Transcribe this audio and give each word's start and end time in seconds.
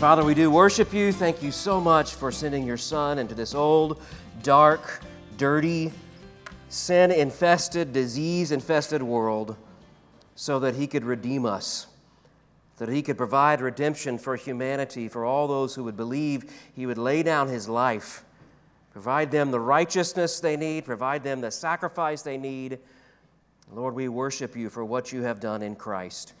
Father, 0.00 0.24
we 0.24 0.32
do 0.32 0.50
worship 0.50 0.94
you. 0.94 1.12
Thank 1.12 1.42
you 1.42 1.52
so 1.52 1.78
much 1.78 2.14
for 2.14 2.32
sending 2.32 2.66
your 2.66 2.78
Son 2.78 3.18
into 3.18 3.34
this 3.34 3.54
old, 3.54 4.00
dark, 4.42 5.02
dirty, 5.36 5.92
sin 6.70 7.10
infested, 7.12 7.92
disease 7.92 8.50
infested 8.50 9.02
world 9.02 9.58
so 10.36 10.58
that 10.60 10.74
he 10.74 10.86
could 10.86 11.04
redeem 11.04 11.44
us, 11.44 11.86
that 12.78 12.88
he 12.88 13.02
could 13.02 13.18
provide 13.18 13.60
redemption 13.60 14.16
for 14.16 14.36
humanity, 14.36 15.06
for 15.06 15.26
all 15.26 15.46
those 15.46 15.74
who 15.74 15.84
would 15.84 15.98
believe 15.98 16.50
he 16.74 16.86
would 16.86 16.96
lay 16.96 17.22
down 17.22 17.48
his 17.48 17.68
life, 17.68 18.24
provide 18.92 19.30
them 19.30 19.50
the 19.50 19.60
righteousness 19.60 20.40
they 20.40 20.56
need, 20.56 20.86
provide 20.86 21.22
them 21.22 21.42
the 21.42 21.50
sacrifice 21.50 22.22
they 22.22 22.38
need. 22.38 22.78
Lord, 23.70 23.94
we 23.94 24.08
worship 24.08 24.56
you 24.56 24.70
for 24.70 24.82
what 24.82 25.12
you 25.12 25.20
have 25.24 25.40
done 25.40 25.60
in 25.60 25.76
Christ. 25.76 26.32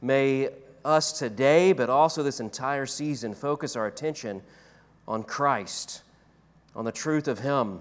May 0.00 0.48
us 0.86 1.12
today, 1.12 1.72
but 1.72 1.90
also 1.90 2.22
this 2.22 2.40
entire 2.40 2.86
season, 2.86 3.34
focus 3.34 3.76
our 3.76 3.86
attention 3.86 4.40
on 5.08 5.24
Christ, 5.24 6.02
on 6.74 6.84
the 6.84 6.92
truth 6.92 7.28
of 7.28 7.40
Him, 7.40 7.80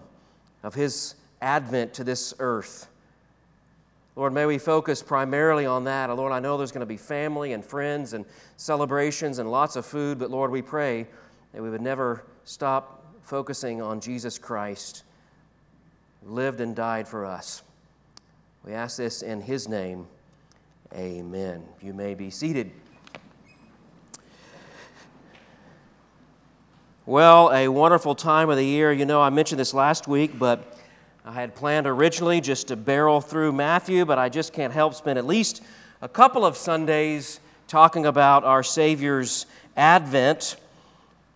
of 0.64 0.74
His 0.74 1.16
advent 1.42 1.94
to 1.94 2.04
this 2.04 2.34
earth. 2.40 2.88
Lord, 4.16 4.34
may 4.34 4.46
we 4.46 4.58
focus 4.58 5.04
primarily 5.04 5.66
on 5.66 5.84
that. 5.84 6.10
Lord, 6.16 6.32
I 6.32 6.40
know 6.40 6.58
there's 6.58 6.72
going 6.72 6.80
to 6.80 6.86
be 6.86 6.98
family 6.98 7.54
and 7.54 7.64
friends 7.64 8.14
and 8.14 8.26
celebrations 8.58 9.40
and 9.40 9.52
lots 9.52 9.76
of 9.76 9.86
food, 9.86 10.18
but 10.18 10.32
Lord, 10.32 10.52
we 10.52 10.62
pray 10.62 11.06
that 11.54 11.62
we 11.62 11.70
would 11.70 11.82
never 11.82 12.24
stop 12.44 13.04
focusing 13.22 13.82
on 13.82 14.00
Jesus 14.00 14.40
Christ, 14.40 15.04
who 16.24 16.34
lived 16.34 16.62
and 16.62 16.76
died 16.76 17.08
for 17.08 17.26
us. 17.26 17.62
We 18.64 18.74
ask 18.74 18.98
this 18.98 19.22
in 19.22 19.42
His 19.42 19.68
name. 19.68 20.08
Amen. 20.94 21.64
You 21.82 21.94
may 21.94 22.16
be 22.16 22.30
seated. 22.30 22.72
Well, 27.08 27.52
a 27.54 27.68
wonderful 27.68 28.16
time 28.16 28.50
of 28.50 28.58
the 28.58 28.66
year. 28.66 28.92
You 28.92 29.06
know, 29.06 29.22
I 29.22 29.30
mentioned 29.30 29.60
this 29.60 29.76
last 29.76 30.08
week, 30.08 30.40
but 30.40 30.76
I 31.24 31.34
had 31.34 31.54
planned 31.54 31.86
originally 31.86 32.42
just 32.42 32.70
to 32.70 32.76
barrel 32.76 33.22
through 33.22 33.52
Matthew, 33.52 34.06
but 34.06 34.18
I 34.18 34.28
just 34.28 34.54
can't 34.54 34.74
help 34.74 34.96
spend 34.96 35.20
at 35.20 35.26
least 35.28 35.62
a 36.02 36.10
couple 36.10 36.44
of 36.44 36.58
Sundays 36.58 37.40
talking 37.68 38.08
about 38.08 38.44
our 38.44 38.64
Savior's 38.64 39.46
advent, 39.78 40.56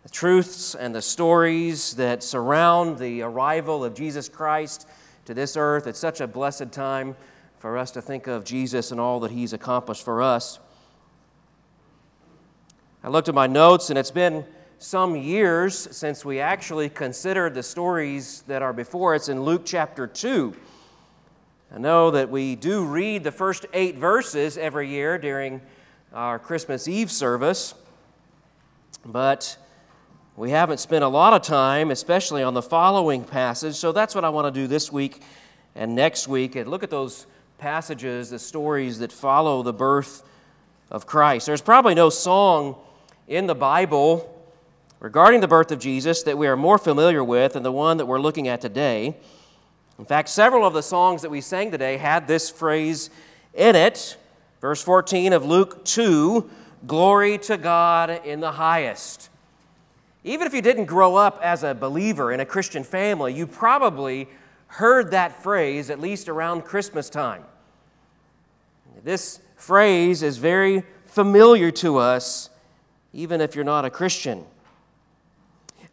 the 0.02 0.09
truths 0.09 0.73
and 0.73 0.95
the 0.95 1.03
stories 1.03 1.94
that 1.98 2.23
surround 2.23 2.98
the 2.98 3.22
arrival 3.22 3.86
of 3.86 3.94
Jesus 3.94 4.28
Christ 4.28 4.88
to 5.26 5.36
this 5.36 5.56
earth. 5.56 5.86
It's 5.86 6.00
such 6.00 6.20
a 6.20 6.26
blessed 6.26 6.72
time 6.72 7.16
for 7.59 7.78
us 7.78 7.92
to 7.92 8.02
think 8.02 8.26
of 8.26 8.44
Jesus 8.44 8.89
and 8.89 9.00
all 9.00 9.20
that 9.20 9.30
He's 9.30 9.54
accomplished 9.54 10.04
for 10.04 10.23
us. 10.23 10.58
I 13.04 13.09
looked 13.09 13.30
at 13.30 13.36
my 13.36 13.45
notes, 13.45 13.92
and 13.92 14.00
it's 14.00 14.09
been 14.09 14.45
some 14.81 15.17
years 15.17 15.89
since 15.91 16.23
we 16.23 16.39
actually 16.39 16.88
considered 16.88 17.53
the 17.53 17.61
stories 17.61 18.44
that 18.47 18.61
are 18.61 18.72
before 18.72 19.13
us 19.13 19.27
in 19.27 19.44
Luke 19.44 19.63
chapter 19.66 20.08
2. 20.08 20.55
I 21.75 21.77
know 21.80 22.11
that 22.11 22.30
we 22.30 22.55
do 22.55 22.86
read 22.86 23.25
the 23.25 23.31
first 23.31 23.66
eight 23.73 23.97
verses 23.97 24.58
every 24.58 24.88
year 24.88 25.17
during 25.17 25.59
our 26.13 26.39
Christmas 26.39 26.88
Eve 26.88 27.11
service, 27.11 27.73
but 29.05 29.58
we 30.38 30.52
haven't 30.52 30.80
spent 30.80 31.03
a 31.03 31.09
lot 31.09 31.33
of 31.33 31.41
time, 31.41 31.91
especially 31.91 32.41
on 32.41 32.53
the 32.53 32.61
following 32.61 33.25
passage. 33.25 33.75
So 33.75 33.91
that's 33.91 34.16
what 34.16 34.23
I 34.23 34.30
want 34.30 34.47
to 34.47 34.61
do 34.61 34.66
this 34.66 34.93
week 34.93 35.21
and 35.75 35.93
next 35.93 36.30
week 36.30 36.55
and 36.55 36.69
look 36.69 36.83
at 36.83 36.89
those 36.89 37.25
passages, 37.58 38.30
the 38.30 38.39
stories 38.39 38.99
that 38.99 39.11
follow 39.11 39.61
the 39.61 39.73
birth 39.73 40.23
of 40.89 41.05
Christ. 41.05 41.47
There's 41.47 41.61
probably 41.61 41.95
no 41.95 42.09
song 42.09 42.77
in 43.27 43.45
the 43.45 43.55
Bible 43.55 44.37
regarding 44.99 45.39
the 45.42 45.48
birth 45.48 45.71
of 45.71 45.80
Jesus 45.80 46.23
that 46.23 46.37
we 46.37 46.48
are 46.48 46.58
more 46.58 46.77
familiar 46.77 47.23
with 47.23 47.54
than 47.54 47.64
the 47.64 47.71
one 47.71 47.98
that 47.98 48.05
we're 48.05 48.20
looking 48.20 48.48
at 48.48 48.61
today. 48.61 49.15
In 49.98 50.05
fact, 50.05 50.30
several 50.30 50.65
of 50.65 50.73
the 50.73 50.83
songs 50.83 51.21
that 51.21 51.30
we 51.30 51.42
sang 51.42 51.71
today 51.71 51.98
had 51.98 52.27
this 52.27 52.49
phrase 52.49 53.10
in 53.54 53.76
it. 53.76 54.17
Verse 54.61 54.82
14 54.82 55.33
of 55.33 55.45
Luke 55.45 55.86
2 55.86 56.49
Glory 56.87 57.37
to 57.39 57.58
God 57.58 58.26
in 58.26 58.39
the 58.39 58.54
highest. 58.54 59.30
Even 60.23 60.48
if 60.48 60.54
you 60.54 60.61
didn't 60.61 60.86
grow 60.86 61.16
up 61.16 61.39
as 61.42 61.64
a 61.64 61.73
believer 61.73 62.31
in 62.31 62.39
a 62.39 62.45
Christian 62.45 62.83
family, 62.83 63.33
you 63.33 63.45
probably 63.45 64.30
heard 64.67 65.11
that 65.11 65.43
phrase 65.43 65.89
at 65.89 65.99
least 65.99 66.30
around 66.30 66.64
Christmas 66.64 67.10
time. 67.10 67.43
This 69.04 69.39
phrase 69.55 70.23
is 70.23 70.37
very 70.37 70.83
familiar 71.05 71.71
to 71.71 71.98
us, 71.98 72.49
even 73.14 73.42
if 73.42 73.55
you're 73.55 73.66
not 73.66 73.83
a 73.83 73.89
Christian. 73.89 74.45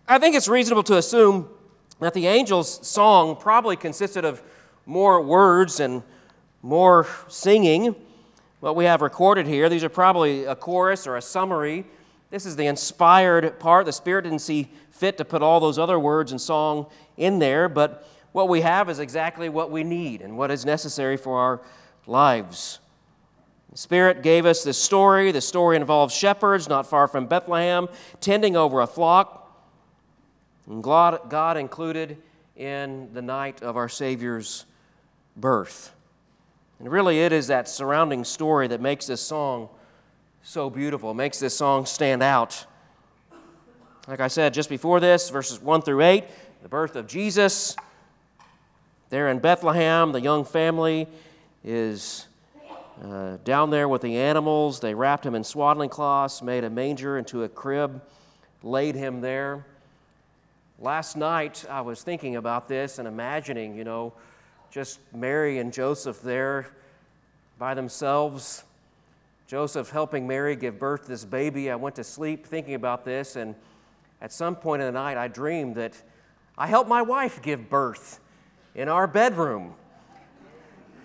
I 0.08 0.18
think 0.18 0.36
it's 0.36 0.46
reasonable 0.46 0.84
to 0.84 0.98
assume 0.98 1.48
that 1.98 2.14
the 2.14 2.28
angel's 2.28 2.86
song 2.86 3.34
probably 3.34 3.74
consisted 3.74 4.24
of 4.24 4.40
more 4.84 5.20
words 5.20 5.80
and 5.80 6.04
more 6.62 7.08
singing. 7.26 7.96
What 8.60 8.76
we 8.76 8.84
have 8.84 9.02
recorded 9.02 9.48
here, 9.48 9.68
these 9.68 9.82
are 9.82 9.88
probably 9.88 10.44
a 10.44 10.54
chorus 10.54 11.08
or 11.08 11.16
a 11.16 11.22
summary. 11.22 11.86
This 12.30 12.46
is 12.46 12.54
the 12.54 12.66
inspired 12.66 13.58
part. 13.58 13.86
The 13.86 13.92
Spirit 13.92 14.22
didn't 14.22 14.38
see 14.38 14.68
fit 14.90 15.18
to 15.18 15.24
put 15.24 15.42
all 15.42 15.58
those 15.58 15.76
other 15.78 15.98
words 15.98 16.30
and 16.30 16.40
song 16.40 16.86
in 17.16 17.40
there, 17.40 17.68
but 17.68 18.08
what 18.30 18.48
we 18.48 18.60
have 18.60 18.88
is 18.88 19.00
exactly 19.00 19.48
what 19.48 19.72
we 19.72 19.82
need 19.82 20.22
and 20.22 20.38
what 20.38 20.52
is 20.52 20.64
necessary 20.64 21.16
for 21.16 21.36
our 21.38 21.60
lives. 22.06 22.78
The 23.72 23.78
Spirit 23.78 24.22
gave 24.22 24.46
us 24.46 24.62
this 24.62 24.78
story. 24.78 25.32
The 25.32 25.40
story 25.40 25.76
involves 25.76 26.14
shepherds 26.14 26.68
not 26.68 26.86
far 26.86 27.08
from 27.08 27.26
Bethlehem 27.26 27.88
tending 28.20 28.56
over 28.56 28.80
a 28.82 28.86
flock. 28.86 29.42
God, 30.80 31.30
God 31.30 31.56
included 31.56 32.18
in 32.56 33.12
the 33.12 33.22
night 33.22 33.62
of 33.62 33.76
our 33.76 33.88
Savior's 33.88 34.64
birth. 35.36 35.92
And 36.78 36.90
really, 36.90 37.20
it 37.20 37.32
is 37.32 37.46
that 37.46 37.68
surrounding 37.68 38.24
story 38.24 38.68
that 38.68 38.80
makes 38.80 39.06
this 39.06 39.20
song 39.20 39.68
so 40.42 40.70
beautiful, 40.70 41.10
it 41.10 41.14
makes 41.14 41.38
this 41.38 41.56
song 41.56 41.86
stand 41.86 42.22
out. 42.22 42.66
Like 44.08 44.20
I 44.20 44.28
said 44.28 44.54
just 44.54 44.68
before 44.68 45.00
this, 45.00 45.30
verses 45.30 45.60
1 45.60 45.82
through 45.82 46.02
8, 46.02 46.24
the 46.62 46.68
birth 46.68 46.94
of 46.94 47.06
Jesus. 47.08 47.76
There 49.08 49.28
in 49.28 49.38
Bethlehem, 49.38 50.12
the 50.12 50.20
young 50.20 50.44
family 50.44 51.08
is 51.64 52.26
uh, 53.04 53.38
down 53.44 53.70
there 53.70 53.88
with 53.88 54.02
the 54.02 54.16
animals. 54.16 54.80
They 54.80 54.94
wrapped 54.94 55.26
him 55.26 55.34
in 55.34 55.44
swaddling 55.44 55.90
cloths, 55.90 56.42
made 56.42 56.64
a 56.64 56.70
manger 56.70 57.18
into 57.18 57.42
a 57.42 57.48
crib, 57.48 58.02
laid 58.62 58.94
him 58.94 59.20
there. 59.20 59.66
Last 60.78 61.16
night, 61.16 61.64
I 61.70 61.80
was 61.80 62.02
thinking 62.02 62.36
about 62.36 62.68
this 62.68 62.98
and 62.98 63.08
imagining, 63.08 63.76
you 63.76 63.84
know, 63.84 64.12
just 64.70 65.00
Mary 65.14 65.56
and 65.56 65.72
Joseph 65.72 66.20
there 66.20 66.66
by 67.58 67.72
themselves. 67.72 68.62
Joseph 69.46 69.88
helping 69.88 70.26
Mary 70.26 70.54
give 70.54 70.78
birth 70.78 71.04
to 71.04 71.08
this 71.08 71.24
baby. 71.24 71.70
I 71.70 71.76
went 71.76 71.96
to 71.96 72.04
sleep 72.04 72.46
thinking 72.46 72.74
about 72.74 73.06
this, 73.06 73.36
and 73.36 73.54
at 74.20 74.34
some 74.34 74.54
point 74.54 74.82
in 74.82 74.86
the 74.86 74.92
night, 74.92 75.16
I 75.16 75.28
dreamed 75.28 75.76
that 75.76 75.94
I 76.58 76.66
helped 76.66 76.90
my 76.90 77.00
wife 77.00 77.40
give 77.40 77.70
birth 77.70 78.20
in 78.74 78.90
our 78.90 79.06
bedroom. 79.06 79.72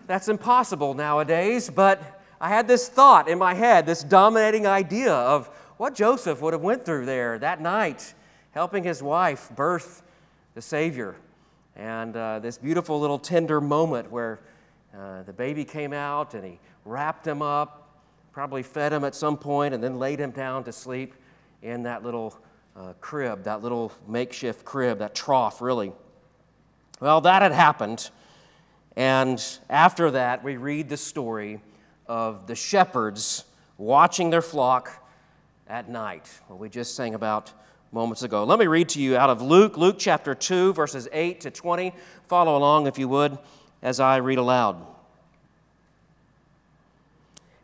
That's 0.06 0.28
impossible 0.28 0.96
nowadays, 0.96 1.70
but 1.70 2.22
I 2.42 2.50
had 2.50 2.68
this 2.68 2.90
thought 2.90 3.30
in 3.30 3.38
my 3.38 3.54
head, 3.54 3.86
this 3.86 4.04
dominating 4.04 4.68
idea 4.68 5.14
of 5.14 5.48
what 5.78 5.96
Joseph 5.96 6.42
would 6.42 6.52
have 6.52 6.62
went 6.62 6.84
through 6.84 7.06
there 7.06 7.40
that 7.40 7.62
night 7.62 8.14
helping 8.52 8.84
his 8.84 9.02
wife 9.02 9.50
birth 9.56 10.04
the 10.54 10.62
Savior. 10.62 11.16
And 11.76 12.16
uh, 12.16 12.40
this 12.40 12.58
beautiful 12.58 13.00
little 13.00 13.20
tender 13.20 13.62
moment 13.62 14.12
where 14.12 14.40
uh, 14.98 15.24
the 15.24 15.34
baby 15.34 15.64
came 15.64 15.94
out 15.94 16.34
and 16.34 16.44
he 16.44 16.60
wrapped 16.84 17.26
him 17.26 17.42
up, 17.42 17.90
probably 18.34 18.64
fed 18.64 18.92
him 18.92 19.04
at 19.04 19.16
some 19.16 19.38
point, 19.38 19.74
and 19.74 19.84
then 19.84 19.98
laid 19.98 20.20
him 20.20 20.32
down 20.32 20.64
to 20.66 20.72
sleep 20.72 21.14
in 21.62 21.84
that 21.84 22.04
little 22.04 22.38
uh, 22.76 22.94
crib, 23.00 23.44
that 23.44 23.62
little 23.62 23.92
makeshift 24.08 24.66
crib, 24.66 25.00
that 25.00 25.16
trough, 25.16 25.62
really. 25.62 25.94
Well, 27.00 27.22
that 27.22 27.42
had 27.42 27.52
happened. 27.52 28.10
And 28.96 29.44
after 29.70 30.12
that, 30.12 30.44
we 30.44 30.58
read 30.58 30.90
the 30.90 30.98
story 30.98 31.62
of 32.08 32.48
the 32.48 32.56
shepherds 32.56 33.46
watching 33.78 34.30
their 34.30 34.42
flock 34.42 35.08
at 35.68 35.90
night. 35.90 36.30
Well, 36.50 36.58
we 36.58 36.70
just 36.70 36.96
sang 36.96 37.16
about 37.16 37.54
moments 37.92 38.24
ago. 38.24 38.46
Let 38.46 38.60
me 38.60 38.68
read 38.68 38.90
to 38.90 39.02
you 39.02 39.18
out 39.18 39.30
of 39.30 39.42
Luke, 39.42 39.76
Luke 39.76 39.98
chapter 40.00 40.34
2, 40.34 40.74
verses 40.74 41.10
8 41.12 41.42
to 41.42 41.52
20. 41.52 41.94
Follow 42.28 42.58
along, 42.58 42.88
if 42.88 42.98
you 42.98 43.10
would, 43.10 43.38
as 43.82 44.00
I 44.00 44.18
read 44.18 44.38
aloud. 44.38 44.86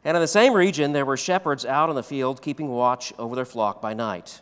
And 0.03 0.15
in 0.15 0.21
the 0.21 0.27
same 0.27 0.53
region, 0.53 0.91
there 0.91 1.06
were 1.06 1.18
shepherds 1.18 1.65
out 1.65 1.89
in 1.89 1.95
the 1.95 2.03
field, 2.03 2.41
keeping 2.41 2.69
watch 2.69 3.13
over 3.18 3.35
their 3.35 3.45
flock 3.45 3.81
by 3.81 3.94
night. 3.94 4.41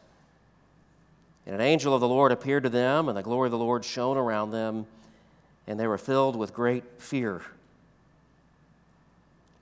And 1.46 1.54
an 1.54 1.62
angel 1.62 1.94
of 1.94 2.02
the 2.02 2.08
Lord 2.08 2.32
appeared 2.32 2.64
to 2.64 2.70
them, 2.70 3.08
and 3.08 3.18
the 3.18 3.24
glory 3.24 3.48
of 3.48 3.52
the 3.52 3.58
Lord 3.58 3.86
shone 3.86 4.18
around 4.18 4.52
them, 4.52 4.88
and 5.68 5.80
they 5.80 5.88
were 5.88 6.00
filled 6.00 6.36
with 6.36 6.54
great 6.54 6.84
fear. 7.00 7.42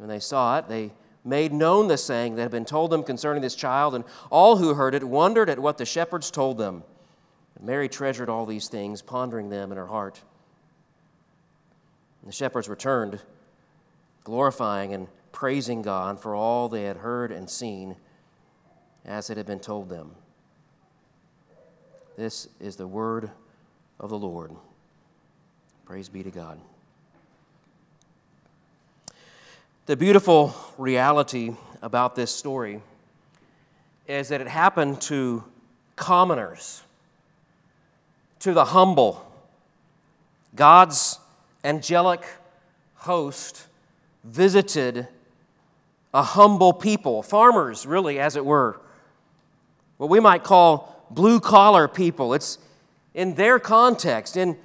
When 0.00 0.08
they 0.08 0.18
saw 0.18 0.56
it, 0.56 0.66
they 0.66 0.92
made 1.26 1.52
known 1.52 1.86
the 1.86 1.98
saying 1.98 2.36
that 2.36 2.42
had 2.42 2.50
been 2.50 2.64
told 2.64 2.90
them 2.90 3.02
concerning 3.02 3.42
this 3.42 3.54
child, 3.54 3.94
and 3.94 4.02
all 4.30 4.56
who 4.56 4.72
heard 4.72 4.94
it 4.94 5.04
wondered 5.04 5.50
at 5.50 5.58
what 5.58 5.76
the 5.76 5.84
shepherds 5.84 6.30
told 6.30 6.56
them. 6.56 6.82
And 7.54 7.66
Mary 7.66 7.86
treasured 7.86 8.30
all 8.30 8.46
these 8.46 8.68
things, 8.68 9.02
pondering 9.02 9.50
them 9.50 9.70
in 9.70 9.76
her 9.76 9.88
heart. 9.88 10.22
And 12.22 12.30
the 12.30 12.34
shepherds 12.34 12.66
returned, 12.66 13.20
glorifying 14.24 14.94
and 14.94 15.06
praising 15.32 15.82
God 15.82 16.18
for 16.18 16.34
all 16.34 16.70
they 16.70 16.84
had 16.84 16.96
heard 16.96 17.30
and 17.30 17.50
seen, 17.50 17.94
as 19.04 19.28
it 19.28 19.36
had 19.36 19.44
been 19.44 19.60
told 19.60 19.90
them. 19.90 20.12
This 22.16 22.48
is 22.58 22.76
the 22.76 22.86
word 22.86 23.30
of 23.98 24.08
the 24.08 24.18
Lord. 24.18 24.52
Praise 25.84 26.08
be 26.08 26.22
to 26.22 26.30
God. 26.30 26.58
The 29.90 29.96
beautiful 29.96 30.54
reality 30.78 31.56
about 31.82 32.14
this 32.14 32.32
story 32.32 32.80
is 34.06 34.28
that 34.28 34.40
it 34.40 34.46
happened 34.46 35.00
to 35.00 35.42
commoners, 35.96 36.84
to 38.38 38.54
the 38.54 38.66
humble. 38.66 39.28
God's 40.54 41.18
angelic 41.64 42.24
host 42.98 43.66
visited 44.22 45.08
a 46.14 46.22
humble 46.22 46.72
people, 46.72 47.24
farmers, 47.24 47.84
really, 47.84 48.20
as 48.20 48.36
it 48.36 48.46
were, 48.46 48.80
what 49.96 50.08
we 50.08 50.20
might 50.20 50.44
call 50.44 51.04
blue 51.10 51.40
collar 51.40 51.88
people. 51.88 52.32
It's 52.32 52.58
in 53.12 53.34
their 53.34 53.58
context, 53.58 54.36
in 54.36 54.56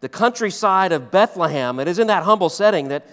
the 0.00 0.10
countryside 0.10 0.92
of 0.92 1.10
Bethlehem, 1.10 1.80
it 1.80 1.88
is 1.88 1.98
in 1.98 2.08
that 2.08 2.24
humble 2.24 2.50
setting 2.50 2.88
that 2.88 3.06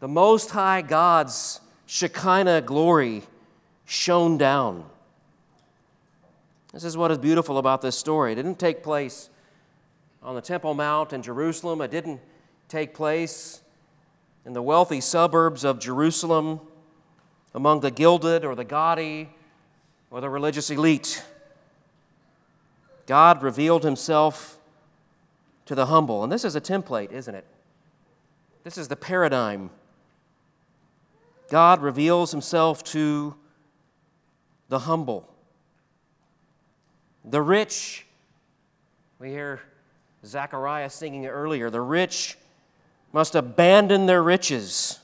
the 0.00 0.08
Most 0.08 0.50
High 0.50 0.82
God's 0.82 1.60
Shekinah 1.86 2.62
glory 2.62 3.22
shone 3.84 4.38
down. 4.38 4.84
This 6.72 6.84
is 6.84 6.96
what 6.96 7.10
is 7.10 7.18
beautiful 7.18 7.58
about 7.58 7.82
this 7.82 7.96
story. 7.96 8.32
It 8.32 8.36
didn't 8.36 8.58
take 8.58 8.82
place 8.82 9.28
on 10.22 10.34
the 10.34 10.40
Temple 10.40 10.74
Mount 10.74 11.12
in 11.12 11.22
Jerusalem, 11.22 11.80
it 11.80 11.90
didn't 11.90 12.20
take 12.68 12.94
place 12.94 13.62
in 14.44 14.52
the 14.52 14.62
wealthy 14.62 15.00
suburbs 15.00 15.64
of 15.64 15.78
Jerusalem 15.78 16.60
among 17.54 17.80
the 17.80 17.90
gilded 17.90 18.44
or 18.44 18.54
the 18.54 18.64
gaudy 18.64 19.28
or 20.10 20.20
the 20.20 20.28
religious 20.28 20.70
elite. 20.70 21.24
God 23.06 23.42
revealed 23.42 23.82
himself 23.82 24.58
to 25.66 25.74
the 25.74 25.86
humble. 25.86 26.22
And 26.22 26.30
this 26.30 26.44
is 26.44 26.54
a 26.54 26.60
template, 26.60 27.12
isn't 27.12 27.34
it? 27.34 27.44
This 28.62 28.78
is 28.78 28.88
the 28.88 28.96
paradigm 28.96 29.70
God 31.50 31.82
reveals 31.82 32.30
himself 32.30 32.82
to 32.84 33.34
the 34.68 34.78
humble. 34.78 35.28
The 37.24 37.42
rich, 37.42 38.06
we 39.18 39.30
hear 39.30 39.60
Zechariah 40.24 40.88
singing 40.88 41.26
earlier, 41.26 41.68
the 41.68 41.80
rich 41.80 42.38
must 43.12 43.34
abandon 43.34 44.06
their 44.06 44.22
riches. 44.22 45.00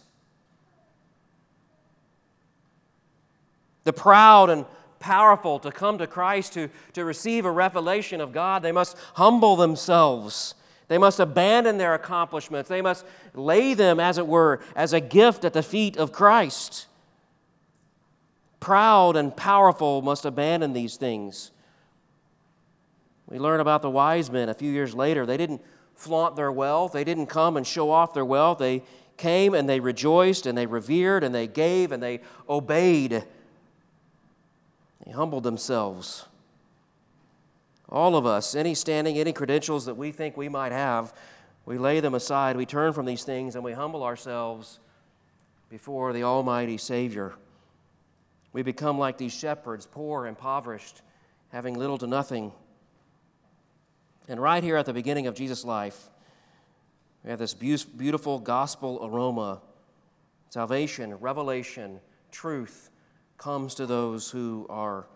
The 3.83 3.93
proud 3.93 4.49
and 4.49 4.67
powerful 5.01 5.59
to 5.59 5.73
come 5.73 5.99
to 5.99 6.07
Christ, 6.07 6.53
to, 6.53 6.71
to 6.93 7.05
receive 7.05 7.45
a 7.45 7.51
revelation 7.51 8.21
of 8.21 8.33
God, 8.33 8.63
they 8.63 8.73
must 8.73 8.97
humble 9.15 9.57
themselves 9.57 10.55
they 10.89 10.99
must 10.99 11.19
abandon 11.19 11.79
their 11.79 11.95
accomplishments. 11.95 12.69
They 12.69 12.83
must 12.83 13.05
lay 13.35 13.75
them, 13.75 13.99
as 13.99 14.19
it 14.19 14.27
were, 14.27 14.61
as 14.77 14.93
a 14.93 15.01
gift 15.01 15.45
at 15.45 15.53
the 15.53 15.63
feet 15.63 15.97
of 15.97 16.13
Christ. 16.13 16.87
Proud 18.61 19.17
and 19.17 19.37
powerful 19.37 20.01
must 20.03 20.25
abandon 20.25 20.73
these 20.73 20.97
things. 20.97 21.51
We 23.29 23.39
learn 23.39 23.59
about 23.59 23.83
the 23.83 23.91
wise 23.91 24.31
men 24.31 24.49
a 24.49 24.55
few 24.55 24.71
years 24.71 24.95
later. 24.95 25.27
They 25.27 25.37
didn't 25.37 25.61
flaunt 25.95 26.37
their 26.37 26.53
wealth, 26.53 26.93
they 26.93 27.05
didn't 27.05 27.27
come 27.27 27.57
and 27.57 27.67
show 27.67 27.91
off 27.91 28.15
their 28.15 28.25
wealth. 28.25 28.59
They 28.59 28.83
came 29.17 29.55
and 29.55 29.69
they 29.69 29.81
rejoiced 29.81 30.47
and 30.47 30.57
they 30.57 30.67
revered 30.67 31.25
and 31.25 31.35
they 31.35 31.47
gave 31.47 31.91
and 31.91 32.03
they 32.03 32.21
obeyed. 32.49 33.25
They 35.05 35.13
humbled 35.13 35.43
themselves. 35.43 36.27
All 37.89 38.17
of 38.17 38.27
us, 38.27 38.55
any 38.55 38.75
standing, 38.75 39.19
any 39.19 39.33
credentials 39.33 39.87
that 39.87 39.97
we 39.97 40.11
think 40.11 40.37
we 40.37 40.49
might 40.49 40.73
have, 40.73 41.15
we 41.65 41.79
lay 41.79 42.01
them 42.01 42.15
aside. 42.15 42.57
We 42.57 42.67
turn 42.67 42.93
from 42.93 43.07
these 43.07 43.25
things 43.25 43.55
and 43.55 43.65
we 43.65 43.73
humble 43.73 44.03
ourselves 44.03 44.81
before 45.69 46.13
the 46.13 46.23
Almighty 46.23 46.79
Savior. 46.79 47.35
We 48.53 48.63
become 48.63 48.99
like 48.99 49.19
these 49.19 49.35
shepherds, 49.35 49.87
poor, 49.87 50.27
impoverished, 50.27 51.03
having 51.51 51.75
little 51.75 51.99
to 51.99 52.07
nothing. 52.07 52.53
And 54.29 54.41
right 54.41 54.63
here 54.63 54.77
at 54.77 54.87
the 54.87 54.93
beginning 54.93 55.27
of 55.27 55.35
Jesus' 55.35 55.65
life, 55.65 56.11
we 57.23 57.31
have 57.31 57.39
this 57.39 57.55
beautiful 57.55 58.39
gospel 58.39 59.01
aroma. 59.03 59.61
Salvation, 60.51 61.15
revelation, 61.17 62.01
truth 62.31 62.91
comes 63.37 63.75
to 63.75 63.87
those 63.87 64.31
who 64.31 64.67
are 64.71 65.07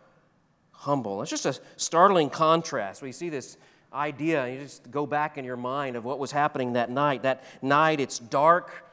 humble. 0.80 1.20
It's 1.20 1.30
just 1.30 1.44
a 1.44 1.54
startling 1.76 2.30
contrast. 2.30 3.02
We 3.02 3.12
see 3.12 3.28
this 3.28 3.58
idea, 3.92 4.49
you 4.49 4.60
just 4.60 4.90
go 4.90 5.04
back 5.04 5.37
in 5.37 5.44
your 5.44 5.58
mind 5.58 5.94
of 5.94 6.06
what 6.06 6.18
was 6.18 6.32
happening 6.32 6.72
that 6.72 6.90
night. 6.90 7.22
That 7.22 7.44
night, 7.60 8.00
it's 8.00 8.18
dark. 8.18 8.87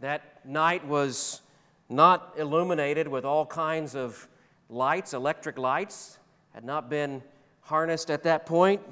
That 0.00 0.44
night 0.44 0.86
was 0.86 1.40
not 1.88 2.34
illuminated 2.36 3.08
with 3.08 3.24
all 3.24 3.46
kinds 3.46 3.94
of 3.94 4.28
lights, 4.68 5.14
electric 5.14 5.56
lights, 5.56 6.18
had 6.52 6.62
not 6.62 6.90
been 6.90 7.22
harnessed 7.62 8.10
at 8.10 8.24
that 8.24 8.44
point. 8.44 8.82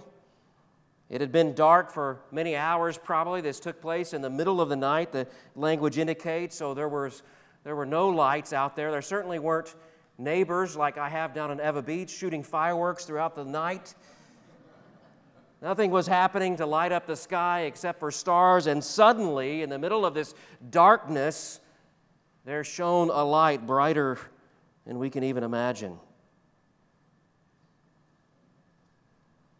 It 1.10 1.20
had 1.20 1.32
been 1.32 1.54
dark 1.54 1.90
for 1.90 2.20
many 2.32 2.56
hours, 2.56 2.96
probably. 2.96 3.42
This 3.42 3.60
took 3.60 3.82
place 3.82 4.14
in 4.14 4.22
the 4.22 4.30
middle 4.30 4.58
of 4.58 4.70
the 4.70 4.76
night, 4.76 5.12
the 5.12 5.26
language 5.54 5.98
indicates, 5.98 6.56
so 6.56 6.72
there, 6.72 6.88
was, 6.88 7.22
there 7.62 7.76
were 7.76 7.84
no 7.84 8.08
lights 8.08 8.54
out 8.54 8.74
there. 8.74 8.90
There 8.90 9.02
certainly 9.02 9.38
weren't 9.38 9.74
neighbors 10.18 10.76
like 10.76 10.98
I 10.98 11.08
have 11.08 11.34
down 11.34 11.50
in 11.50 11.58
Ewa 11.58 11.82
Beach 11.82 12.10
shooting 12.10 12.42
fireworks 12.42 13.04
throughout 13.04 13.34
the 13.34 13.44
night. 13.44 13.94
Nothing 15.60 15.90
was 15.90 16.06
happening 16.06 16.56
to 16.56 16.66
light 16.66 16.92
up 16.92 17.06
the 17.06 17.16
sky 17.16 17.62
except 17.62 17.98
for 17.98 18.10
stars, 18.10 18.66
and 18.66 18.84
suddenly, 18.84 19.62
in 19.62 19.70
the 19.70 19.78
middle 19.78 20.04
of 20.04 20.12
this 20.12 20.34
darkness, 20.70 21.58
there 22.44 22.62
shone 22.64 23.08
a 23.10 23.24
light 23.24 23.66
brighter 23.66 24.18
than 24.86 24.98
we 24.98 25.08
can 25.08 25.24
even 25.24 25.42
imagine. 25.42 25.98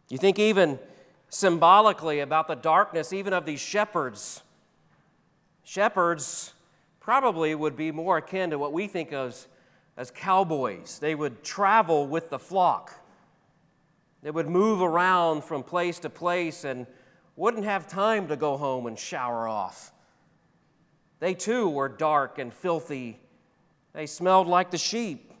You 0.09 0.19
think 0.19 0.37
even 0.37 0.77
symbolically 1.29 2.19
about 2.19 2.47
the 2.47 2.55
darkness, 2.55 3.11
even 3.11 3.33
of 3.33 3.45
these 3.45 3.59
shepherds. 3.59 4.43
Shepherds 5.63 6.53
probably 6.99 7.55
would 7.55 7.75
be 7.75 7.91
more 7.91 8.17
akin 8.17 8.51
to 8.51 8.59
what 8.59 8.71
we 8.71 8.87
think 8.87 9.11
of 9.11 9.47
as 9.97 10.11
cowboys. 10.11 10.99
They 10.99 11.15
would 11.15 11.43
travel 11.43 12.07
with 12.07 12.29
the 12.29 12.39
flock. 12.39 12.93
They 14.21 14.31
would 14.31 14.47
move 14.47 14.81
around 14.81 15.43
from 15.43 15.63
place 15.63 15.99
to 15.99 16.09
place 16.09 16.63
and 16.63 16.87
wouldn't 17.35 17.65
have 17.65 17.87
time 17.87 18.27
to 18.27 18.35
go 18.35 18.57
home 18.57 18.87
and 18.87 18.97
shower 18.97 19.47
off. 19.47 19.91
They 21.19 21.33
too 21.33 21.69
were 21.69 21.89
dark 21.89 22.39
and 22.39 22.53
filthy. 22.53 23.19
They 23.93 24.05
smelled 24.05 24.47
like 24.47 24.71
the 24.71 24.77
sheep. 24.77 25.31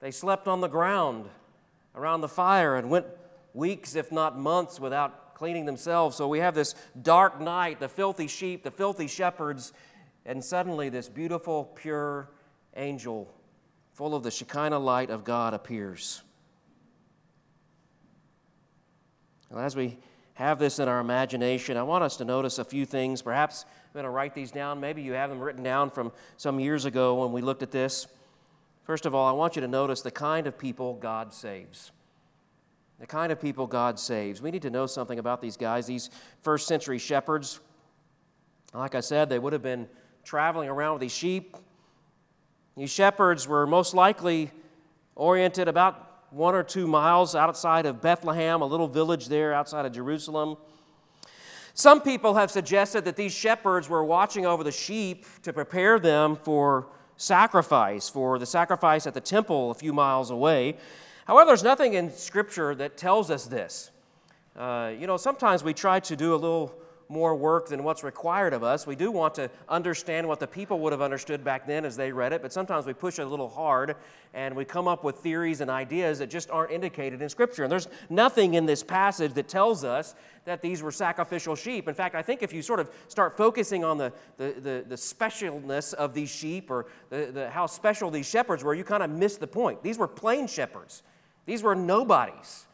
They 0.00 0.10
slept 0.10 0.48
on 0.48 0.60
the 0.60 0.68
ground 0.68 1.28
around 1.94 2.20
the 2.20 2.28
fire 2.28 2.76
and 2.76 2.90
went 2.90 3.06
weeks, 3.52 3.94
if 3.94 4.12
not 4.12 4.38
months, 4.38 4.78
without 4.78 5.34
cleaning 5.34 5.64
themselves. 5.64 6.16
So 6.16 6.28
we 6.28 6.38
have 6.38 6.54
this 6.54 6.74
dark 7.00 7.40
night, 7.40 7.80
the 7.80 7.88
filthy 7.88 8.26
sheep, 8.26 8.62
the 8.62 8.70
filthy 8.70 9.06
shepherds, 9.06 9.72
and 10.24 10.44
suddenly 10.44 10.88
this 10.88 11.08
beautiful, 11.08 11.64
pure 11.74 12.30
angel, 12.76 13.32
full 14.00 14.14
of 14.14 14.22
the 14.22 14.30
Shekinah 14.30 14.78
light 14.78 15.10
of 15.10 15.24
God, 15.24 15.52
appears. 15.52 16.22
And 19.50 19.60
as 19.60 19.76
we 19.76 19.98
have 20.32 20.58
this 20.58 20.78
in 20.78 20.88
our 20.88 21.00
imagination, 21.00 21.76
I 21.76 21.82
want 21.82 22.02
us 22.02 22.16
to 22.16 22.24
notice 22.24 22.58
a 22.58 22.64
few 22.64 22.86
things. 22.86 23.20
Perhaps 23.20 23.66
I'm 23.68 23.92
going 23.92 24.04
to 24.04 24.10
write 24.10 24.34
these 24.34 24.50
down. 24.50 24.80
Maybe 24.80 25.02
you 25.02 25.12
have 25.12 25.28
them 25.28 25.38
written 25.38 25.62
down 25.62 25.90
from 25.90 26.12
some 26.38 26.58
years 26.58 26.86
ago 26.86 27.16
when 27.16 27.30
we 27.30 27.42
looked 27.42 27.62
at 27.62 27.72
this. 27.72 28.06
First 28.84 29.04
of 29.04 29.14
all, 29.14 29.28
I 29.28 29.32
want 29.32 29.54
you 29.54 29.60
to 29.60 29.68
notice 29.68 30.00
the 30.00 30.10
kind 30.10 30.46
of 30.46 30.56
people 30.56 30.94
God 30.94 31.34
saves. 31.34 31.92
The 33.00 33.06
kind 33.06 33.30
of 33.30 33.38
people 33.38 33.66
God 33.66 34.00
saves. 34.00 34.40
We 34.40 34.50
need 34.50 34.62
to 34.62 34.70
know 34.70 34.86
something 34.86 35.18
about 35.18 35.42
these 35.42 35.58
guys, 35.58 35.86
these 35.86 36.08
first 36.40 36.66
century 36.66 36.96
shepherds. 36.96 37.60
Like 38.72 38.94
I 38.94 39.00
said, 39.00 39.28
they 39.28 39.38
would 39.38 39.52
have 39.52 39.60
been 39.62 39.90
traveling 40.24 40.70
around 40.70 40.94
with 40.94 41.02
these 41.02 41.12
sheep. 41.12 41.54
These 42.80 42.92
shepherds 42.92 43.46
were 43.46 43.66
most 43.66 43.92
likely 43.92 44.50
oriented 45.14 45.68
about 45.68 46.24
one 46.30 46.54
or 46.54 46.62
two 46.62 46.86
miles 46.86 47.34
outside 47.34 47.84
of 47.84 48.00
Bethlehem, 48.00 48.62
a 48.62 48.64
little 48.64 48.88
village 48.88 49.28
there 49.28 49.52
outside 49.52 49.84
of 49.84 49.92
Jerusalem. 49.92 50.56
Some 51.74 52.00
people 52.00 52.36
have 52.36 52.50
suggested 52.50 53.04
that 53.04 53.16
these 53.16 53.34
shepherds 53.34 53.90
were 53.90 54.02
watching 54.02 54.46
over 54.46 54.64
the 54.64 54.72
sheep 54.72 55.26
to 55.42 55.52
prepare 55.52 55.98
them 55.98 56.36
for 56.36 56.86
sacrifice, 57.18 58.08
for 58.08 58.38
the 58.38 58.46
sacrifice 58.46 59.06
at 59.06 59.12
the 59.12 59.20
temple 59.20 59.70
a 59.70 59.74
few 59.74 59.92
miles 59.92 60.30
away. 60.30 60.78
However, 61.26 61.48
there's 61.48 61.62
nothing 61.62 61.92
in 61.92 62.10
Scripture 62.10 62.74
that 62.76 62.96
tells 62.96 63.30
us 63.30 63.44
this. 63.44 63.90
Uh, 64.56 64.92
you 64.98 65.06
know, 65.06 65.18
sometimes 65.18 65.62
we 65.62 65.74
try 65.74 66.00
to 66.00 66.16
do 66.16 66.32
a 66.32 66.36
little 66.36 66.74
more 67.10 67.34
work 67.34 67.68
than 67.68 67.82
what's 67.82 68.04
required 68.04 68.52
of 68.52 68.62
us. 68.62 68.86
We 68.86 68.94
do 68.94 69.10
want 69.10 69.34
to 69.34 69.50
understand 69.68 70.28
what 70.28 70.38
the 70.38 70.46
people 70.46 70.78
would 70.78 70.92
have 70.92 71.02
understood 71.02 71.42
back 71.42 71.66
then 71.66 71.84
as 71.84 71.96
they 71.96 72.12
read 72.12 72.32
it, 72.32 72.40
but 72.40 72.52
sometimes 72.52 72.86
we 72.86 72.92
push 72.92 73.18
it 73.18 73.22
a 73.22 73.26
little 73.26 73.48
hard 73.48 73.96
and 74.32 74.54
we 74.54 74.64
come 74.64 74.86
up 74.86 75.02
with 75.02 75.16
theories 75.16 75.60
and 75.60 75.68
ideas 75.68 76.20
that 76.20 76.30
just 76.30 76.50
aren't 76.50 76.70
indicated 76.70 77.20
in 77.20 77.28
Scripture. 77.28 77.64
And 77.64 77.72
there's 77.72 77.88
nothing 78.08 78.54
in 78.54 78.64
this 78.64 78.84
passage 78.84 79.34
that 79.34 79.48
tells 79.48 79.82
us 79.82 80.14
that 80.44 80.62
these 80.62 80.82
were 80.82 80.92
sacrificial 80.92 81.56
sheep. 81.56 81.88
In 81.88 81.94
fact, 81.94 82.14
I 82.14 82.22
think 82.22 82.44
if 82.44 82.52
you 82.52 82.62
sort 82.62 82.78
of 82.78 82.88
start 83.08 83.36
focusing 83.36 83.82
on 83.82 83.98
the, 83.98 84.12
the, 84.36 84.54
the, 84.56 84.84
the 84.88 84.94
specialness 84.94 85.92
of 85.94 86.14
these 86.14 86.30
sheep 86.30 86.70
or 86.70 86.86
the, 87.08 87.30
the, 87.32 87.50
how 87.50 87.66
special 87.66 88.12
these 88.12 88.28
shepherds 88.28 88.62
were, 88.62 88.72
you 88.72 88.84
kind 88.84 89.02
of 89.02 89.10
miss 89.10 89.36
the 89.36 89.48
point. 89.48 89.82
These 89.82 89.98
were 89.98 90.08
plain 90.08 90.46
shepherds, 90.46 91.02
these 91.44 91.62
were 91.62 91.74
nobodies. 91.74 92.66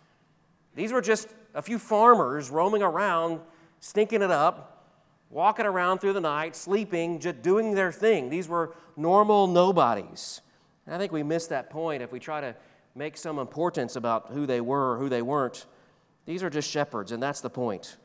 These 0.74 0.92
were 0.92 1.00
just 1.00 1.28
a 1.54 1.62
few 1.62 1.78
farmers 1.78 2.50
roaming 2.50 2.82
around 2.82 3.40
stinking 3.80 4.22
it 4.22 4.30
up, 4.30 4.84
walking 5.30 5.66
around 5.66 5.98
through 5.98 6.12
the 6.12 6.20
night, 6.20 6.56
sleeping, 6.56 7.18
just 7.18 7.42
doing 7.42 7.74
their 7.74 7.92
thing. 7.92 8.30
These 8.30 8.48
were 8.48 8.74
normal 8.96 9.46
nobodies. 9.46 10.40
And 10.86 10.94
I 10.94 10.98
think 10.98 11.12
we 11.12 11.22
miss 11.22 11.46
that 11.48 11.70
point 11.70 12.02
if 12.02 12.12
we 12.12 12.20
try 12.20 12.40
to 12.40 12.54
make 12.94 13.16
some 13.16 13.38
importance 13.38 13.96
about 13.96 14.30
who 14.30 14.46
they 14.46 14.60
were 14.60 14.92
or 14.92 14.98
who 14.98 15.08
they 15.08 15.22
weren't. 15.22 15.66
These 16.24 16.42
are 16.42 16.50
just 16.50 16.70
shepherds, 16.70 17.12
and 17.12 17.22
that's 17.22 17.40
the 17.40 17.50
point. 17.50 17.96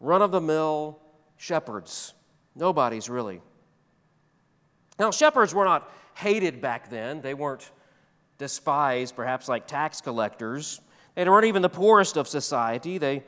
Run 0.00 0.20
of 0.22 0.30
the 0.30 0.40
mill 0.40 0.98
shepherds. 1.36 2.14
Nobodies, 2.54 3.08
really. 3.08 3.40
Now, 4.98 5.10
shepherds 5.10 5.54
were 5.54 5.64
not 5.64 5.90
hated 6.14 6.60
back 6.60 6.90
then. 6.90 7.20
They 7.20 7.34
weren't 7.34 7.70
despised, 8.38 9.14
perhaps 9.14 9.48
like 9.48 9.66
tax 9.66 10.00
collectors. 10.00 10.80
They 11.14 11.28
weren't 11.28 11.46
even 11.46 11.62
the 11.62 11.68
poorest 11.68 12.16
of 12.16 12.28
society. 12.28 12.98
They 12.98 13.24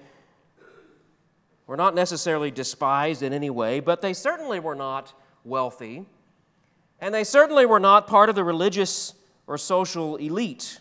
were 1.68 1.76
not 1.76 1.94
necessarily 1.94 2.50
despised 2.50 3.22
in 3.22 3.32
any 3.32 3.50
way, 3.50 3.78
but 3.78 4.00
they 4.00 4.14
certainly 4.14 4.58
were 4.58 4.74
not 4.74 5.12
wealthy, 5.44 6.06
and 6.98 7.14
they 7.14 7.22
certainly 7.22 7.66
were 7.66 7.78
not 7.78 8.06
part 8.06 8.30
of 8.30 8.34
the 8.34 8.42
religious 8.42 9.14
or 9.46 9.58
social 9.58 10.16
elite. 10.16 10.80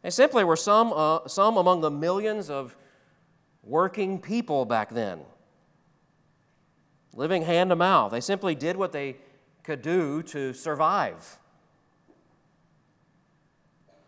They 0.00 0.08
simply 0.08 0.44
were 0.44 0.56
some, 0.56 0.94
uh, 0.94 1.28
some 1.28 1.58
among 1.58 1.82
the 1.82 1.90
millions 1.90 2.48
of 2.48 2.74
working 3.62 4.18
people 4.18 4.64
back 4.64 4.88
then, 4.90 5.20
living 7.14 7.42
hand 7.42 7.68
to 7.68 7.76
mouth. 7.76 8.12
They 8.12 8.20
simply 8.20 8.54
did 8.54 8.76
what 8.76 8.92
they 8.92 9.18
could 9.62 9.82
do 9.82 10.22
to 10.24 10.54
survive. 10.54 11.38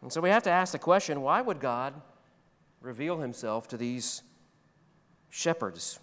And 0.01 0.11
so 0.11 0.23
we 0.23 0.31
have 0.31 0.43
to 0.45 0.51
ask 0.51 0.73
the 0.73 0.79
question 0.79 1.21
why 1.21 1.43
would 1.43 1.61
God 1.61 1.93
reveal 2.81 3.19
himself 3.19 3.69
to 3.69 3.77
these 3.77 4.23
shepherds. 5.35 5.99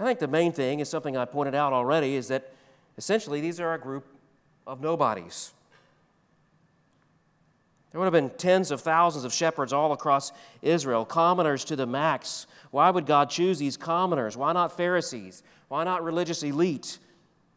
I 0.00 0.04
think 0.04 0.18
the 0.18 0.28
main 0.28 0.50
thing 0.50 0.80
is 0.80 0.88
something 0.88 1.14
I 1.14 1.26
pointed 1.26 1.54
out 1.54 1.74
already 1.74 2.16
is 2.16 2.28
that 2.28 2.52
essentially 2.96 3.42
these 3.42 3.60
are 3.60 3.74
a 3.74 3.78
group 3.78 4.06
of 4.66 4.80
nobodies. 4.80 5.52
There 7.92 8.00
would 8.00 8.06
have 8.06 8.12
been 8.12 8.30
tens 8.38 8.70
of 8.70 8.80
thousands 8.80 9.26
of 9.26 9.32
shepherds 9.32 9.74
all 9.74 9.92
across 9.92 10.32
Israel, 10.62 11.04
commoners 11.04 11.64
to 11.66 11.76
the 11.76 11.86
max. 11.86 12.46
Why 12.70 12.88
would 12.88 13.04
God 13.04 13.28
choose 13.28 13.58
these 13.58 13.76
commoners? 13.76 14.38
Why 14.38 14.52
not 14.52 14.74
Pharisees? 14.76 15.42
Why 15.68 15.84
not 15.84 16.02
religious 16.02 16.42
elite? 16.42 16.98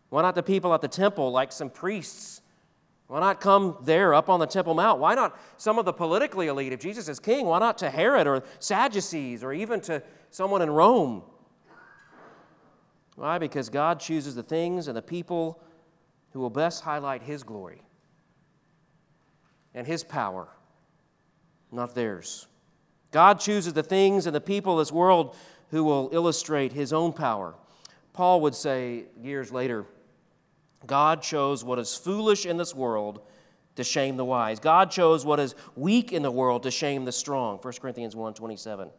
Why 0.09 0.21
not 0.21 0.35
the 0.35 0.43
people 0.43 0.73
at 0.73 0.81
the 0.81 0.88
temple, 0.89 1.31
like 1.31 1.53
some 1.53 1.69
priests? 1.69 2.38
Why 3.09 3.19
not 3.19 3.41
come 3.41 3.75
there 3.81 4.13
up 4.13 4.29
on 4.29 4.39
the 4.39 4.45
Temple 4.45 4.75
Mount? 4.75 4.99
Why 4.99 5.15
not 5.15 5.35
some 5.57 5.79
of 5.79 5.85
the 5.85 5.91
politically 5.91 6.45
elite? 6.45 6.73
If 6.73 6.79
Jesus 6.79 7.09
is 7.09 7.19
king, 7.19 7.47
why 7.47 7.57
not 7.57 7.79
to 7.79 7.89
Herod 7.89 8.27
or 8.27 8.43
Sadducees 8.59 9.43
or 9.43 9.51
even 9.51 9.81
to 9.81 10.03
someone 10.29 10.61
in 10.61 10.69
Rome? 10.69 11.23
Why? 13.15 13.39
Because 13.39 13.67
God 13.67 13.99
chooses 13.99 14.35
the 14.35 14.43
things 14.43 14.87
and 14.87 14.95
the 14.95 15.01
people 15.01 15.59
who 16.33 16.39
will 16.39 16.51
best 16.51 16.83
highlight 16.83 17.23
His 17.23 17.41
glory 17.41 17.81
and 19.73 19.87
His 19.87 20.03
power, 20.03 20.47
not 21.71 21.95
theirs. 21.95 22.45
God 23.09 23.39
chooses 23.39 23.73
the 23.73 23.81
things 23.81 24.27
and 24.27 24.35
the 24.35 24.39
people 24.39 24.73
of 24.73 24.85
this 24.85 24.91
world 24.91 25.35
who 25.71 25.83
will 25.83 26.11
illustrate 26.13 26.73
His 26.73 26.93
own 26.93 27.13
power. 27.13 27.55
Paul 28.13 28.41
would 28.41 28.53
say 28.53 29.05
years 29.19 29.51
later, 29.51 29.87
God 30.86 31.21
chose 31.21 31.63
what 31.63 31.79
is 31.79 31.95
foolish 31.95 32.45
in 32.45 32.57
this 32.57 32.74
world 32.74 33.21
to 33.75 33.83
shame 33.83 34.17
the 34.17 34.25
wise. 34.25 34.59
God 34.59 34.91
chose 34.91 35.25
what 35.25 35.39
is 35.39 35.55
weak 35.75 36.12
in 36.12 36.21
the 36.21 36.31
world 36.31 36.63
to 36.63 36.71
shame 36.71 37.05
the 37.05 37.12
strong. 37.12 37.57
1 37.57 37.74
Corinthians 37.81 38.15
1 38.15 38.33
27. 38.33 38.89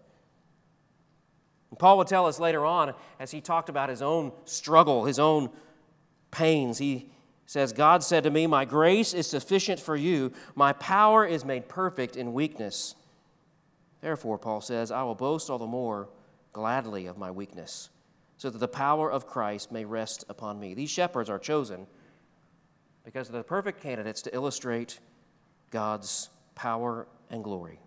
And 1.71 1.79
Paul 1.79 1.99
would 1.99 2.07
tell 2.07 2.27
us 2.27 2.41
later 2.41 2.65
on, 2.65 2.95
as 3.19 3.31
he 3.31 3.41
talked 3.41 3.69
about 3.69 3.89
his 3.89 4.03
own 4.03 4.33
struggle, 4.45 5.05
his 5.05 5.19
own 5.19 5.51
pains, 6.31 6.79
he 6.79 7.11
says, 7.47 7.73
God 7.73 8.03
said 8.03 8.25
to 8.25 8.31
me, 8.31 8.47
My 8.47 8.65
grace 8.65 9.15
is 9.15 9.27
sufficient 9.27 9.81
for 9.81 9.97
you, 9.97 10.33
my 10.55 10.73
power 10.73 11.25
is 11.25 11.45
made 11.45 11.69
perfect 11.69 12.17
in 12.17 12.33
weakness. 12.33 12.95
Therefore, 14.01 14.39
Paul 14.39 14.61
says, 14.61 14.91
I 14.91 15.03
will 15.03 15.15
boast 15.15 15.51
all 15.51 15.59
the 15.59 15.67
more 15.67 16.09
gladly 16.53 17.07
of 17.07 17.19
my 17.19 17.31
weakness 17.31 17.91
so 18.41 18.49
that 18.49 18.57
the 18.57 18.67
power 18.67 19.13
of 19.13 19.27
Christ 19.27 19.71
may 19.71 19.85
rest 19.85 20.25
upon 20.31 20.59
me. 20.59 20.73
These 20.73 20.89
shepherds 20.89 21.29
are 21.29 21.39
chosen 21.39 21.87
because 23.05 23.29
they're 23.29 23.43
the 23.43 23.47
perfect 23.47 23.83
candidates 23.83 24.23
to 24.23 24.35
illustrate 24.35 24.99
God's 25.71 26.31
power 26.55 27.07
and 27.29 27.45
glory. 27.45 27.81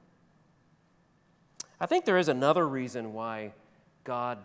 I 1.79 1.87
think 1.87 2.05
there 2.05 2.19
is 2.19 2.27
another 2.27 2.67
reason 2.67 3.13
why 3.13 3.53
God 4.03 4.37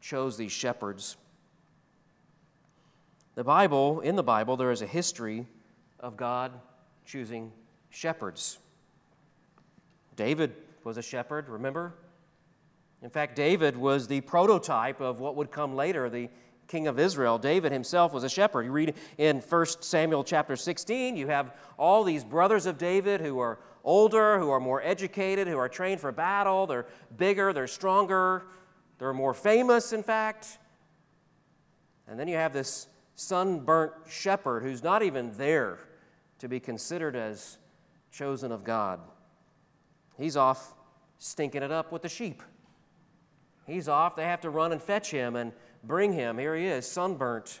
chose 0.00 0.36
these 0.36 0.50
shepherds. 0.50 1.16
The 3.36 3.44
Bible, 3.44 4.00
in 4.00 4.16
the 4.16 4.24
Bible, 4.24 4.56
there 4.56 4.72
is 4.72 4.82
a 4.82 4.86
history 4.86 5.46
of 6.00 6.16
God 6.16 6.50
choosing 7.06 7.52
shepherds. 7.88 8.58
David 10.16 10.56
was 10.82 10.96
a 10.96 11.02
shepherd, 11.02 11.48
remember? 11.48 11.94
In 13.02 13.10
fact, 13.10 13.34
David 13.34 13.76
was 13.76 14.06
the 14.06 14.20
prototype 14.20 15.00
of 15.00 15.18
what 15.18 15.34
would 15.36 15.50
come 15.50 15.74
later, 15.74 16.08
the 16.08 16.30
king 16.68 16.86
of 16.86 16.98
Israel. 16.98 17.36
David 17.36 17.72
himself 17.72 18.12
was 18.12 18.24
a 18.24 18.28
shepherd. 18.28 18.64
You 18.64 18.70
read 18.70 18.94
in 19.18 19.40
1 19.40 19.66
Samuel 19.80 20.22
chapter 20.22 20.56
16, 20.56 21.16
you 21.16 21.26
have 21.26 21.56
all 21.76 22.04
these 22.04 22.24
brothers 22.24 22.64
of 22.64 22.78
David 22.78 23.20
who 23.20 23.40
are 23.40 23.58
older, 23.84 24.38
who 24.38 24.50
are 24.50 24.60
more 24.60 24.80
educated, 24.82 25.48
who 25.48 25.58
are 25.58 25.68
trained 25.68 26.00
for 26.00 26.12
battle. 26.12 26.66
They're 26.66 26.86
bigger, 27.16 27.52
they're 27.52 27.66
stronger, 27.66 28.44
they're 28.98 29.12
more 29.12 29.34
famous, 29.34 29.92
in 29.92 30.04
fact. 30.04 30.58
And 32.06 32.18
then 32.18 32.28
you 32.28 32.36
have 32.36 32.52
this 32.52 32.86
sunburnt 33.16 33.92
shepherd 34.08 34.62
who's 34.62 34.82
not 34.82 35.02
even 35.02 35.32
there 35.32 35.80
to 36.38 36.48
be 36.48 36.60
considered 36.60 37.16
as 37.16 37.58
chosen 38.12 38.52
of 38.52 38.62
God. 38.62 39.00
He's 40.16 40.36
off 40.36 40.74
stinking 41.18 41.62
it 41.62 41.72
up 41.72 41.90
with 41.90 42.02
the 42.02 42.08
sheep. 42.08 42.42
He's 43.66 43.88
off. 43.88 44.16
They 44.16 44.24
have 44.24 44.40
to 44.42 44.50
run 44.50 44.72
and 44.72 44.82
fetch 44.82 45.10
him 45.10 45.36
and 45.36 45.52
bring 45.84 46.12
him. 46.12 46.38
Here 46.38 46.54
he 46.54 46.66
is, 46.66 46.86
sunburnt. 46.86 47.60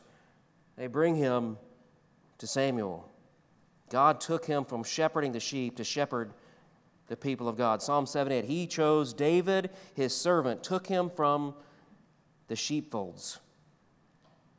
They 0.76 0.86
bring 0.86 1.16
him 1.16 1.58
to 2.38 2.46
Samuel. 2.46 3.08
God 3.90 4.20
took 4.20 4.46
him 4.46 4.64
from 4.64 4.84
shepherding 4.84 5.32
the 5.32 5.40
sheep 5.40 5.76
to 5.76 5.84
shepherd 5.84 6.32
the 7.08 7.16
people 7.16 7.48
of 7.48 7.56
God. 7.56 7.82
Psalm 7.82 8.06
78 8.06 8.44
He 8.44 8.66
chose 8.66 9.12
David, 9.12 9.70
his 9.94 10.14
servant, 10.14 10.62
took 10.64 10.86
him 10.86 11.10
from 11.10 11.54
the 12.48 12.56
sheepfolds. 12.56 13.38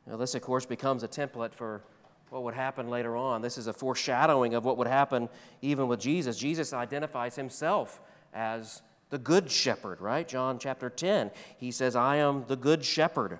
Now, 0.06 0.16
this, 0.16 0.34
of 0.34 0.42
course, 0.42 0.66
becomes 0.66 1.02
a 1.02 1.08
template 1.08 1.52
for 1.52 1.82
what 2.30 2.42
would 2.42 2.54
happen 2.54 2.88
later 2.88 3.16
on. 3.16 3.42
This 3.42 3.58
is 3.58 3.66
a 3.66 3.72
foreshadowing 3.72 4.54
of 4.54 4.64
what 4.64 4.76
would 4.76 4.86
happen 4.86 5.28
even 5.62 5.88
with 5.88 6.00
Jesus. 6.00 6.36
Jesus 6.36 6.72
identifies 6.72 7.36
himself 7.36 8.00
as 8.32 8.82
the 9.14 9.18
good 9.18 9.48
shepherd, 9.48 10.00
right? 10.00 10.26
John 10.26 10.58
chapter 10.58 10.90
10. 10.90 11.30
He 11.56 11.70
says, 11.70 11.94
I 11.94 12.16
am 12.16 12.46
the 12.48 12.56
good 12.56 12.84
shepherd. 12.84 13.38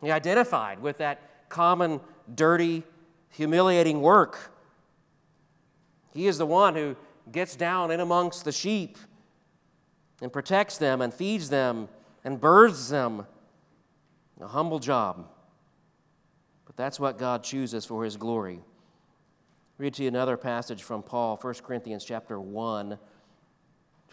He 0.00 0.10
identified 0.10 0.80
with 0.80 0.96
that 0.96 1.50
common, 1.50 2.00
dirty, 2.34 2.82
humiliating 3.28 4.00
work. 4.00 4.50
He 6.14 6.26
is 6.26 6.38
the 6.38 6.46
one 6.46 6.74
who 6.74 6.96
gets 7.30 7.54
down 7.54 7.90
in 7.90 8.00
amongst 8.00 8.46
the 8.46 8.52
sheep 8.52 8.96
and 10.22 10.32
protects 10.32 10.78
them 10.78 11.02
and 11.02 11.12
feeds 11.12 11.50
them 11.50 11.90
and 12.24 12.40
births 12.40 12.88
them. 12.88 13.26
A 14.40 14.46
humble 14.46 14.78
job. 14.78 15.28
But 16.64 16.78
that's 16.78 16.98
what 16.98 17.18
God 17.18 17.44
chooses 17.44 17.84
for 17.84 18.04
his 18.04 18.16
glory. 18.16 18.60
Read 19.76 19.92
to 19.92 20.02
you 20.02 20.08
another 20.08 20.38
passage 20.38 20.82
from 20.82 21.02
Paul, 21.02 21.36
1 21.36 21.54
Corinthians 21.56 22.06
chapter 22.06 22.40
1, 22.40 22.98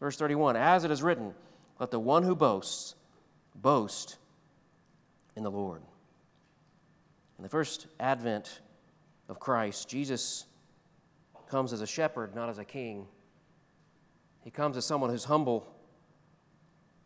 Verse 0.00 0.16
31, 0.16 0.56
as 0.56 0.84
it 0.84 0.90
is 0.90 1.02
written, 1.02 1.34
let 1.78 1.90
the 1.90 1.98
one 1.98 2.22
who 2.22 2.34
boasts 2.34 2.94
boast 3.54 4.18
in 5.36 5.42
the 5.42 5.50
Lord. 5.50 5.82
In 7.38 7.42
the 7.42 7.48
first 7.48 7.86
advent 8.00 8.60
of 9.28 9.38
Christ, 9.38 9.88
Jesus 9.88 10.46
comes 11.48 11.72
as 11.72 11.80
a 11.80 11.86
shepherd, 11.86 12.34
not 12.34 12.48
as 12.48 12.58
a 12.58 12.64
king. 12.64 13.06
He 14.42 14.50
comes 14.50 14.76
as 14.76 14.84
someone 14.84 15.10
who's 15.10 15.24
humble, 15.24 15.66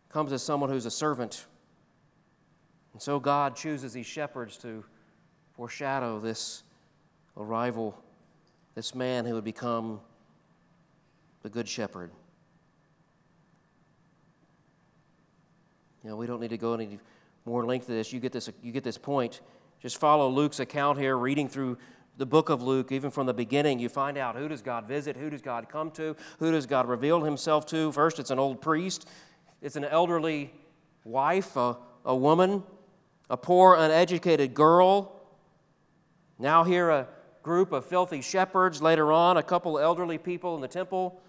comes 0.09 0.33
as 0.33 0.43
someone 0.43 0.71
who's 0.71 0.87
a 0.87 0.91
servant. 0.91 1.47
And 2.93 3.03
so 3.03 3.21
God 3.21 3.57
chooses 3.57 3.93
these 3.93 4.07
shepherds 4.07 4.57
to 4.59 4.85
foreshadow 5.55 6.19
this 6.19 6.63
arrival, 7.37 8.03
this 8.75 8.95
man 8.95 9.25
who 9.25 9.35
would 9.35 9.45
become 9.45 10.01
the 11.43 11.49
good 11.49 11.69
shepherd. 11.69 12.11
You 16.03 16.11
know, 16.11 16.17
we 16.17 16.27
don't 16.27 16.41
need 16.41 16.51
to 16.51 16.59
go 16.59 16.75
any 16.75 16.99
more 17.45 17.65
length 17.65 17.87
to 17.87 17.93
this. 17.93 18.13
You 18.13 18.21
get 18.21 18.33
this, 18.33 18.51
you 18.63 18.73
get 18.73 18.85
this 18.85 18.99
point. 18.99 19.41
Just 19.81 19.99
follow 19.99 20.29
Luke's 20.29 20.61
account 20.61 20.99
here, 20.99 21.17
reading 21.17 21.49
through 21.49 21.79
the 22.17 22.27
book 22.27 22.51
of 22.51 22.63
Luke, 22.63 22.93
even 22.93 23.11
from 23.11 23.27
the 23.27 23.33
beginning, 23.33 23.79
you 23.79 23.89
find 23.89 24.19
out 24.19 24.37
who 24.37 24.47
does 24.47 24.61
God 24.61 24.87
visit, 24.87 25.17
who 25.17 25.31
does 25.31 25.41
God 25.41 25.71
come 25.71 25.91
to, 25.93 26.15
who 26.39 26.53
does 26.53 26.67
God 26.67 26.87
reveal 26.87 27.23
himself 27.23 27.65
to. 27.67 27.91
First, 27.93 28.19
it's 28.19 28.31
an 28.31 28.39
old 28.39 28.61
priest, 28.61 29.09
it's 29.63 29.77
an 29.77 29.87
elderly 29.87 30.53
wife, 31.05 31.57
a, 31.57 31.79
a 32.05 32.15
woman, 32.15 32.63
a 33.31 33.39
poor, 33.39 33.75
uneducated 33.75 34.53
girl. 34.53 35.13
Now, 36.39 36.63
here, 36.63 36.91
a 36.91 37.09
group 37.43 37.73
of 37.73 37.87
filthy 37.87 38.21
shepherds. 38.21 38.83
Later 38.83 39.13
on, 39.13 39.39
a 39.39 39.43
couple 39.43 39.79
elderly 39.79 40.19
people 40.19 40.55
in 40.57 40.61
the 40.61 40.69
temple. 40.69 41.23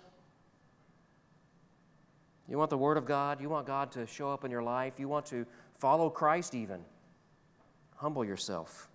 You 2.52 2.58
want 2.58 2.70
the 2.70 2.78
Word 2.78 2.98
of 2.98 3.06
God? 3.06 3.40
You 3.40 3.48
want 3.48 3.66
God 3.66 3.94
to 3.94 4.06
show 4.06 4.30
up 4.30 4.44
in 4.44 4.52
your 4.52 4.62
life? 4.62 5.00
You 5.00 5.08
want 5.08 5.26
to 5.28 5.46
follow 5.80 6.10
Christ, 6.10 6.54
even? 6.54 6.82
Humble 7.96 8.26
yourself. 8.26 8.90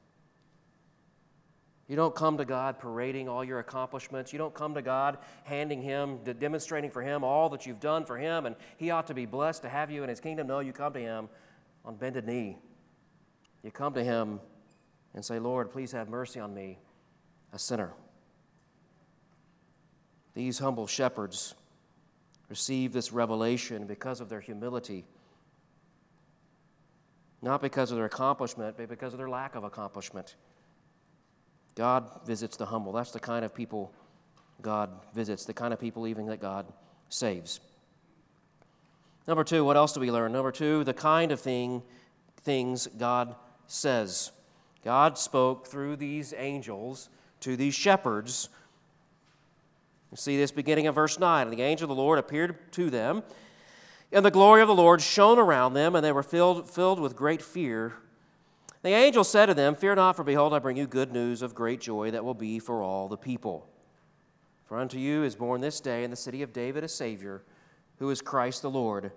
You 1.89 1.97
don't 1.97 2.15
come 2.15 2.37
to 2.37 2.45
God 2.45 2.79
parading 2.79 3.31
all 3.31 3.43
your 3.43 3.59
accomplishments. 3.59 4.31
You 4.31 4.39
don't 4.39 4.53
come 4.53 4.75
to 4.75 4.83
God 4.83 5.17
handing 5.45 5.81
Him, 5.81 6.19
demonstrating 6.39 6.91
for 6.91 7.01
Him 7.01 7.25
all 7.25 7.49
that 7.49 7.65
you've 7.65 7.81
done 7.81 8.05
for 8.05 8.19
Him, 8.19 8.45
and 8.45 8.57
He 8.77 8.91
ought 8.91 9.07
to 9.07 9.15
be 9.15 9.25
blessed 9.25 9.63
to 9.63 9.71
have 9.71 9.91
you 9.91 10.03
in 10.03 10.11
His 10.11 10.21
kingdom. 10.21 10.49
No, 10.49 10.61
you 10.61 10.75
come 10.75 10.93
to 10.93 11.01
Him 11.01 11.31
on 11.83 11.97
bended 11.97 12.27
knee. 12.27 12.59
You 13.63 13.71
come 13.71 13.95
to 13.95 14.05
Him 14.05 14.39
and 15.15 15.25
say, 15.25 15.39
Lord, 15.39 15.71
please 15.71 15.93
have 15.93 16.11
mercy 16.11 16.41
on 16.41 16.53
me, 16.53 16.79
a 17.55 17.59
sinner. 17.59 17.95
These 20.35 20.59
humble 20.59 20.87
shepherds 20.87 21.55
receive 22.49 22.93
this 22.93 23.13
revelation 23.13 23.87
because 23.87 24.21
of 24.21 24.29
their 24.29 24.41
humility 24.41 25.05
not 27.43 27.61
because 27.63 27.91
of 27.91 27.97
their 27.97 28.07
accomplishment, 28.07 28.77
but 28.77 28.89
because 28.89 29.13
of 29.13 29.19
their 29.19 29.29
lack 29.29 29.55
of 29.55 29.65
accomplishment. 29.65 30.35
God 31.75 32.05
visits 32.27 32.57
the 32.57 32.67
humble. 32.67 32.93
That's 32.93 33.13
the 33.13 33.21
kind 33.21 33.45
of 33.45 33.55
people 33.55 33.93
God 34.63 34.91
visits, 35.15 35.45
the 35.45 35.53
kind 35.53 35.73
of 35.73 35.79
people 35.79 36.07
even 36.07 36.27
that 36.27 36.41
God 36.41 36.67
saves. 37.09 37.61
Number 39.29 39.45
two, 39.45 39.65
what 39.65 39.77
else 39.77 39.93
do 39.93 40.01
we 40.01 40.11
learn? 40.11 40.33
Number 40.33 40.53
two, 40.53 40.85
the 40.85 40.95
kind 40.95 41.31
of 41.31 41.41
thing, 41.41 41.83
things 42.41 42.89
God 42.99 43.37
says. 43.67 44.33
God 44.85 45.19
spoke 45.19 45.67
through 45.67 45.97
these 45.97 46.33
angels 46.37 47.11
to 47.41 47.57
these 47.57 47.75
shepherds. 47.75 48.49
You 50.11 50.17
see 50.17 50.37
this 50.37 50.53
beginning 50.53 50.87
of 50.87 50.95
verse 50.95 51.19
9. 51.19 51.49
And 51.49 51.57
the 51.57 51.63
angel 51.63 51.91
of 51.91 51.97
the 51.97 52.03
Lord 52.03 52.19
appeared 52.19 52.73
to 52.73 52.91
them 52.91 53.23
and 54.13 54.25
the 54.25 54.31
glory 54.31 54.63
of 54.63 54.69
the 54.69 54.75
Lord 54.75 55.01
shone 55.03 55.39
around 55.39 55.75
them, 55.75 55.95
and 55.95 56.05
they 56.05 56.13
were 56.13 56.23
filled, 56.23 56.71
filled 56.71 57.01
with 57.01 57.17
great 57.17 57.43
fear. 57.43 57.95
The 58.83 58.91
angel 58.91 59.25
said 59.25 59.47
to 59.47 59.55
them, 59.55 59.75
Fear 59.75 59.97
not, 59.97 60.15
for 60.15 60.23
behold, 60.23 60.55
I 60.55 60.59
bring 60.59 60.77
you 60.77 60.87
good 60.87 61.13
news 61.13 61.43
of 61.43 61.55
great 61.55 61.81
joy 61.81 62.13
that 62.13 62.25
will 62.25 62.35
be 62.35 62.59
for 62.59 62.83
all 62.83 63.09
the 63.09 63.17
people. 63.17 63.69
For 64.65 64.79
unto 64.79 64.99
you 64.99 65.25
is 65.25 65.35
born 65.35 65.61
this 65.61 65.81
day 65.81 66.05
in 66.05 66.11
the 66.11 66.17
city 66.17 66.43
of 66.43 66.53
David 66.53 66.85
a 66.85 66.89
Savior, 66.89 67.43
who 67.99 68.11
is 68.11 68.23
Christ 68.23 68.63
the 68.63 68.71
Lord. 68.71 69.11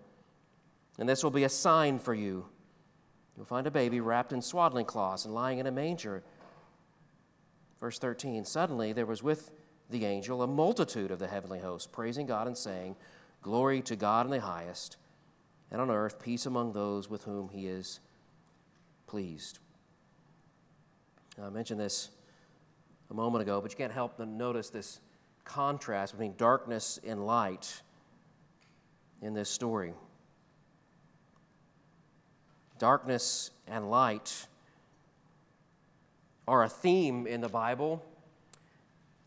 And 0.98 1.08
this 1.08 1.24
will 1.24 1.32
be 1.32 1.44
a 1.44 1.50
sign 1.50 2.00
for 2.00 2.14
you. 2.14 2.46
You'll 3.38 3.46
find 3.46 3.68
a 3.68 3.72
baby 3.72 4.02
wrapped 4.02 4.34
in 4.34 4.42
swaddling 4.42 4.86
cloths 4.86 5.26
and 5.26 5.34
lying 5.34 5.60
in 5.60 5.68
a 5.68 5.72
manger. 5.72 6.24
Verse 7.80 8.00
13 8.00 8.44
Suddenly 8.44 8.92
there 8.94 9.06
was 9.06 9.24
with 9.24 9.52
the 9.90 10.06
angel 10.06 10.42
a 10.44 10.48
multitude 10.48 11.12
of 11.12 11.20
the 11.20 11.28
heavenly 11.28 11.60
host, 11.60 11.92
praising 11.92 12.26
God 12.26 12.48
and 12.48 12.58
saying, 12.58 12.96
Glory 13.42 13.82
to 13.84 13.96
God 13.96 14.26
in 14.26 14.32
the 14.32 14.42
highest, 14.42 14.98
and 15.72 15.82
on 15.82 15.90
earth 15.90 16.20
peace 16.20 16.46
among 16.46 16.74
those 16.74 17.10
with 17.10 17.24
whom 17.24 17.50
he 17.50 17.68
is 17.68 18.00
pleased. 19.08 19.60
I 21.42 21.50
mentioned 21.50 21.80
this 21.80 22.10
a 23.10 23.14
moment 23.14 23.42
ago, 23.42 23.62
but 23.62 23.72
you 23.72 23.78
can't 23.78 23.94
help 23.94 24.18
but 24.18 24.28
notice 24.28 24.70
this 24.70 25.00
contrast 25.46 26.14
between 26.14 26.36
darkness 26.38 27.00
and 27.06 27.26
light 27.26 27.82
in 29.22 29.34
this 29.34 29.50
story. 29.50 29.94
Darkness 32.78 33.52
and 33.68 33.90
light 33.90 34.48
are 36.48 36.64
a 36.64 36.70
theme 36.70 37.26
in 37.26 37.42
the 37.42 37.50
Bible. 37.50 38.04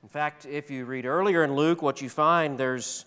In 0.02 0.08
fact, 0.08 0.46
if 0.46 0.70
you 0.70 0.84
read 0.84 1.06
earlier 1.06 1.44
in 1.44 1.54
Luke, 1.54 1.80
what 1.80 2.02
you 2.02 2.08
find 2.08 2.58
there's 2.58 3.04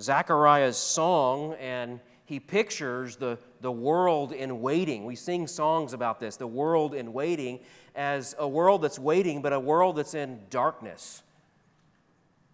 Zechariah's 0.00 0.76
song, 0.76 1.54
and 1.60 2.00
he 2.24 2.40
pictures 2.40 3.16
the, 3.16 3.38
the 3.60 3.70
world 3.70 4.32
in 4.32 4.60
waiting. 4.60 5.04
We 5.04 5.14
sing 5.14 5.46
songs 5.46 5.92
about 5.92 6.18
this 6.18 6.36
the 6.36 6.46
world 6.46 6.94
in 6.94 7.12
waiting 7.12 7.60
as 7.94 8.34
a 8.38 8.48
world 8.48 8.82
that's 8.82 8.98
waiting, 8.98 9.42
but 9.42 9.52
a 9.52 9.60
world 9.60 9.96
that's 9.96 10.14
in 10.14 10.40
darkness. 10.50 11.22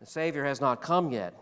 The 0.00 0.06
Savior 0.06 0.44
has 0.44 0.60
not 0.60 0.82
come 0.82 1.10
yet. 1.10 1.34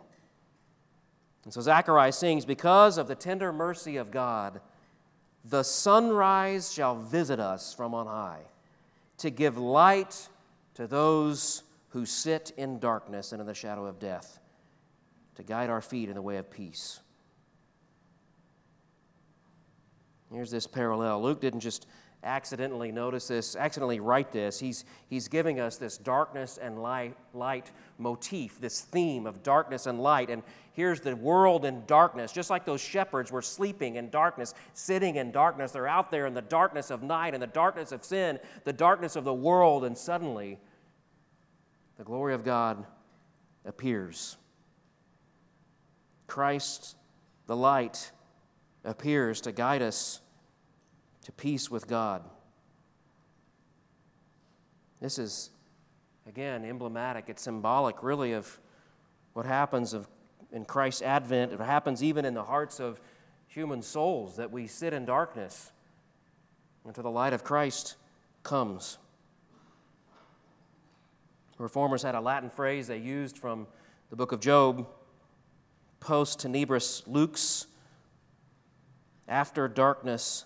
And 1.45 1.53
so 1.53 1.61
Zechariah 1.61 2.13
sings, 2.13 2.45
Because 2.45 2.99
of 2.99 3.09
the 3.09 3.15
tender 3.17 3.53
mercy 3.53 3.97
of 3.97 4.13
God, 4.13 4.61
the 5.45 5.63
sunrise 5.63 6.73
shall 6.73 6.95
visit 6.95 7.41
us 7.41 7.75
from 7.75 7.95
on 7.95 8.07
high, 8.07 8.43
to 9.19 9.31
give 9.31 9.59
light 9.59 10.29
to 10.75 10.87
those 10.87 11.63
who 11.91 12.05
sit 12.05 12.53
in 12.57 12.79
darkness 12.79 13.33
and 13.33 13.41
in 13.41 13.47
the 13.47 13.55
shadow 13.55 13.87
of 13.87 13.99
death 13.99 14.41
to 15.37 15.43
guide 15.43 15.71
our 15.71 15.81
feet 15.81 16.09
in 16.09 16.15
the 16.15 16.23
way 16.23 16.37
of 16.37 16.51
peace. 16.51 17.01
Here's 20.33 20.51
this 20.51 20.67
parallel. 20.67 21.23
Luke 21.23 21.41
didn't 21.41 21.61
just 21.61 21.87
accidentally 22.25 22.91
notice 22.91 23.29
this, 23.29 23.57
accidentally 23.57 24.01
write 24.01 24.33
this. 24.33 24.59
He's, 24.59 24.85
he's 25.09 25.29
giving 25.29 25.61
us 25.61 25.77
this 25.77 25.97
darkness 25.97 26.59
and 26.59 26.83
light, 26.83 27.17
light 27.33 27.71
motif, 27.97 28.61
this 28.61 28.81
theme 28.81 29.27
of 29.27 29.43
darkness 29.43 29.87
and 29.87 30.03
light. 30.03 30.29
And 30.29 30.43
here's 30.73 31.01
the 31.01 31.15
world 31.17 31.65
in 31.65 31.85
darkness, 31.87 32.33
just 32.33 32.51
like 32.51 32.65
those 32.65 32.81
shepherds 32.81 33.31
were 33.31 33.43
sleeping 33.43 33.97
in 33.97 34.11
darkness, 34.11 34.55
sitting 34.75 35.17
in 35.17 35.31
darkness. 35.31 35.73
They're 35.73 35.87
out 35.87 36.11
there 36.11 36.27
in 36.27 36.35
the 36.35 36.43
darkness 36.43 36.91
of 36.91 37.03
night, 37.03 37.35
in 37.35 37.41
the 37.41 37.47
darkness 37.47 37.93
of 37.93 38.05
sin, 38.05 38.39
the 38.65 38.73
darkness 38.73 39.17
of 39.17 39.25
the 39.25 39.35
world, 39.35 39.85
and 39.85 39.97
suddenly 39.97 40.59
the 41.99 42.05
glory 42.05 42.33
of 42.33 42.45
God 42.45 42.87
appears. 43.65 44.37
Christ, 46.27 46.97
the 47.47 47.57
light, 47.57 48.13
appears 48.85 49.41
to 49.43 49.53
guide 49.53 49.83
us 49.83 50.21
to 51.25 51.33
peace 51.33 51.71
with 51.71 51.89
God. 51.89 52.23
This 55.01 55.19
is, 55.19 55.51
again, 56.27 56.65
emblematic. 56.65 57.25
It's 57.29 57.43
symbolic, 57.43 58.03
really, 58.03 58.33
of 58.33 58.59
what 59.33 59.45
happens 59.45 59.93
of, 59.93 60.09
in 60.53 60.65
Christ's 60.65 61.03
advent. 61.03 61.53
It 61.53 61.61
happens 61.61 62.03
even 62.03 62.25
in 62.25 62.35
the 62.35 62.45
hearts 62.45 62.81
of 62.81 63.01
human 63.49 63.83
souls 63.83 64.37
that 64.37 64.51
we 64.51 64.67
sit 64.67 64.93
in 64.93 65.05
darkness 65.05 65.73
until 66.85 67.03
the 67.03 67.11
light 67.11 67.33
of 67.33 67.45
Christ 67.45 67.97
comes. 68.43 68.99
Reformers 71.59 72.03
had 72.03 72.15
a 72.15 72.21
Latin 72.21 72.51
phrase 72.51 72.87
they 72.87 72.99
used 72.99 73.37
from 73.37 73.67
the 74.11 74.17
book 74.17 74.33
of 74.33 74.41
Job 74.41 74.87
post 76.01 76.41
tenebris 76.41 77.03
lux, 77.07 77.67
after 79.29 79.69
darkness 79.69 80.45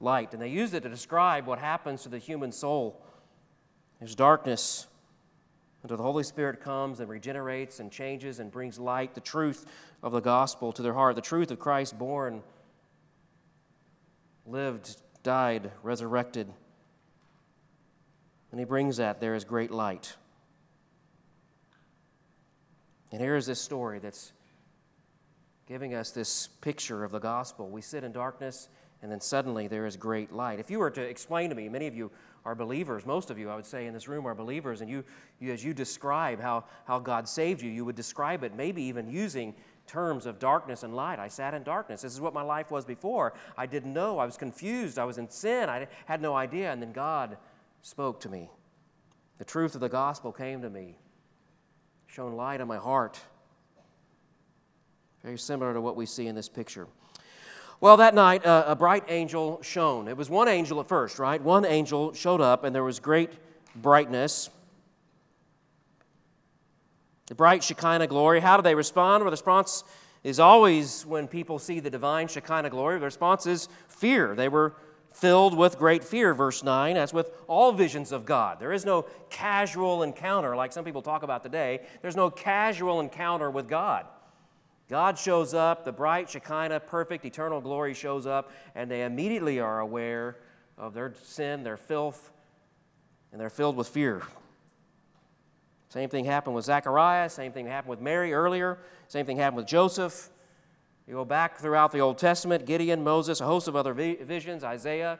light. 0.00 0.32
And 0.32 0.42
they 0.42 0.48
used 0.48 0.74
it 0.74 0.82
to 0.82 0.88
describe 0.88 1.46
what 1.46 1.58
happens 1.58 2.02
to 2.02 2.08
the 2.08 2.18
human 2.18 2.52
soul. 2.52 3.00
There's 3.98 4.14
darkness 4.14 4.86
until 5.82 5.96
the 5.96 6.02
Holy 6.02 6.22
Spirit 6.22 6.60
comes 6.60 7.00
and 7.00 7.08
regenerates 7.08 7.80
and 7.80 7.90
changes 7.90 8.38
and 8.38 8.50
brings 8.50 8.78
light, 8.78 9.14
the 9.14 9.20
truth 9.20 9.66
of 10.02 10.12
the 10.12 10.20
gospel 10.20 10.72
to 10.72 10.82
their 10.82 10.92
heart, 10.92 11.16
the 11.16 11.22
truth 11.22 11.50
of 11.50 11.58
Christ 11.58 11.98
born, 11.98 12.42
lived, 14.46 15.00
died, 15.22 15.70
resurrected. 15.82 16.52
And 18.50 18.60
he 18.60 18.64
brings 18.64 18.98
that 18.98 19.20
there 19.20 19.34
is 19.34 19.44
great 19.44 19.70
light. 19.70 20.16
And 23.12 23.20
here 23.20 23.36
is 23.36 23.46
this 23.46 23.60
story 23.60 23.98
that's 23.98 24.32
giving 25.66 25.94
us 25.94 26.10
this 26.10 26.48
picture 26.48 27.04
of 27.04 27.12
the 27.12 27.18
gospel. 27.18 27.68
We 27.68 27.82
sit 27.82 28.04
in 28.04 28.12
darkness 28.12 28.68
and 29.02 29.10
then 29.10 29.20
suddenly 29.20 29.68
there 29.68 29.86
is 29.86 29.96
great 29.96 30.32
light. 30.32 30.60
If 30.60 30.70
you 30.70 30.78
were 30.78 30.90
to 30.90 31.02
explain 31.02 31.50
to 31.50 31.56
me, 31.56 31.68
many 31.68 31.86
of 31.86 31.94
you 31.94 32.10
are 32.44 32.54
believers, 32.54 33.04
most 33.04 33.30
of 33.30 33.38
you, 33.38 33.50
I 33.50 33.56
would 33.56 33.66
say, 33.66 33.86
in 33.86 33.94
this 33.94 34.08
room 34.08 34.26
are 34.26 34.34
believers, 34.34 34.80
and 34.80 34.90
you, 34.90 35.04
you 35.38 35.52
as 35.52 35.64
you 35.64 35.74
describe 35.74 36.40
how, 36.40 36.64
how 36.86 36.98
God 36.98 37.28
saved 37.28 37.62
you, 37.62 37.70
you 37.70 37.84
would 37.84 37.94
describe 37.94 38.42
it 38.42 38.56
maybe 38.56 38.82
even 38.82 39.08
using 39.08 39.54
terms 39.86 40.26
of 40.26 40.38
darkness 40.38 40.82
and 40.82 40.94
light. 40.94 41.18
I 41.18 41.28
sat 41.28 41.54
in 41.54 41.62
darkness. 41.62 42.02
This 42.02 42.12
is 42.12 42.20
what 42.20 42.34
my 42.34 42.42
life 42.42 42.70
was 42.70 42.84
before. 42.84 43.34
I 43.56 43.66
didn't 43.66 43.92
know. 43.92 44.18
I 44.18 44.24
was 44.24 44.36
confused. 44.36 44.98
I 44.98 45.04
was 45.04 45.18
in 45.18 45.28
sin. 45.28 45.68
I 45.68 45.86
had 46.06 46.22
no 46.22 46.34
idea. 46.34 46.72
And 46.72 46.80
then 46.80 46.92
God 46.92 47.36
spoke 47.80 48.20
to 48.20 48.28
me. 48.28 48.50
The 49.38 49.44
truth 49.44 49.74
of 49.74 49.80
the 49.80 49.88
gospel 49.88 50.32
came 50.32 50.62
to 50.62 50.70
me, 50.70 50.96
shone 52.12 52.36
light 52.36 52.60
on 52.60 52.68
my 52.68 52.76
heart. 52.76 53.18
Very 55.24 55.38
similar 55.38 55.72
to 55.72 55.80
what 55.80 55.96
we 55.96 56.04
see 56.04 56.26
in 56.26 56.34
this 56.34 56.46
picture. 56.46 56.86
Well, 57.80 57.96
that 57.96 58.14
night, 58.14 58.44
uh, 58.44 58.64
a 58.66 58.76
bright 58.76 59.04
angel 59.08 59.62
shone. 59.62 60.08
It 60.08 60.16
was 60.18 60.28
one 60.28 60.46
angel 60.46 60.78
at 60.80 60.88
first, 60.88 61.18
right? 61.18 61.40
One 61.40 61.64
angel 61.64 62.12
showed 62.12 62.42
up, 62.42 62.64
and 62.64 62.74
there 62.74 62.84
was 62.84 63.00
great 63.00 63.30
brightness. 63.74 64.50
The 67.28 67.34
bright 67.34 67.64
Shekinah 67.64 68.08
glory. 68.08 68.40
How 68.40 68.58
do 68.58 68.62
they 68.62 68.74
respond? 68.74 69.24
Well, 69.24 69.30
the 69.30 69.36
response 69.36 69.82
is 70.22 70.38
always 70.38 71.06
when 71.06 71.26
people 71.26 71.58
see 71.58 71.80
the 71.80 71.88
divine 71.88 72.28
Shekinah 72.28 72.68
glory, 72.68 72.98
the 72.98 73.06
response 73.06 73.46
is 73.46 73.70
fear. 73.88 74.34
They 74.34 74.50
were 74.50 74.74
filled 75.12 75.56
with 75.56 75.78
great 75.78 76.02
fear, 76.02 76.34
verse 76.34 76.62
9, 76.62 76.96
as 76.96 77.12
with 77.12 77.30
all 77.46 77.72
visions 77.72 78.12
of 78.12 78.24
God. 78.24 78.58
There 78.58 78.72
is 78.72 78.84
no 78.84 79.06
casual 79.30 80.02
encounter 80.02 80.56
like 80.56 80.72
some 80.72 80.84
people 80.84 81.02
talk 81.02 81.22
about 81.22 81.42
today. 81.42 81.80
There's 82.00 82.16
no 82.16 82.30
casual 82.30 83.00
encounter 83.00 83.50
with 83.50 83.68
God. 83.68 84.06
God 84.88 85.18
shows 85.18 85.54
up, 85.54 85.84
the 85.84 85.92
bright 85.92 86.28
Shekinah, 86.28 86.80
perfect, 86.80 87.24
eternal 87.24 87.60
glory 87.60 87.94
shows 87.94 88.26
up, 88.26 88.50
and 88.74 88.90
they 88.90 89.04
immediately 89.04 89.58
are 89.60 89.80
aware 89.80 90.38
of 90.76 90.94
their 90.94 91.14
sin, 91.22 91.62
their 91.62 91.76
filth, 91.76 92.30
and 93.30 93.40
they're 93.40 93.50
filled 93.50 93.76
with 93.76 93.88
fear. 93.88 94.22
Same 95.88 96.08
thing 96.08 96.24
happened 96.24 96.54
with 96.54 96.64
Zechariah, 96.64 97.28
same 97.28 97.52
thing 97.52 97.66
happened 97.66 97.90
with 97.90 98.00
Mary 98.00 98.32
earlier, 98.32 98.78
same 99.08 99.26
thing 99.26 99.36
happened 99.36 99.58
with 99.58 99.66
Joseph. 99.66 100.30
You 101.06 101.14
go 101.14 101.24
back 101.24 101.58
throughout 101.58 101.92
the 101.92 101.98
Old 101.98 102.18
Testament 102.18 102.64
Gideon, 102.64 103.02
Moses, 103.02 103.40
a 103.40 103.44
host 103.44 103.68
of 103.68 103.74
other 103.74 103.92
visions, 103.92 104.62
Isaiah. 104.62 105.18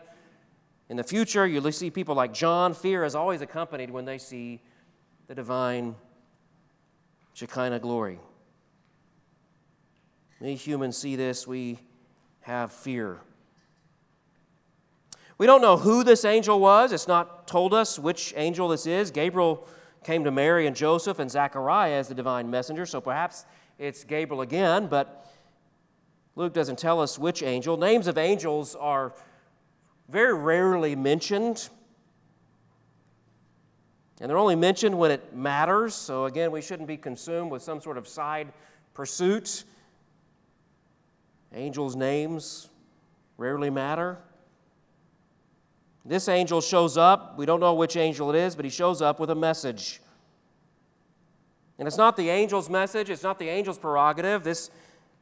In 0.89 0.97
the 0.97 1.05
future, 1.05 1.47
you'll 1.47 1.71
see 1.73 1.91
people 1.91 2.15
like 2.15 2.33
John. 2.33 2.75
Fear 2.75 3.05
is 3.05 3.15
always 3.15 3.41
accompanied 3.41 3.91
when 3.91 4.05
they 4.05 4.19
see 4.19 4.61
the 5.27 5.35
divine 5.35 5.97
Shekinah 7.35 7.81
glory. 7.81 8.19
Many 10.41 10.55
humans 10.55 10.97
see 10.97 11.17
this, 11.17 11.47
we 11.47 11.79
have 12.41 12.73
fear. 12.73 13.21
We 15.39 15.47
don't 15.47 15.63
know 15.63 15.77
who 15.77 16.05
this 16.05 16.25
angel 16.25 16.61
was. 16.61 16.93
It's 16.93 17.09
not 17.09 17.49
told 17.49 17.75
us 17.75 17.99
which 17.99 18.33
angel 18.37 18.69
this 18.69 18.87
is. 18.87 19.11
Gabriel 19.11 19.67
came 20.05 20.25
to 20.25 20.31
Mary 20.31 20.67
and 20.67 20.77
Joseph 20.77 21.19
and 21.19 21.31
Zechariah 21.31 21.95
as 21.95 22.09
the 22.09 22.15
divine 22.15 22.51
messenger, 22.51 22.87
so 22.87 23.01
perhaps 23.01 23.45
it's 23.79 24.05
Gabriel 24.05 24.43
again, 24.43 24.87
but 24.89 25.32
Luke 26.35 26.55
doesn't 26.55 26.79
tell 26.79 27.01
us 27.01 27.19
which 27.19 27.43
angel. 27.43 27.77
Names 27.77 28.07
of 28.07 28.17
angels 28.17 28.75
are 28.75 29.13
very 30.09 30.35
rarely 30.35 30.97
mentioned. 30.97 31.69
And 34.21 34.31
they're 34.31 34.39
only 34.39 34.57
mentioned 34.57 34.97
when 34.97 35.11
it 35.11 35.35
matters. 35.35 35.95
So, 35.95 36.27
again, 36.27 36.51
we 36.51 36.63
shouldn't 36.63 36.89
be 36.89 36.97
consumed 36.97 37.51
with 37.51 37.63
some 37.63 37.81
sort 37.81 37.99
of 37.99 38.07
side 38.07 38.53
pursuit. 38.95 39.65
Angels' 41.55 41.97
names 41.97 42.69
rarely 43.37 43.69
matter. 43.69 44.19
This 46.05 46.29
angel 46.29 46.61
shows 46.61 46.97
up. 46.97 47.37
We 47.37 47.47
don't 47.47 47.61
know 47.61 47.75
which 47.75 47.97
angel 47.97 48.31
it 48.31 48.37
is, 48.37 48.57
but 48.57 48.65
he 48.65 48.71
shows 48.71 49.03
up 49.03 49.21
with 49.21 49.31
a 49.31 49.35
message. 49.35 50.01
And 51.79 51.87
it's 51.87 51.97
not 51.97 52.17
the 52.17 52.31
angel's 52.31 52.69
message, 52.71 53.11
it's 53.11 53.23
not 53.23 53.39
the 53.39 53.51
angel's 53.51 53.79
prerogative. 53.79 54.45
This 54.45 54.71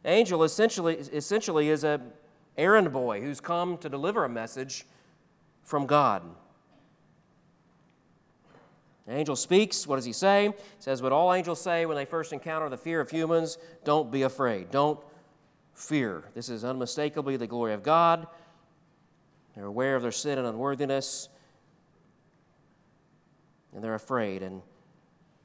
angel 0.05 0.43
essentially, 0.45 0.97
essentially 0.97 1.69
is 1.69 1.85
an 1.85 2.13
errand 2.57 2.93
boy 2.93 3.21
who's 3.21 3.41
come 3.41 3.79
to 3.79 3.89
deliver 3.89 4.25
a 4.25 4.29
message 4.29 4.87
from 5.63 5.87
God. 5.87 6.23
The 9.07 9.17
angel 9.17 9.37
speaks. 9.37 9.87
What 9.87 9.97
does 9.97 10.05
he 10.05 10.13
say? 10.13 10.49
He 10.57 10.83
says 10.83 11.03
what 11.03 11.13
all 11.13 11.33
angels 11.35 11.61
say 11.61 11.87
when 11.87 11.97
they 11.97 12.05
first 12.05 12.33
encounter 12.33 12.69
the 12.69 12.77
fear 12.77 13.01
of 13.01 13.11
humans 13.11 13.59
don't 13.85 14.11
be 14.11 14.23
afraid. 14.23 14.71
Don't 14.71 15.01
fear. 15.75 16.25
This 16.35 16.49
is 16.49 16.65
unmistakably 16.65 17.37
the 17.37 17.47
glory 17.47 17.73
of 17.73 17.83
God. 17.83 18.27
They're 19.55 19.67
aware 19.67 19.97
of 19.97 20.03
their 20.03 20.13
sin 20.13 20.39
and 20.39 20.47
unworthiness, 20.47 21.29
and 23.75 23.83
they're 23.83 23.95
afraid. 23.95 24.43
And 24.43 24.63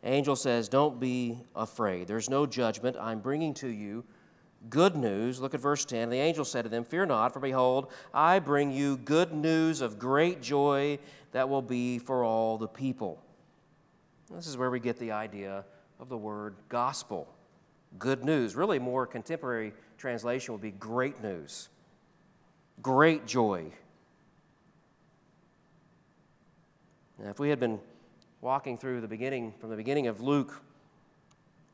angel 0.03 0.35
says, 0.35 0.69
Don't 0.69 0.99
be 0.99 1.39
afraid. 1.55 2.07
There's 2.07 2.29
no 2.29 2.45
judgment. 2.45 2.95
I'm 2.99 3.19
bringing 3.19 3.53
to 3.55 3.67
you 3.67 4.03
good 4.69 4.95
news. 4.95 5.39
Look 5.39 5.53
at 5.53 5.59
verse 5.59 5.85
10. 5.85 6.09
The 6.09 6.17
angel 6.17 6.45
said 6.45 6.63
to 6.63 6.69
them, 6.69 6.83
Fear 6.83 7.07
not, 7.07 7.33
for 7.33 7.39
behold, 7.39 7.91
I 8.13 8.39
bring 8.39 8.71
you 8.71 8.97
good 8.97 9.33
news 9.33 9.81
of 9.81 9.99
great 9.99 10.41
joy 10.41 10.99
that 11.31 11.49
will 11.49 11.61
be 11.61 11.99
for 11.99 12.23
all 12.23 12.57
the 12.57 12.67
people. 12.67 13.21
This 14.33 14.47
is 14.47 14.57
where 14.57 14.71
we 14.71 14.79
get 14.79 14.97
the 14.97 15.11
idea 15.11 15.65
of 15.99 16.09
the 16.09 16.17
word 16.17 16.55
gospel. 16.69 17.27
Good 17.99 18.23
news. 18.23 18.55
Really, 18.55 18.79
more 18.79 19.05
contemporary 19.05 19.73
translation 19.97 20.53
would 20.53 20.61
be 20.61 20.71
great 20.71 21.21
news, 21.21 21.69
great 22.81 23.25
joy. 23.25 23.71
Now, 27.17 27.29
if 27.29 27.39
we 27.39 27.49
had 27.49 27.59
been 27.59 27.79
walking 28.41 28.77
through 28.77 29.01
the 29.01 29.07
beginning, 29.07 29.53
from 29.59 29.69
the 29.69 29.77
beginning 29.77 30.07
of 30.07 30.19
Luke, 30.19 30.61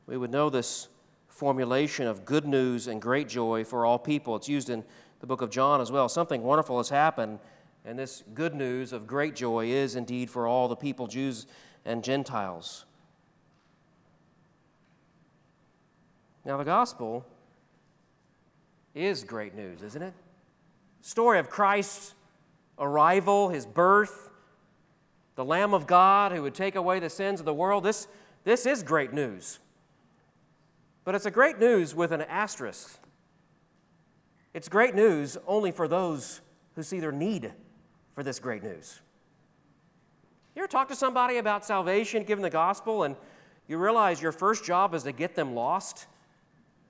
we 0.06 0.16
would 0.16 0.30
know 0.30 0.50
this 0.50 0.88
formulation 1.32 2.06
of 2.06 2.24
good 2.24 2.46
news 2.46 2.86
and 2.86 3.00
great 3.00 3.28
joy 3.28 3.64
for 3.64 3.86
all 3.86 3.98
people. 3.98 4.36
It's 4.36 4.48
used 4.48 4.68
in 4.68 4.84
the 5.20 5.26
book 5.26 5.40
of 5.40 5.50
John 5.50 5.80
as 5.80 5.90
well. 5.90 6.08
Something 6.08 6.42
wonderful 6.42 6.76
has 6.76 6.90
happened, 6.90 7.38
and 7.84 7.98
this 7.98 8.22
good 8.34 8.54
news 8.54 8.92
of 8.92 9.06
great 9.06 9.34
joy 9.34 9.66
is 9.66 9.96
indeed 9.96 10.30
for 10.30 10.46
all 10.46 10.68
the 10.68 10.76
people, 10.76 11.06
Jews 11.06 11.46
and 11.84 12.04
Gentiles. 12.04 12.84
Now, 16.44 16.58
the 16.58 16.64
gospel 16.64 17.24
is 18.94 19.24
great 19.24 19.54
news, 19.54 19.82
isn't 19.82 20.02
it? 20.02 20.12
Story 21.00 21.38
of 21.38 21.48
Christ's 21.48 22.14
arrival, 22.78 23.48
his 23.48 23.64
birth, 23.64 24.28
the 25.34 25.44
Lamb 25.44 25.72
of 25.72 25.86
God 25.86 26.32
who 26.32 26.42
would 26.42 26.54
take 26.54 26.76
away 26.76 27.00
the 27.00 27.08
sins 27.08 27.40
of 27.40 27.46
the 27.46 27.54
world. 27.54 27.84
This, 27.84 28.06
this 28.44 28.66
is 28.66 28.82
great 28.82 29.14
news. 29.14 29.60
But 31.04 31.14
it's 31.14 31.26
a 31.26 31.30
great 31.30 31.58
news 31.58 31.94
with 31.94 32.12
an 32.12 32.22
asterisk. 32.22 32.98
It's 34.54 34.68
great 34.68 34.94
news 34.94 35.36
only 35.46 35.70
for 35.72 35.88
those 35.88 36.40
who 36.74 36.82
see 36.82 37.00
their 37.00 37.12
need 37.12 37.52
for 38.14 38.22
this 38.22 38.38
great 38.38 38.62
news. 38.62 39.00
You 40.54 40.62
ever 40.62 40.68
talk 40.68 40.88
to 40.88 40.94
somebody 40.94 41.38
about 41.38 41.64
salvation, 41.64 42.24
given 42.24 42.42
the 42.42 42.50
gospel, 42.50 43.04
and 43.04 43.16
you 43.66 43.78
realize 43.78 44.20
your 44.20 44.32
first 44.32 44.64
job 44.64 44.94
is 44.94 45.02
to 45.04 45.12
get 45.12 45.34
them 45.34 45.54
lost? 45.54 46.06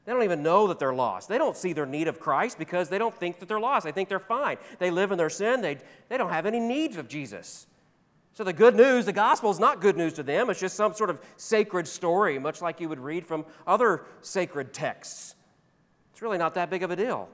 They 0.04 0.12
don't 0.12 0.24
even 0.24 0.42
know 0.42 0.66
that 0.66 0.80
they're 0.80 0.92
lost. 0.92 1.28
They 1.28 1.38
don't 1.38 1.56
see 1.56 1.72
their 1.72 1.86
need 1.86 2.08
of 2.08 2.18
Christ 2.18 2.58
because 2.58 2.88
they 2.88 2.98
don't 2.98 3.14
think 3.14 3.38
that 3.38 3.48
they're 3.48 3.60
lost. 3.60 3.84
They 3.84 3.92
think 3.92 4.08
they're 4.08 4.18
fine. 4.18 4.56
They 4.80 4.90
live 4.90 5.12
in 5.12 5.18
their 5.18 5.30
sin. 5.30 5.60
They, 5.60 5.78
they 6.08 6.18
don't 6.18 6.30
have 6.30 6.44
any 6.44 6.58
needs 6.58 6.96
of 6.96 7.06
Jesus. 7.06 7.68
So 8.34 8.44
the 8.44 8.52
good 8.52 8.74
news, 8.74 9.04
the 9.04 9.12
gospel 9.12 9.50
is 9.50 9.60
not 9.60 9.80
good 9.80 9.96
news 9.96 10.14
to 10.14 10.22
them. 10.22 10.48
It's 10.48 10.60
just 10.60 10.74
some 10.74 10.94
sort 10.94 11.10
of 11.10 11.20
sacred 11.36 11.86
story, 11.86 12.38
much 12.38 12.62
like 12.62 12.80
you 12.80 12.88
would 12.88 13.00
read 13.00 13.26
from 13.26 13.44
other 13.66 14.04
sacred 14.22 14.72
texts. 14.72 15.34
It's 16.12 16.22
really 16.22 16.38
not 16.38 16.54
that 16.54 16.70
big 16.70 16.82
of 16.82 16.90
a 16.90 16.96
deal. 16.96 17.28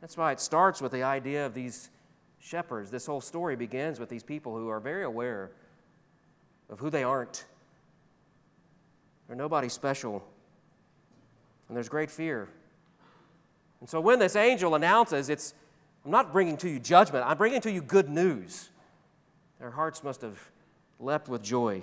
That's 0.00 0.16
why 0.16 0.32
it 0.32 0.40
starts 0.40 0.80
with 0.80 0.92
the 0.92 1.02
idea 1.02 1.44
of 1.44 1.52
these 1.52 1.90
shepherds. 2.38 2.90
This 2.90 3.04
whole 3.04 3.20
story 3.20 3.56
begins 3.56 4.00
with 4.00 4.08
these 4.08 4.22
people 4.22 4.56
who 4.56 4.68
are 4.68 4.80
very 4.80 5.04
aware 5.04 5.50
of 6.70 6.78
who 6.80 6.88
they 6.88 7.02
aren't. 7.02 7.44
They're 9.26 9.36
nobody 9.36 9.68
special. 9.68 10.24
And 11.68 11.76
there's 11.76 11.88
great 11.90 12.10
fear. 12.10 12.48
And 13.80 13.88
so 13.88 14.00
when 14.00 14.18
this 14.18 14.36
angel 14.36 14.74
announces, 14.74 15.28
it's, 15.28 15.52
I'm 16.04 16.10
not 16.10 16.32
bringing 16.32 16.56
to 16.58 16.68
you 16.68 16.80
judgment, 16.80 17.26
I'm 17.26 17.36
bringing 17.36 17.60
to 17.60 17.70
you 17.70 17.82
good 17.82 18.08
news. 18.08 18.70
Their 19.58 19.70
hearts 19.70 20.04
must 20.04 20.22
have 20.22 20.38
leapt 20.98 21.28
with 21.28 21.42
joy. 21.42 21.82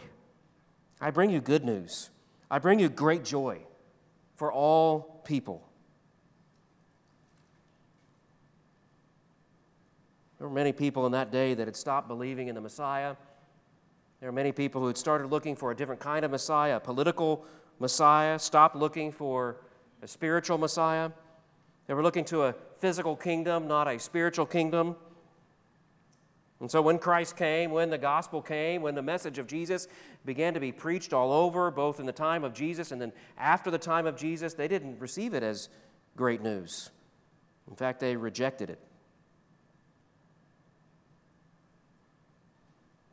I 1.02 1.12
bring 1.12 1.30
you 1.30 1.42
good 1.42 1.64
news. 1.64 2.10
I 2.50 2.60
bring 2.60 2.80
you 2.80 2.90
great 2.90 3.24
joy 3.24 3.60
for 4.36 4.52
all 4.52 5.22
people. 5.26 5.68
There 10.38 10.48
were 10.48 10.54
many 10.54 10.74
people 10.74 11.06
in 11.06 11.14
that 11.14 11.32
day 11.32 11.54
that 11.54 11.68
had 11.68 11.76
stopped 11.76 12.08
believing 12.08 12.50
in 12.50 12.56
the 12.56 12.62
Messiah. 12.62 13.16
There 14.20 14.30
were 14.30 14.36
many 14.36 14.52
people 14.52 14.82
who 14.82 14.88
had 14.88 14.98
started 14.98 15.28
looking 15.28 15.56
for 15.56 15.72
a 15.72 15.76
different 15.76 16.02
kind 16.02 16.26
of 16.26 16.32
Messiah, 16.32 16.78
a 16.78 16.80
political 16.80 17.46
Messiah, 17.80 18.38
stopped 18.40 18.76
looking 18.76 19.12
for 19.12 19.58
a 20.02 20.08
spiritual 20.08 20.58
Messiah. 20.58 21.12
They 21.88 21.94
were 21.94 22.04
looking 22.04 22.26
to 22.26 22.44
a 22.44 22.56
physical 22.80 23.16
kingdom, 23.16 23.68
not 23.68 23.88
a 23.88 23.98
spiritual 24.00 24.46
kingdom. 24.46 24.96
And 26.62 26.72
so 26.72 26.82
when 26.82 27.00
Christ 27.00 27.36
came, 27.36 27.72
when 27.72 27.89
the 27.89 27.98
gospel 27.98 28.41
came, 28.41 28.82
when 28.82 28.96
the 28.96 29.02
message 29.02 29.38
of 29.39 29.48
Jesus 29.48 29.88
began 30.26 30.54
to 30.54 30.60
be 30.60 30.72
preached 30.72 31.12
all 31.12 31.34
over, 31.34 31.70
both 31.70 32.00
in 32.00 32.06
the 32.06 32.13
time 32.13 32.44
of 32.44 32.54
Jesus 32.54 32.91
and 32.91 33.02
then 33.02 33.12
after 33.38 33.70
the 33.70 33.78
time 33.78 34.08
of 34.08 34.15
Jesus, 34.15 34.54
they 34.54 34.68
didn't 34.68 35.00
receive 35.00 35.34
it 35.34 35.44
as 35.44 35.70
great 36.15 36.41
news. 36.41 36.91
In 37.70 37.76
fact, 37.76 38.00
they 38.00 38.15
rejected 38.15 38.70
it. 38.70 38.80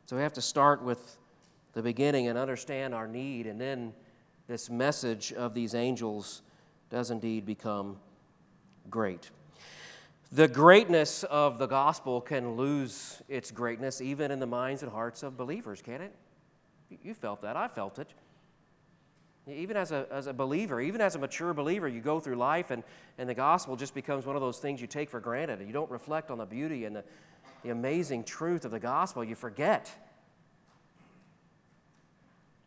So 0.05 0.15
we 0.15 0.21
have 0.21 0.33
to 0.33 0.41
start 0.41 0.83
with 0.83 1.17
the 1.73 1.81
beginning 1.81 2.27
and 2.27 2.37
understand 2.37 2.93
our 2.93 3.07
need, 3.07 3.47
and 3.47 3.59
then 3.59 3.93
this 4.47 4.69
message 4.69 5.33
of 5.33 5.53
these 5.53 5.73
angels 5.73 6.43
does 6.89 7.09
indeed 7.09 7.45
become 7.45 7.97
great. 8.89 9.31
The 10.33 10.47
greatness 10.47 11.23
of 11.25 11.59
the 11.59 11.67
gospel 11.67 12.19
can 12.19 12.55
lose 12.55 13.21
its 13.29 13.51
greatness 13.51 14.01
even 14.01 14.31
in 14.31 14.39
the 14.39 14.47
minds 14.47 14.81
and 14.81 14.91
hearts 14.91 15.21
of 15.21 15.37
believers, 15.37 15.79
can 15.83 16.01
it? 16.01 16.11
You 17.03 17.13
felt 17.13 17.43
that. 17.43 17.55
I 17.55 17.67
felt 17.67 17.99
it. 17.99 18.07
Even 19.45 19.77
as 19.77 19.91
a, 19.91 20.07
as 20.09 20.25
a 20.25 20.33
believer, 20.33 20.81
even 20.81 21.01
as 21.01 21.13
a 21.13 21.19
mature 21.19 21.53
believer, 21.53 21.87
you 21.87 22.01
go 22.01 22.19
through 22.19 22.37
life 22.37 22.71
and, 22.71 22.81
and 23.19 23.29
the 23.29 23.35
gospel 23.35 23.75
just 23.75 23.93
becomes 23.93 24.25
one 24.25 24.35
of 24.35 24.41
those 24.41 24.57
things 24.57 24.81
you 24.81 24.87
take 24.87 25.07
for 25.07 25.19
granted. 25.19 25.61
You 25.61 25.71
don't 25.71 25.91
reflect 25.91 26.31
on 26.31 26.39
the 26.39 26.47
beauty 26.47 26.85
and 26.85 26.95
the, 26.95 27.03
the 27.61 27.69
amazing 27.69 28.23
truth 28.23 28.65
of 28.65 28.71
the 28.71 28.79
gospel. 28.79 29.23
You 29.23 29.35
forget. 29.35 29.91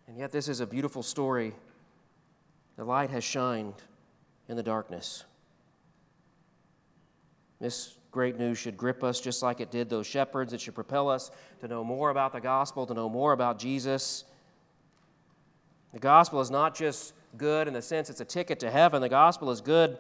And 0.07 0.17
yet, 0.17 0.31
this 0.31 0.47
is 0.47 0.61
a 0.61 0.67
beautiful 0.67 1.03
story. 1.03 1.53
The 2.77 2.85
light 2.85 3.11
has 3.11 3.25
shined 3.25 3.75
in 4.49 4.57
the 4.57 4.63
darkness. 4.63 5.25
This 7.61 7.97
great 8.11 8.39
news 8.39 8.59
should 8.59 8.77
grip 8.77 9.05
us 9.05 9.21
just 9.21 9.43
like 9.43 9.61
it 9.61 9.71
did 9.71 9.91
those 9.91 10.07
shepherds. 10.07 10.53
It 10.53 10.61
should 10.61 10.75
propel 10.75 11.09
us 11.09 11.31
to 11.61 11.69
know 11.69 11.85
more 11.85 12.11
about 12.11 12.33
the 12.33 12.41
gospel, 12.41 12.87
to 12.87 12.95
know 12.95 13.09
more 13.09 13.33
about 13.33 13.59
Jesus. 13.59 14.25
The 15.93 15.99
gospel 15.99 16.41
is 16.41 16.51
not 16.51 16.75
just 16.75 17.15
good 17.37 17.69
in 17.69 17.75
the 17.75 17.83
sense 17.83 18.09
it's 18.11 18.21
a 18.21 18.25
ticket 18.25 18.61
to 18.61 18.71
heaven, 18.71 19.03
the 19.03 19.09
gospel 19.09 19.51
is 19.51 19.61
good 19.61 19.99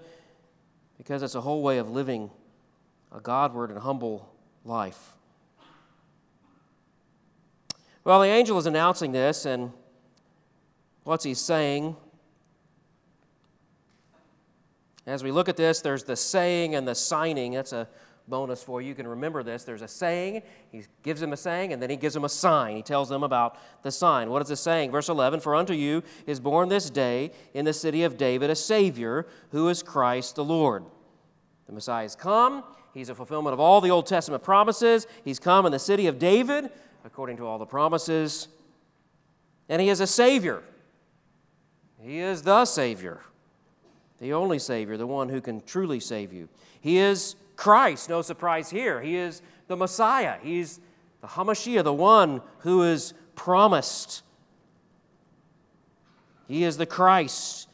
because 0.97 1.23
it's 1.23 1.35
a 1.35 1.41
whole 1.41 1.63
way 1.63 1.79
of 1.79 1.91
living 1.91 2.31
a 3.13 3.21
Godward 3.21 3.71
and 3.71 3.79
humble 3.79 4.33
life. 4.65 5.13
Well, 8.05 8.21
the 8.21 8.29
angel 8.29 8.59
is 8.59 8.67
announcing 8.67 9.13
this, 9.13 9.47
and 9.47 9.73
what's 11.05 11.25
he 11.25 11.35
saying? 11.35 11.97
As 15.07 15.23
we 15.23 15.31
look 15.31 15.49
at 15.49 15.57
this, 15.57 15.81
there's 15.81 16.03
the 16.03 16.17
saying 16.17 16.75
and 16.75 16.87
the 16.87 16.95
signing. 16.95 17.53
That's 17.53 17.73
a 17.73 17.89
bonus 18.29 18.63
for 18.63 18.83
you. 18.83 18.89
You 18.89 18.95
can 18.95 19.07
remember 19.07 19.45
this. 19.45 19.63
There's 19.63 19.83
a 19.83 19.89
saying, 19.89 20.43
he 20.73 20.83
gives 21.05 21.21
them 21.21 21.33
a 21.33 21.37
saying, 21.37 21.73
and 21.73 21.81
then 21.81 21.91
he 21.91 21.97
gives 21.97 22.15
them 22.15 22.25
a 22.25 22.29
sign. 22.29 22.77
He 22.77 22.83
tells 22.83 23.09
them 23.09 23.23
about 23.23 23.57
the 23.83 23.93
sign. 23.93 24.31
What 24.31 24.43
is 24.43 24.49
the 24.49 24.57
saying? 24.57 24.91
Verse 24.91 25.09
11 25.09 25.41
For 25.41 25.55
unto 25.55 25.73
you 25.73 26.03
is 26.27 26.41
born 26.41 26.69
this 26.69 26.91
day 26.91 27.31
in 27.55 27.65
the 27.65 27.73
city 27.73 28.03
of 28.03 28.17
David 28.17 28.51
a 28.51 28.57
Savior, 28.57 29.27
who 29.51 29.69
is 29.69 29.83
Christ 29.83 30.37
the 30.37 30.45
Lord. 30.45 30.85
The 31.67 31.73
Messiah 31.73 32.03
has 32.03 32.17
come. 32.17 32.65
He's 32.93 33.09
a 33.09 33.15
fulfillment 33.15 33.53
of 33.53 33.61
all 33.61 33.81
the 33.81 33.91
Old 33.91 34.07
Testament 34.07 34.43
promises. 34.43 35.07
He's 35.25 35.39
come 35.39 35.67
in 35.67 35.73
the 35.73 35.79
city 35.79 36.07
of 36.07 36.19
David, 36.19 36.71
according 37.05 37.37
to 37.37 37.47
all 37.47 37.59
the 37.59 37.67
promises. 37.67 38.49
And 39.69 39.83
he 39.83 39.89
is 39.89 40.01
a 40.01 40.07
Savior. 40.07 40.63
He 42.01 42.21
is 42.21 42.43
the 42.43 42.65
Savior 42.65 43.21
the 44.19 44.33
only 44.33 44.59
Savior, 44.59 44.97
the 44.97 45.07
one 45.07 45.29
who 45.29 45.41
can 45.41 45.61
truly 45.63 46.01
save 46.01 46.33
you. 46.33 46.49
He 46.81 46.99
is 46.99 47.37
Christ, 47.57 48.09
no 48.09 48.23
surprise 48.23 48.71
here. 48.71 49.01
He 49.01 49.17
is 49.17 49.43
the 49.67 49.77
Messiah. 49.77 50.37
He's 50.43 50.81
the 51.21 51.29
Hamashiach, 51.29 51.85
the 51.85 51.93
one 51.93 52.43
who 52.61 52.83
is 52.83 53.15
promised. 53.35 54.23
He 56.49 56.65
is 56.65 56.77
the 56.77 56.87
Christ, 56.87 57.69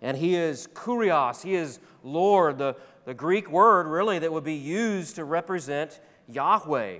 and 0.00 0.16
He 0.16 0.36
is 0.36 0.68
Kurios. 0.74 1.42
He 1.42 1.54
is 1.54 1.80
Lord, 2.02 2.58
the, 2.58 2.76
the 3.04 3.14
Greek 3.14 3.50
word 3.50 3.86
really 3.86 4.18
that 4.18 4.32
would 4.32 4.44
be 4.44 4.54
used 4.54 5.16
to 5.16 5.24
represent 5.24 6.00
Yahweh, 6.28 6.98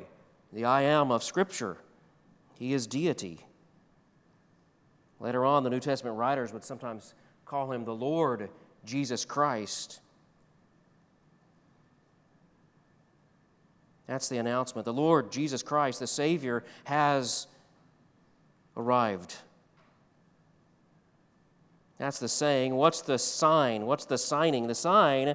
the 0.52 0.64
I 0.64 0.82
am 0.82 1.10
of 1.10 1.22
Scripture. 1.22 1.78
He 2.58 2.72
is 2.72 2.86
deity. 2.86 3.40
Later 5.20 5.44
on, 5.44 5.62
the 5.62 5.70
New 5.70 5.80
Testament 5.80 6.16
writers 6.16 6.52
would 6.52 6.64
sometimes 6.64 7.14
call 7.44 7.72
him 7.72 7.84
the 7.84 7.94
Lord 7.94 8.50
Jesus 8.84 9.24
Christ. 9.24 10.00
That's 14.06 14.28
the 14.28 14.38
announcement. 14.38 14.84
The 14.84 14.92
Lord 14.92 15.32
Jesus 15.32 15.62
Christ, 15.62 16.00
the 16.00 16.06
Savior, 16.06 16.62
has 16.84 17.46
arrived. 18.76 19.36
That's 21.98 22.18
the 22.18 22.28
saying. 22.28 22.74
What's 22.74 23.00
the 23.02 23.18
sign? 23.18 23.86
What's 23.86 24.04
the 24.04 24.18
signing? 24.18 24.66
The 24.66 24.74
sign, 24.74 25.34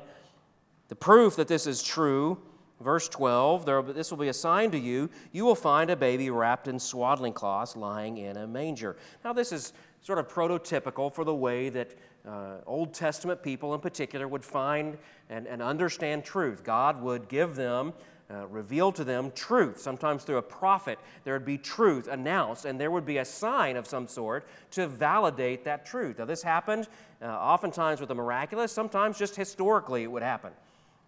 the 0.90 0.96
proof 0.96 1.36
that 1.38 1.48
this 1.48 1.66
is 1.66 1.82
true. 1.82 2.38
Verse 2.82 3.10
12, 3.10 3.66
there, 3.66 3.82
this 3.82 4.10
will 4.10 4.18
be 4.18 4.30
a 4.30 4.34
sign 4.34 4.72
to 4.72 4.80
you. 4.80 5.10
You 5.34 5.44
will 5.44 5.56
find 5.56 5.90
a 5.90 5.98
baby 5.98 6.30
wrapped 6.30 6.70
in 6.70 6.80
swaddling 6.80 7.34
cloths 7.34 7.76
lying 7.76 8.18
in 8.20 8.38
a 8.38 8.48
manger. 8.48 8.96
Now, 9.26 9.34
this 9.34 9.52
is 9.52 9.74
sort 10.02 10.18
of 10.18 10.30
prototypical 10.30 11.14
for 11.14 11.26
the 11.26 11.36
way 11.36 11.68
that 11.70 11.96
uh, 12.30 12.58
Old 12.66 12.94
Testament 12.94 13.42
people 13.42 13.74
in 13.74 13.82
particular 13.82 14.28
would 14.28 14.44
find 14.44 14.98
and, 15.30 15.48
and 15.48 15.62
understand 15.62 16.24
truth. 16.24 16.64
God 16.64 17.02
would 17.02 17.28
give 17.28 17.56
them, 17.56 17.94
uh, 18.32 18.46
reveal 18.48 18.92
to 18.92 19.04
them 19.04 19.32
truth. 19.32 19.80
Sometimes 19.80 20.24
through 20.24 20.38
a 20.38 20.42
prophet, 20.42 21.00
there 21.24 21.34
would 21.34 21.46
be 21.46 21.58
truth 21.58 22.08
announced, 22.08 22.66
and 22.66 22.80
there 22.80 22.92
would 22.92 23.06
be 23.06 23.18
a 23.18 23.26
sign 23.26 23.76
of 23.76 23.88
some 23.88 24.08
sort 24.08 24.48
to 24.72 24.88
validate 24.88 25.64
that 25.64 25.86
truth. 25.86 26.20
Now, 26.20 26.26
this 26.26 26.44
happened 26.44 26.88
uh, 27.22 27.26
oftentimes 27.26 28.00
with 28.00 28.10
the 28.10 28.16
miraculous, 28.16 28.72
sometimes 28.72 29.18
just 29.18 29.36
historically 29.36 30.04
it 30.04 30.12
would 30.12 30.24
happen. 30.24 30.52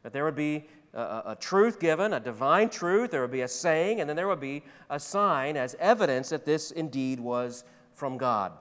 That 0.03 0.13
there 0.13 0.25
would 0.25 0.35
be 0.35 0.65
a, 0.93 1.21
a, 1.27 1.37
truth 1.39 1.79
given, 1.79 2.13
a 2.13 2.19
divine 2.19 2.69
truth, 2.69 3.11
there 3.11 3.21
would 3.21 3.31
be 3.31 3.41
a 3.41 3.47
saying, 3.47 4.01
and 4.01 4.09
then 4.09 4.15
there 4.15 4.27
would 4.27 4.39
be 4.41 4.63
a 4.89 4.99
sign 4.99 5.55
as 5.55 5.75
evidence 5.79 6.29
that 6.29 6.45
this 6.45 6.71
indeed 6.71 7.19
was 7.19 7.63
from 7.91 8.17
God. 8.17 8.53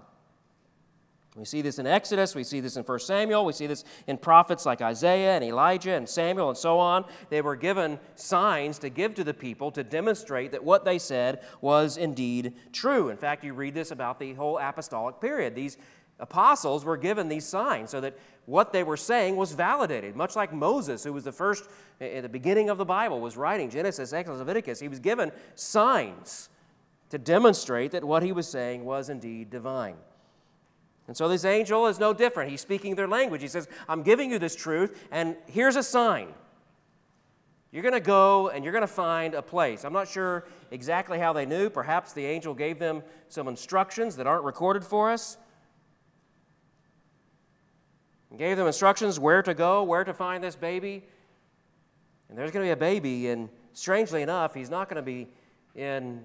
We 1.41 1.47
see 1.47 1.63
this 1.63 1.79
in 1.79 1.87
Exodus, 1.87 2.35
we 2.35 2.45
see 2.45 2.61
this 2.61 2.77
in 2.77 2.83
1 2.83 2.99
Samuel, 2.99 3.47
we 3.47 3.55
see 3.55 3.67
this 3.67 3.83
in 4.07 4.19
prophets 4.19 4.67
like 4.67 4.83
Isaiah 4.83 5.35
and 5.37 5.43
Elijah 5.43 5.93
and 5.93 6.07
Samuel 6.07 6.51
and 6.51 6.59
so 6.59 6.79
on. 6.79 7.07
They 7.31 7.41
were 7.41 7.57
given 7.57 7.99
signs 8.15 8.79
to 8.81 8.91
give 8.91 9.15
to 9.15 9.25
the 9.25 9.33
people 9.33 9.71
to 9.71 9.83
demonstrate 9.83 10.53
that 10.53 10.63
what 10.63 10.85
they 10.85 10.99
said 10.99 11.43
was 11.63 11.97
indeed 11.97 12.53
true. 12.75 13.09
In 13.09 13.17
fact, 13.17 13.43
you 13.43 13.55
read 13.55 13.73
this 13.73 13.91
about 13.91 14.19
the 14.19 14.35
whole 14.35 14.59
apostolic 14.59 15.19
period. 15.19 15.55
These 15.55 15.79
apostles 16.19 16.85
were 16.85 16.99
given 16.99 17.31
these 17.31 17.47
signs 17.47 17.89
so 17.89 18.03
that 18.03 18.19
what 18.45 18.75
they 18.75 18.83
were 18.83 18.99
saying 18.99 19.35
was 19.35 19.53
validated. 19.53 20.15
Much 20.15 20.37
like 20.37 20.53
Moses, 20.53 21.03
who 21.05 21.15
was 21.15 21.25
the 21.25 21.33
first 21.33 21.65
in 22.01 22.23
the 22.23 22.29
beginning 22.29 22.69
of 22.69 22.77
the 22.77 22.85
Bible, 22.85 23.19
was 23.19 23.39
writing 23.39 23.71
Genesis, 23.71 24.13
Exodus, 24.13 24.41
Leviticus, 24.41 24.79
he 24.79 24.89
was 24.89 24.99
given 24.99 25.33
signs 25.55 26.51
to 27.09 27.17
demonstrate 27.17 27.93
that 27.93 28.05
what 28.05 28.23
he 28.23 28.31
was 28.31 28.47
saying 28.47 28.85
was 28.85 29.09
indeed 29.09 29.49
divine. 29.49 29.97
And 31.11 31.17
so 31.17 31.27
this 31.27 31.45
angel 31.45 31.89
is 31.89 31.99
no 31.99 32.13
different. 32.13 32.53
He's 32.53 32.61
speaking 32.61 32.95
their 32.95 33.09
language. 33.09 33.43
He 33.43 33.49
says, 33.49 33.67
I'm 33.89 34.05
giving 34.05 34.31
you 34.31 34.39
this 34.39 34.55
truth, 34.55 35.09
and 35.11 35.35
here's 35.47 35.75
a 35.75 35.83
sign. 35.83 36.29
You're 37.73 37.83
going 37.83 37.95
to 37.95 37.99
go 37.99 38.51
and 38.51 38.63
you're 38.63 38.73
going 38.73 38.83
to 38.83 38.87
find 38.87 39.35
a 39.35 39.43
place. 39.43 39.85
I'm 39.85 39.93
not 39.93 40.07
sure 40.07 40.47
exactly 40.71 41.19
how 41.19 41.33
they 41.33 41.47
knew. 41.47 41.69
Perhaps 41.69 42.13
the 42.13 42.25
angel 42.25 42.55
gave 42.55 42.79
them 42.79 43.03
some 43.27 43.49
instructions 43.49 44.15
that 44.19 44.29
aren't 44.29 44.45
recorded 44.45 44.85
for 44.85 45.11
us. 45.11 45.37
He 48.31 48.37
gave 48.37 48.57
them 48.57 48.69
instructions 48.69 49.19
where 49.19 49.43
to 49.43 49.53
go, 49.53 49.83
where 49.83 50.05
to 50.05 50.15
find 50.15 50.45
this 50.45 50.55
baby. 50.55 51.03
And 52.29 52.39
there's 52.39 52.53
going 52.53 52.65
to 52.65 52.69
be 52.69 52.73
a 52.73 52.77
baby, 52.77 53.31
and 53.31 53.49
strangely 53.73 54.23
enough, 54.23 54.55
he's 54.55 54.71
not 54.71 54.89
going 54.89 54.95
to 54.95 55.03
be 55.03 55.27
in 55.75 56.23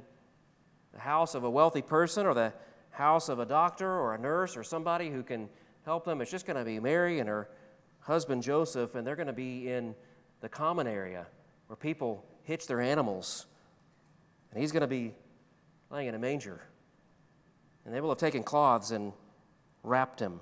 the 0.93 0.99
house 0.99 1.33
of 1.33 1.43
a 1.43 1.49
wealthy 1.49 1.81
person 1.81 2.27
or 2.27 2.35
the 2.35 2.53
house 2.95 3.29
of 3.29 3.39
a 3.39 3.45
doctor 3.45 3.89
or 3.89 4.15
a 4.15 4.17
nurse 4.17 4.55
or 4.55 4.63
somebody 4.63 5.09
who 5.09 5.21
can 5.21 5.49
help 5.83 6.05
them. 6.05 6.21
It's 6.21 6.31
just 6.31 6.45
going 6.45 6.57
to 6.57 6.65
be 6.65 6.79
Mary 6.79 7.19
and 7.19 7.29
her 7.29 7.49
husband 7.99 8.43
Joseph, 8.43 8.95
and 8.95 9.05
they're 9.05 9.15
going 9.15 9.27
to 9.27 9.33
be 9.33 9.69
in 9.69 9.95
the 10.41 10.49
common 10.49 10.87
area 10.87 11.25
where 11.67 11.75
people 11.75 12.23
hitch 12.43 12.67
their 12.67 12.81
animals. 12.81 13.47
And 14.51 14.61
he's 14.61 14.71
going 14.71 14.81
to 14.81 14.87
be 14.87 15.13
laying 15.89 16.07
in 16.07 16.15
a 16.15 16.19
manger. 16.19 16.61
And 17.85 17.93
they 17.93 18.01
will 18.01 18.09
have 18.09 18.17
taken 18.17 18.43
cloths 18.43 18.91
and 18.91 19.11
wrapped 19.83 20.19
him. 20.19 20.39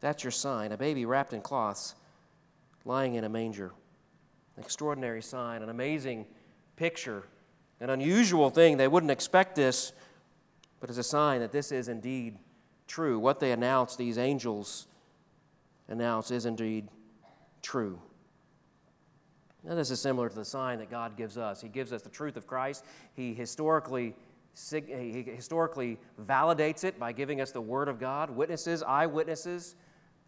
That's 0.00 0.24
your 0.24 0.30
sign 0.30 0.72
a 0.72 0.76
baby 0.76 1.04
wrapped 1.06 1.32
in 1.32 1.40
cloths, 1.40 1.94
lying 2.84 3.14
in 3.14 3.24
a 3.24 3.28
manger. 3.28 3.72
An 4.56 4.62
extraordinary 4.62 5.22
sign, 5.22 5.62
an 5.62 5.70
amazing 5.70 6.26
picture, 6.76 7.24
an 7.80 7.88
unusual 7.88 8.50
thing. 8.50 8.76
They 8.76 8.88
wouldn't 8.88 9.10
expect 9.10 9.54
this 9.54 9.92
but 10.82 10.90
as 10.90 10.98
a 10.98 11.02
sign 11.04 11.38
that 11.40 11.52
this 11.52 11.70
is 11.70 11.86
indeed 11.86 12.36
true. 12.88 13.16
What 13.16 13.38
they 13.38 13.52
announce, 13.52 13.94
these 13.94 14.18
angels 14.18 14.88
announce, 15.86 16.32
is 16.32 16.44
indeed 16.44 16.88
true. 17.62 18.00
Now, 19.62 19.76
this 19.76 19.92
is 19.92 20.00
similar 20.00 20.28
to 20.28 20.34
the 20.34 20.44
sign 20.44 20.80
that 20.80 20.90
God 20.90 21.16
gives 21.16 21.38
us. 21.38 21.60
He 21.60 21.68
gives 21.68 21.92
us 21.92 22.02
the 22.02 22.08
truth 22.10 22.36
of 22.36 22.48
Christ. 22.48 22.84
He 23.14 23.32
historically, 23.32 24.16
he 24.74 25.22
historically 25.22 25.98
validates 26.20 26.82
it 26.82 26.98
by 26.98 27.12
giving 27.12 27.40
us 27.40 27.52
the 27.52 27.60
Word 27.60 27.86
of 27.86 28.00
God, 28.00 28.28
witnesses, 28.30 28.82
eyewitnesses 28.82 29.76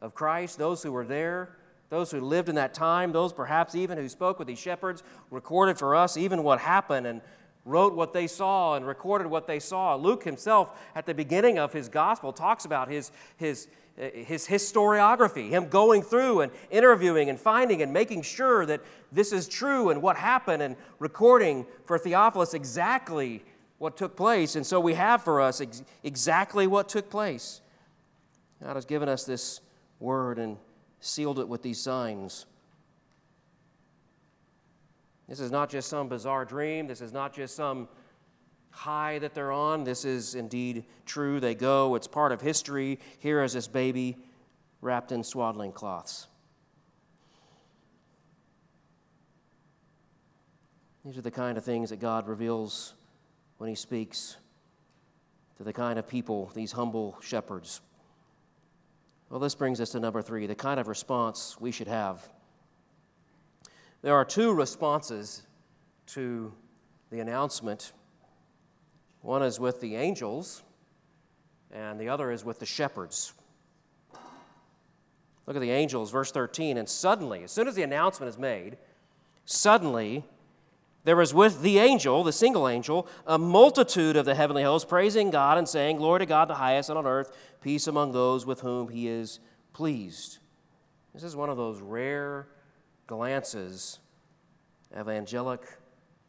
of 0.01 0.14
Christ, 0.14 0.57
those 0.57 0.85
who 0.85 0.93
were 0.93 1.05
there, 1.05 1.57
those 1.90 2.12
who 2.12 2.21
lived 2.21 2.49
in 2.49 2.55
that 2.55 2.75
time, 2.75 3.11
those 3.11 3.33
perhaps 3.33 3.75
even 3.75 3.99
who 3.99 4.09
spoke 4.09 4.38
with 4.38 4.47
these 4.47 4.61
shepherds, 4.61 5.03
recorded 5.33 5.81
for 5.81 5.97
us 5.97 6.17
even 6.17 6.45
what 6.45 6.61
happened 6.61 7.09
and 7.09 7.23
wrote 7.64 7.94
what 7.94 8.12
they 8.12 8.27
saw 8.27 8.74
and 8.74 8.87
recorded 8.87 9.27
what 9.27 9.46
they 9.46 9.59
saw. 9.59 9.94
Luke 9.94 10.24
himself, 10.24 10.79
at 10.94 11.07
the 11.07 11.14
beginning 11.14 11.59
of 11.59 11.72
his 11.72 11.88
gospel, 11.88 12.33
talks 12.33 12.64
about 12.64 12.88
his, 12.88 13.11
his, 13.37 13.68
uh, 14.00 14.09
his 14.12 14.46
historiography, 14.46 15.48
him 15.48 15.68
going 15.68 16.03
through 16.03 16.42
and 16.42 16.53
interviewing 16.70 17.31
and 17.31 17.40
finding 17.40 17.81
and 17.81 17.92
making 17.92 18.22
sure 18.22 18.66
that 18.66 18.81
this 19.12 19.33
is 19.33 19.48
true 19.48 19.90
and 19.90 20.03
what 20.03 20.16
happened 20.16 20.62
and 20.62 20.77
recording 20.98 21.64
for 21.87 21.98
Theophilus 21.98 22.53
exactly 22.53 23.42
what 23.79 23.96
took 23.96 24.16
place. 24.16 24.57
And 24.57 24.66
so 24.66 24.79
we 24.79 24.94
have 24.94 25.22
for 25.22 25.40
us 25.40 25.61
ex- 25.61 25.83
exactly 26.03 26.66
what 26.66 26.88
took 26.88 27.09
place. 27.09 27.61
God 28.62 28.77
has 28.77 28.85
given 28.85 29.09
us 29.09 29.24
this 29.24 29.61
word 30.00 30.38
and 30.38 30.57
sealed 31.00 31.38
it 31.38 31.48
with 31.48 31.62
these 31.62 31.81
signs. 31.81 32.46
This 35.29 35.41
is 35.41 35.51
not 35.51 35.71
just 35.71 35.89
some 35.89 36.09
bizarre 36.09 36.45
dream. 36.45 36.87
This 36.87 37.01
is 37.01 37.13
not 37.13 37.33
just 37.33 37.57
some 37.57 37.89
high 38.71 39.19
that 39.21 39.35
they're 39.35 39.53
on. 39.53 39.85
This 39.85 40.05
is 40.05 40.35
indeed 40.35 40.85
true. 41.07 41.41
They 41.41 41.55
go, 41.55 41.95
it's 41.95 42.07
part 42.07 42.33
of 42.33 42.41
history. 42.41 42.99
Here 43.19 43.43
is 43.43 43.53
this 43.53 43.69
baby 43.69 44.17
wrapped 44.81 45.13
in 45.13 45.25
swaddling 45.25 45.73
cloths. 45.73 46.27
These 51.05 51.19
are 51.19 51.23
the 51.23 51.31
kind 51.31 51.57
of 51.59 51.65
things 51.65 51.91
that 51.91 52.01
God 52.01 52.27
reveals 52.27 52.95
when 53.59 53.69
He 53.69 53.77
speaks 53.77 54.37
to 55.57 55.65
the 55.65 55.73
kind 55.73 55.99
of 55.99 56.09
people, 56.09 56.51
these 56.55 56.73
humble 56.73 57.17
shepherds. 57.21 57.81
Well, 59.31 59.41
this 59.41 59.55
brings 59.55 59.81
us 59.81 59.91
to 59.91 60.01
number 60.01 60.23
three 60.23 60.47
the 60.47 60.55
kind 60.55 60.81
of 60.81 60.89
response 60.89 61.57
we 61.61 61.71
should 61.71 61.89
have 61.89 62.27
there 64.05 64.14
are 64.14 64.25
two 64.27 64.53
responses 64.53 65.45
to 66.09 66.53
the 67.09 67.21
announcement. 67.21 67.95
One 69.23 69.43
is 69.43 69.59
with 69.59 69.81
the 69.81 69.97
angels, 69.97 70.62
and 71.73 71.99
the 71.99 72.11
other 72.11 72.31
is 72.31 72.45
with 72.45 72.59
the 72.59 72.67
shepherds. 72.67 73.33
Look 75.47 75.57
at 75.57 75.61
the 75.61 75.71
angels, 75.71 76.11
verse 76.11 76.31
13. 76.31 76.77
And 76.77 76.87
suddenly, 76.87 77.45
as 77.45 77.51
soon 77.51 77.67
as 77.67 77.77
the 77.77 77.83
announcement 77.83 78.29
is 78.29 78.37
made, 78.37 78.77
suddenly 79.47 80.23
there 81.05 81.17
was 81.17 81.33
with 81.33 81.62
the 81.62 81.79
angel, 81.79 82.23
the 82.23 82.33
single 82.33 82.69
angel, 82.69 83.09
a 83.27 83.38
multitude 83.38 84.17
of 84.17 84.27
the 84.27 84.35
heavenly 84.35 84.64
hosts 84.64 84.87
praising 84.87 85.31
God 85.31 85.57
and 85.57 85.67
saying, 85.67 85.97
Glory 85.97 86.19
to 86.19 86.27
God 86.27 86.49
the 86.49 86.57
highest, 86.57 86.90
and 86.90 86.99
on 86.99 87.07
earth 87.07 87.35
peace 87.62 87.87
among 87.87 88.12
those 88.12 88.45
with 88.45 88.61
whom 88.61 88.88
he 88.88 89.09
is 89.09 89.40
pleased. 89.73 90.40
This 91.14 91.23
is 91.23 91.35
one 91.35 91.49
of 91.49 91.57
those 91.57 91.81
rare 91.81 92.49
glances 93.07 93.99
of 94.93 95.09
angelic 95.09 95.62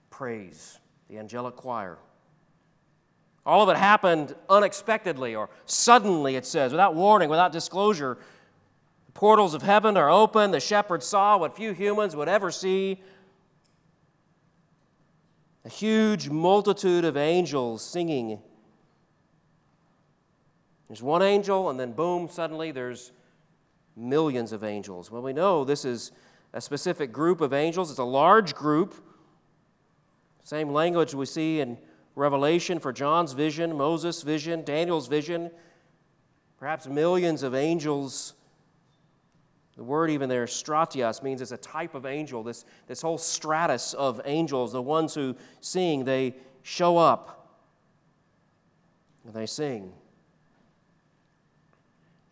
praise, 0.10 0.80
the 1.10 1.18
angelic 1.18 1.56
choir. 1.56 1.98
All 3.46 3.62
of 3.62 3.70
it 3.70 3.78
happened 3.78 4.36
unexpectedly 4.50 5.36
or 5.36 5.50
suddenly, 5.66 6.36
it 6.36 6.46
says, 6.46 6.72
without 6.72 6.96
warning, 6.96 7.30
without 7.30 7.52
disclosure. 7.52 8.18
The 9.06 9.12
portals 9.12 9.54
of 9.54 9.62
heaven 9.62 9.98
are 9.98 10.10
open. 10.10 10.52
The 10.52 10.60
shepherds 10.60 11.06
saw 11.06 11.38
what 11.38 11.56
few 11.56 11.72
humans 11.74 12.16
would 12.16 12.28
ever 12.28 12.52
see 12.52 13.02
a 15.64 15.70
huge 15.70 16.30
multitude 16.30 17.06
of 17.06 17.18
angels 17.18 17.84
singing. 17.84 18.40
There's 20.88 21.02
one 21.02 21.24
angel, 21.24 21.72
and 21.72 21.80
then 21.80 21.92
boom, 21.92 22.30
suddenly 22.30 22.72
there's 22.72 23.12
millions 23.96 24.52
of 24.52 24.64
angels. 24.64 25.10
Well, 25.10 25.24
we 25.24 25.34
know 25.34 25.64
this 25.64 25.84
is 25.84 26.12
a 26.56 26.62
specific 26.62 27.12
group 27.12 27.42
of 27.42 27.54
angels. 27.54 27.92
It's 27.92 28.00
a 28.00 28.04
large 28.04 28.56
group. 28.56 28.96
Same 30.46 30.72
language 30.72 31.14
we 31.14 31.26
see 31.26 31.60
in 31.60 31.78
Revelation 32.16 32.80
for 32.80 32.94
John's 32.94 33.34
vision, 33.34 33.76
Moses' 33.78 34.22
vision, 34.22 34.64
Daniel's 34.64 35.08
vision. 35.08 35.52
Perhaps 36.58 36.88
millions 36.88 37.44
of 37.44 37.54
angels. 37.54 38.36
The 39.76 39.84
word, 39.84 40.10
even 40.10 40.30
there, 40.30 40.46
stratios, 40.46 41.22
means 41.22 41.42
it's 41.42 41.52
a 41.52 41.58
type 41.58 41.94
of 41.94 42.06
angel. 42.06 42.42
This, 42.42 42.64
this 42.88 43.02
whole 43.02 43.18
stratus 43.18 43.94
of 43.94 44.22
angels, 44.24 44.72
the 44.72 44.82
ones 44.82 45.14
who 45.14 45.36
sing, 45.60 46.06
they 46.06 46.36
show 46.64 46.98
up 46.98 47.60
and 49.26 49.34
they 49.34 49.46
sing. 49.46 49.92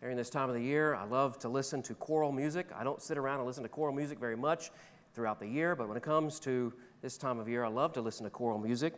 During 0.04 0.18
this 0.18 0.28
time 0.28 0.50
of 0.50 0.54
the 0.54 0.60
year, 0.60 0.94
I 0.94 1.06
love 1.06 1.38
to 1.38 1.48
listen 1.48 1.80
to 1.84 1.94
choral 1.94 2.30
music. 2.30 2.66
I 2.76 2.84
don't 2.84 3.00
sit 3.00 3.16
around 3.16 3.38
and 3.38 3.46
listen 3.46 3.62
to 3.62 3.70
choral 3.70 3.94
music 3.94 4.18
very 4.18 4.36
much 4.36 4.70
throughout 5.14 5.40
the 5.40 5.46
year, 5.46 5.74
but 5.74 5.88
when 5.88 5.96
it 5.96 6.02
comes 6.02 6.38
to 6.40 6.74
this 7.00 7.16
time 7.16 7.38
of 7.38 7.48
year, 7.48 7.64
I 7.64 7.68
love 7.68 7.94
to 7.94 8.02
listen 8.02 8.24
to 8.24 8.28
choral 8.28 8.58
music. 8.58 8.92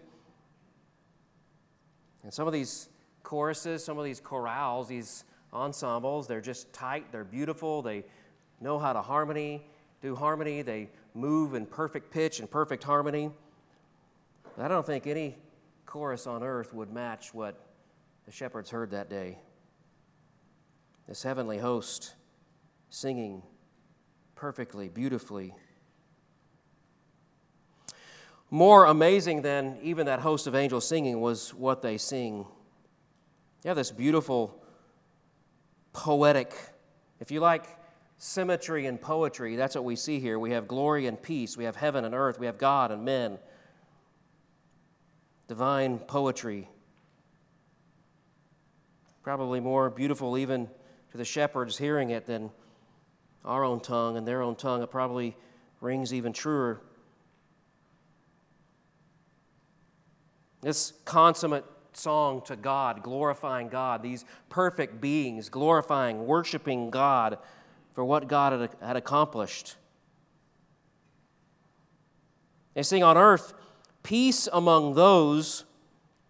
And 2.24 2.34
some 2.34 2.48
of 2.48 2.52
these 2.52 2.88
choruses, 3.22 3.84
some 3.84 3.98
of 3.98 4.04
these 4.04 4.20
chorales, 4.20 4.88
these 4.88 5.22
ensembles, 5.52 6.26
they're 6.26 6.40
just 6.40 6.72
tight, 6.72 7.12
they're 7.12 7.22
beautiful, 7.22 7.82
they 7.82 8.02
know 8.60 8.76
how 8.76 8.92
to 8.92 9.00
harmony, 9.00 9.64
do 10.02 10.16
harmony, 10.16 10.62
they 10.62 10.90
move 11.14 11.54
in 11.54 11.66
perfect 11.66 12.10
pitch 12.10 12.40
and 12.40 12.50
perfect 12.50 12.82
harmony. 12.82 13.30
I 14.58 14.66
don't 14.66 14.84
think 14.84 15.06
any 15.06 15.36
chorus 15.86 16.26
on 16.26 16.42
earth 16.42 16.74
would 16.74 16.92
match 16.92 17.32
what 17.32 17.64
the 18.24 18.32
shepherds 18.32 18.70
heard 18.70 18.90
that 18.90 19.08
day 19.08 19.38
this 21.06 21.22
heavenly 21.22 21.58
host 21.58 22.14
singing 22.90 23.42
perfectly, 24.34 24.88
beautifully. 24.88 25.54
More 28.50 28.84
amazing 28.86 29.42
than 29.42 29.78
even 29.82 30.06
that 30.06 30.20
host 30.20 30.46
of 30.46 30.54
angels 30.54 30.86
singing 30.86 31.20
was 31.20 31.54
what 31.54 31.82
they 31.82 31.98
sing. 31.98 32.46
You 33.64 33.68
have 33.68 33.76
this 33.76 33.90
beautiful 33.90 34.62
poetic. 35.92 36.54
If 37.20 37.30
you 37.30 37.40
like 37.40 37.66
symmetry 38.18 38.86
and 38.86 39.00
poetry, 39.00 39.56
that's 39.56 39.74
what 39.74 39.84
we 39.84 39.96
see 39.96 40.20
here. 40.20 40.38
We 40.38 40.52
have 40.52 40.68
glory 40.68 41.06
and 41.06 41.20
peace, 41.20 41.56
we 41.56 41.64
have 41.64 41.76
heaven 41.76 42.04
and 42.04 42.14
earth, 42.14 42.38
we 42.38 42.46
have 42.46 42.58
God 42.58 42.90
and 42.90 43.04
men. 43.04 43.38
Divine 45.48 45.98
poetry. 45.98 46.68
Probably 49.22 49.60
more 49.60 49.90
beautiful 49.90 50.38
even 50.38 50.68
to 51.16 51.18
the 51.18 51.24
shepherds 51.24 51.78
hearing 51.78 52.10
it 52.10 52.26
than 52.26 52.50
our 53.44 53.64
own 53.64 53.80
tongue 53.80 54.18
and 54.18 54.28
their 54.28 54.42
own 54.42 54.54
tongue. 54.54 54.82
It 54.82 54.90
probably 54.90 55.34
rings 55.80 56.12
even 56.12 56.32
truer. 56.32 56.80
This 60.60 60.92
consummate 61.04 61.64
song 61.94 62.42
to 62.42 62.56
God, 62.56 63.02
glorifying 63.02 63.68
God, 63.68 64.02
these 64.02 64.26
perfect 64.50 65.00
beings, 65.00 65.48
glorifying, 65.48 66.26
worshiping 66.26 66.90
God 66.90 67.38
for 67.94 68.04
what 68.04 68.28
God 68.28 68.52
had, 68.52 68.70
had 68.82 68.96
accomplished. 68.96 69.76
They 72.74 72.82
sing 72.82 73.02
on 73.02 73.16
earth, 73.16 73.54
peace 74.02 74.48
among 74.52 74.94
those 74.94 75.64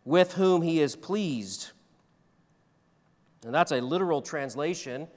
with 0.05 0.34
whom 0.34 0.62
he 0.62 0.80
is 0.80 0.95
pleased. 0.95 1.72
And 3.47 3.55
that's 3.55 3.72
a 3.72 3.80
literal 3.80 4.20
translation. 4.20 5.09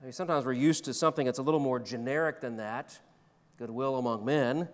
I 0.00 0.04
mean, 0.04 0.12
sometimes 0.12 0.44
we're 0.44 0.52
used 0.52 0.84
to 0.86 0.94
something 0.94 1.26
that's 1.26 1.38
a 1.38 1.42
little 1.42 1.60
more 1.60 1.78
generic 1.78 2.40
than 2.40 2.56
that 2.56 2.98
goodwill 3.58 3.96
among 3.96 4.24
men 4.24 4.68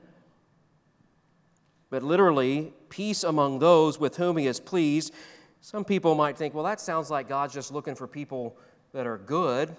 but 1.91 2.03
literally, 2.03 2.72
peace 2.91 3.24
among 3.24 3.61
those 3.61 3.99
with 3.99 4.16
whom 4.16 4.36
he 4.36 4.47
is 4.47 4.61
pleased. 4.61 5.14
Some 5.61 5.84
people 5.84 6.14
might 6.14 6.36
think, 6.36 6.55
well, 6.55 6.64
that 6.64 6.80
sounds 6.80 7.11
like 7.11 7.28
God's 7.28 7.55
just 7.55 7.72
looking 7.72 7.95
for 7.95 8.07
people 8.07 8.57
that 8.93 9.07
are 9.07 9.18
good, 9.18 9.74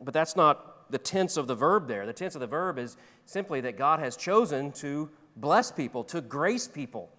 but 0.00 0.12
that's 0.14 0.36
not 0.36 0.90
the 0.90 0.98
tense 0.98 1.36
of 1.36 1.46
the 1.46 1.54
verb 1.54 1.88
there. 1.88 2.06
The 2.06 2.12
tense 2.12 2.34
of 2.34 2.40
the 2.40 2.46
verb 2.46 2.78
is 2.78 2.96
simply 3.24 3.60
that 3.62 3.76
God 3.76 3.98
has 4.00 4.16
chosen 4.16 4.72
to 4.72 5.10
bless 5.36 5.72
people, 5.72 6.04
to 6.04 6.20
grace 6.20 6.68
people. 6.68 7.10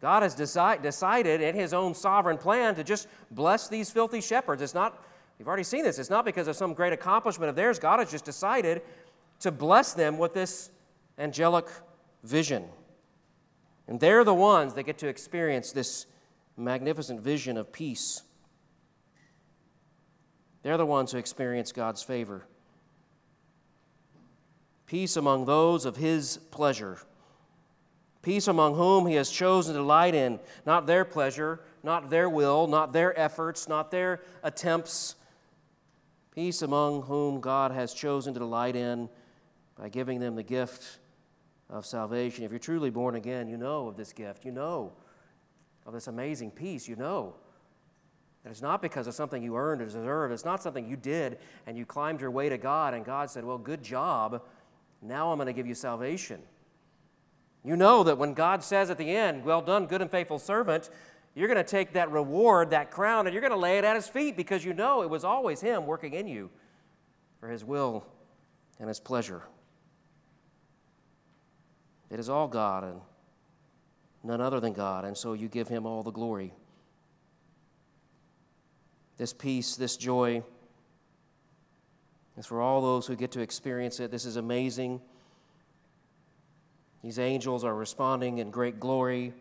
God 0.00 0.22
has 0.22 0.34
decide, 0.34 0.82
decided 0.82 1.40
in 1.40 1.54
his 1.54 1.74
own 1.74 1.94
sovereign 1.94 2.38
plan 2.38 2.74
to 2.76 2.84
just 2.84 3.06
bless 3.30 3.68
these 3.68 3.90
filthy 3.90 4.20
shepherds. 4.20 4.62
It's 4.62 4.74
not, 4.74 5.02
you've 5.38 5.48
already 5.48 5.62
seen 5.62 5.84
this, 5.84 5.98
it's 5.98 6.10
not 6.10 6.24
because 6.24 6.48
of 6.48 6.56
some 6.56 6.72
great 6.72 6.92
accomplishment 6.92 7.50
of 7.50 7.56
theirs. 7.56 7.78
God 7.78 7.98
has 7.98 8.10
just 8.10 8.24
decided 8.24 8.82
to 9.40 9.50
bless 9.50 9.92
them 9.92 10.18
with 10.18 10.32
this 10.32 10.70
angelic 11.18 11.66
vision. 12.24 12.64
And 13.88 14.00
they're 14.00 14.24
the 14.24 14.34
ones 14.34 14.74
that 14.74 14.84
get 14.84 14.98
to 14.98 15.08
experience 15.08 15.72
this 15.72 16.06
magnificent 16.56 17.20
vision 17.20 17.56
of 17.56 17.72
peace. 17.72 18.22
They're 20.62 20.76
the 20.76 20.86
ones 20.86 21.12
who 21.12 21.18
experience 21.18 21.72
God's 21.72 22.02
favor. 22.02 22.46
Peace 24.86 25.16
among 25.16 25.46
those 25.46 25.84
of 25.84 25.96
His 25.96 26.38
pleasure. 26.50 26.98
Peace 28.22 28.48
among 28.48 28.74
whom 28.74 29.06
He 29.06 29.14
has 29.14 29.30
chosen 29.30 29.74
to 29.74 29.80
delight 29.80 30.14
in, 30.14 30.38
not 30.66 30.86
their 30.86 31.04
pleasure, 31.04 31.60
not 31.82 32.10
their 32.10 32.28
will, 32.28 32.66
not 32.66 32.92
their 32.92 33.18
efforts, 33.18 33.68
not 33.68 33.90
their 33.90 34.20
attempts. 34.42 35.14
Peace 36.34 36.62
among 36.62 37.02
whom 37.02 37.40
God 37.40 37.72
has 37.72 37.94
chosen 37.94 38.34
to 38.34 38.40
delight 38.40 38.76
in 38.76 39.08
by 39.76 39.88
giving 39.88 40.20
them 40.20 40.36
the 40.36 40.42
gift 40.42 40.98
of 41.70 41.86
salvation. 41.86 42.44
If 42.44 42.50
you're 42.50 42.58
truly 42.58 42.90
born 42.90 43.14
again, 43.14 43.48
you 43.48 43.56
know 43.56 43.88
of 43.88 43.96
this 43.96 44.12
gift. 44.12 44.44
You 44.44 44.52
know 44.52 44.92
of 45.86 45.94
this 45.94 46.06
amazing 46.06 46.50
peace. 46.50 46.86
You 46.86 46.96
know 46.96 47.34
that 48.44 48.50
it's 48.50 48.62
not 48.62 48.82
because 48.82 49.06
of 49.06 49.14
something 49.14 49.42
you 49.42 49.56
earned 49.56 49.80
or 49.80 49.86
deserved. 49.86 50.32
It's 50.32 50.44
not 50.44 50.62
something 50.62 50.86
you 50.86 50.96
did 50.96 51.38
and 51.66 51.78
you 51.78 51.86
climbed 51.86 52.20
your 52.20 52.30
way 52.30 52.48
to 52.48 52.58
God 52.58 52.94
and 52.94 53.04
God 53.04 53.30
said, 53.30 53.44
Well, 53.44 53.58
good 53.58 53.82
job. 53.82 54.42
Now 55.02 55.30
I'm 55.30 55.38
going 55.38 55.46
to 55.46 55.52
give 55.52 55.66
you 55.66 55.74
salvation. 55.74 56.42
You 57.64 57.76
know 57.76 58.02
that 58.04 58.18
when 58.18 58.34
God 58.34 58.62
says 58.64 58.90
at 58.90 58.98
the 58.98 59.10
end, 59.10 59.44
Well 59.44 59.62
done, 59.62 59.86
good 59.86 60.00
and 60.00 60.10
faithful 60.10 60.38
servant, 60.38 60.90
you're 61.34 61.48
going 61.48 61.62
to 61.62 61.64
take 61.64 61.92
that 61.92 62.10
reward, 62.10 62.70
that 62.70 62.90
crown, 62.90 63.26
and 63.26 63.34
you're 63.34 63.40
going 63.40 63.52
to 63.52 63.58
lay 63.58 63.78
it 63.78 63.84
at 63.84 63.94
his 63.94 64.08
feet 64.08 64.36
because 64.36 64.64
you 64.64 64.72
know 64.72 65.02
it 65.02 65.10
was 65.10 65.24
always 65.24 65.60
him 65.60 65.86
working 65.86 66.14
in 66.14 66.26
you 66.26 66.50
for 67.38 67.48
his 67.48 67.64
will 67.64 68.04
and 68.78 68.88
his 68.88 68.98
pleasure. 68.98 69.42
It 72.10 72.18
is 72.18 72.28
all 72.28 72.48
God 72.48 72.82
and 72.82 73.00
none 74.24 74.40
other 74.40 74.60
than 74.60 74.72
God, 74.72 75.04
and 75.04 75.16
so 75.16 75.34
you 75.34 75.48
give 75.48 75.68
him 75.68 75.86
all 75.86 76.02
the 76.02 76.10
glory. 76.10 76.52
This 79.16 79.32
peace, 79.32 79.76
this 79.76 79.96
joy 79.96 80.42
is 82.36 82.46
for 82.46 82.60
all 82.60 82.80
those 82.80 83.06
who 83.06 83.14
get 83.14 83.30
to 83.32 83.40
experience 83.40 84.00
it. 84.00 84.10
This 84.10 84.24
is 84.24 84.36
amazing. 84.36 85.00
These 87.02 87.18
angels 87.18 87.64
are 87.64 87.74
responding 87.74 88.38
in 88.38 88.50
great 88.50 88.78
glory, 88.78 89.32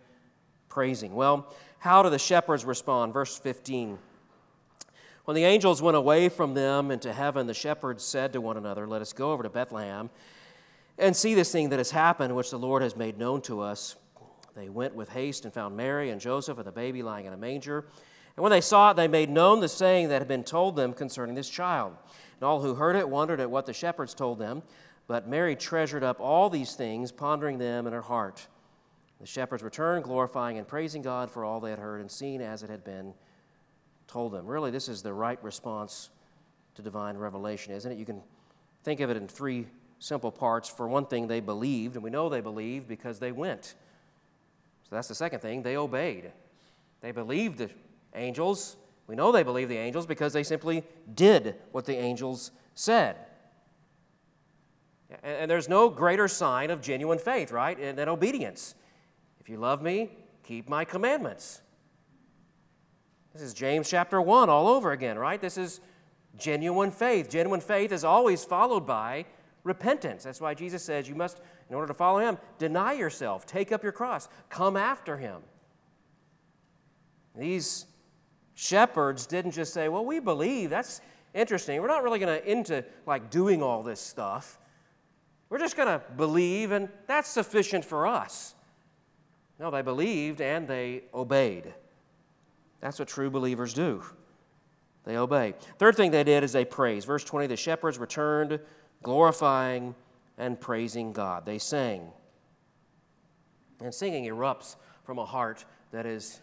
praising. 0.69 1.13
Well, 1.13 1.53
how 1.79 2.03
do 2.03 2.09
the 2.09 2.19
shepherds 2.19 2.65
respond? 2.65 3.13
Verse 3.13 3.37
15. 3.37 3.97
When 5.25 5.35
the 5.35 5.45
angels 5.45 5.81
went 5.81 5.97
away 5.97 6.29
from 6.29 6.53
them 6.53 6.89
into 6.89 7.13
heaven, 7.13 7.45
the 7.47 7.53
shepherds 7.53 8.03
said 8.03 8.33
to 8.33 8.41
one 8.41 8.57
another, 8.57 8.87
Let 8.87 9.01
us 9.01 9.13
go 9.13 9.31
over 9.31 9.43
to 9.43 9.49
Bethlehem 9.49 10.09
and 10.97 11.15
see 11.15 11.33
this 11.33 11.51
thing 11.51 11.69
that 11.69 11.79
has 11.79 11.91
happened, 11.91 12.35
which 12.35 12.49
the 12.49 12.59
Lord 12.59 12.81
has 12.81 12.95
made 12.95 13.17
known 13.17 13.41
to 13.43 13.61
us. 13.61 13.95
They 14.55 14.69
went 14.69 14.95
with 14.95 15.09
haste 15.09 15.45
and 15.45 15.53
found 15.53 15.77
Mary 15.77 16.09
and 16.09 16.19
Joseph 16.19 16.57
and 16.57 16.67
the 16.67 16.71
baby 16.71 17.03
lying 17.03 17.25
in 17.25 17.33
a 17.33 17.37
manger. 17.37 17.85
And 18.35 18.43
when 18.43 18.51
they 18.51 18.61
saw 18.61 18.91
it, 18.91 18.97
they 18.97 19.07
made 19.07 19.29
known 19.29 19.59
the 19.59 19.69
saying 19.69 20.09
that 20.09 20.19
had 20.19 20.27
been 20.27 20.43
told 20.43 20.75
them 20.75 20.93
concerning 20.93 21.35
this 21.35 21.49
child. 21.49 21.93
And 22.39 22.47
all 22.47 22.61
who 22.61 22.73
heard 22.73 22.95
it 22.95 23.07
wondered 23.07 23.39
at 23.39 23.51
what 23.51 23.65
the 23.65 23.73
shepherds 23.73 24.13
told 24.13 24.39
them. 24.39 24.63
But 25.09 25.27
Mary 25.27 25.55
treasured 25.55 26.03
up 26.03 26.19
all 26.19 26.51
these 26.51 26.75
things, 26.75 27.11
pondering 27.11 27.57
them 27.57 27.87
in 27.87 27.93
her 27.93 28.01
heart. 28.01 28.47
The 29.19 29.25
shepherds 29.25 29.63
returned, 29.63 30.03
glorifying 30.03 30.59
and 30.59 30.67
praising 30.67 31.01
God 31.01 31.31
for 31.31 31.43
all 31.43 31.59
they 31.59 31.71
had 31.71 31.79
heard 31.79 31.99
and 31.99 32.11
seen 32.11 32.41
as 32.41 32.61
it 32.61 32.69
had 32.69 32.83
been 32.83 33.15
told 34.07 34.33
them. 34.33 34.45
Really, 34.45 34.69
this 34.69 34.87
is 34.87 35.01
the 35.01 35.11
right 35.11 35.43
response 35.43 36.11
to 36.75 36.83
divine 36.83 37.17
revelation, 37.17 37.73
isn't 37.73 37.91
it? 37.91 37.97
You 37.97 38.05
can 38.05 38.21
think 38.83 38.99
of 38.99 39.09
it 39.09 39.17
in 39.17 39.27
three 39.27 39.65
simple 39.97 40.31
parts. 40.31 40.69
For 40.69 40.87
one 40.87 41.07
thing, 41.07 41.27
they 41.27 41.39
believed, 41.39 41.95
and 41.95 42.03
we 42.03 42.11
know 42.11 42.29
they 42.29 42.39
believed 42.39 42.87
because 42.87 43.17
they 43.17 43.31
went. 43.31 43.73
So 44.83 44.95
that's 44.95 45.07
the 45.07 45.15
second 45.15 45.39
thing, 45.39 45.63
they 45.63 45.75
obeyed. 45.75 46.31
They 47.01 47.11
believed 47.11 47.57
the 47.57 47.71
angels. 48.13 48.77
We 49.07 49.15
know 49.15 49.31
they 49.31 49.41
believed 49.41 49.71
the 49.71 49.77
angels 49.77 50.05
because 50.05 50.33
they 50.33 50.43
simply 50.43 50.83
did 51.15 51.55
what 51.71 51.85
the 51.85 51.97
angels 51.97 52.51
said. 52.75 53.15
And 55.23 55.49
there's 55.49 55.67
no 55.67 55.89
greater 55.89 56.27
sign 56.27 56.69
of 56.69 56.81
genuine 56.81 57.17
faith, 57.17 57.51
right, 57.51 57.77
than 57.95 58.07
obedience. 58.09 58.75
If 59.39 59.49
you 59.49 59.57
love 59.57 59.81
me, 59.81 60.11
keep 60.43 60.69
my 60.69 60.85
commandments. 60.85 61.61
This 63.33 63.41
is 63.41 63.53
James 63.53 63.89
chapter 63.89 64.21
1 64.21 64.49
all 64.49 64.67
over 64.67 64.91
again, 64.91 65.17
right? 65.17 65.41
This 65.41 65.57
is 65.57 65.81
genuine 66.37 66.91
faith. 66.91 67.29
Genuine 67.29 67.61
faith 67.61 67.91
is 67.91 68.03
always 68.03 68.43
followed 68.43 68.85
by 68.85 69.25
repentance. 69.63 70.23
That's 70.23 70.41
why 70.41 70.53
Jesus 70.53 70.83
says 70.83 71.07
you 71.07 71.15
must, 71.15 71.39
in 71.69 71.75
order 71.75 71.87
to 71.87 71.93
follow 71.93 72.19
him, 72.19 72.37
deny 72.57 72.93
yourself, 72.93 73.45
take 73.45 73.71
up 73.71 73.83
your 73.83 73.91
cross, 73.91 74.29
come 74.49 74.77
after 74.77 75.17
him. 75.17 75.41
These 77.35 77.85
shepherds 78.53 79.25
didn't 79.25 79.51
just 79.51 79.73
say, 79.73 79.89
well, 79.89 80.05
we 80.05 80.19
believe. 80.19 80.69
That's 80.69 81.01
interesting. 81.33 81.81
We're 81.81 81.87
not 81.87 82.03
really 82.03 82.19
going 82.19 82.41
to 82.41 82.51
into 82.51 82.83
like 83.05 83.29
doing 83.29 83.63
all 83.63 83.83
this 83.83 83.99
stuff. 83.99 84.59
We're 85.49 85.59
just 85.59 85.75
going 85.75 85.87
to 85.87 86.01
believe, 86.15 86.71
and 86.71 86.89
that's 87.07 87.29
sufficient 87.29 87.83
for 87.83 88.05
us. 88.05 88.53
No, 89.59 89.71
they 89.71 89.81
believed 89.81 90.41
and 90.41 90.67
they 90.67 91.03
obeyed. 91.13 91.73
That's 92.79 92.97
what 92.97 93.07
true 93.07 93.29
believers 93.29 93.73
do. 93.73 94.03
They 95.03 95.17
obey. 95.17 95.55
Third 95.77 95.95
thing 95.95 96.11
they 96.11 96.23
did 96.23 96.43
is 96.43 96.53
they 96.53 96.65
praise. 96.65 97.03
Verse 97.03 97.23
20 97.23 97.47
the 97.47 97.57
shepherds 97.57 97.97
returned 97.97 98.59
glorifying 99.03 99.95
and 100.37 100.59
praising 100.59 101.11
God. 101.11 101.45
They 101.45 101.57
sang. 101.57 102.11
And 103.81 103.93
singing 103.93 104.25
erupts 104.25 104.75
from 105.03 105.19
a 105.19 105.25
heart 105.25 105.65
that 105.91 106.05
is 106.05 106.41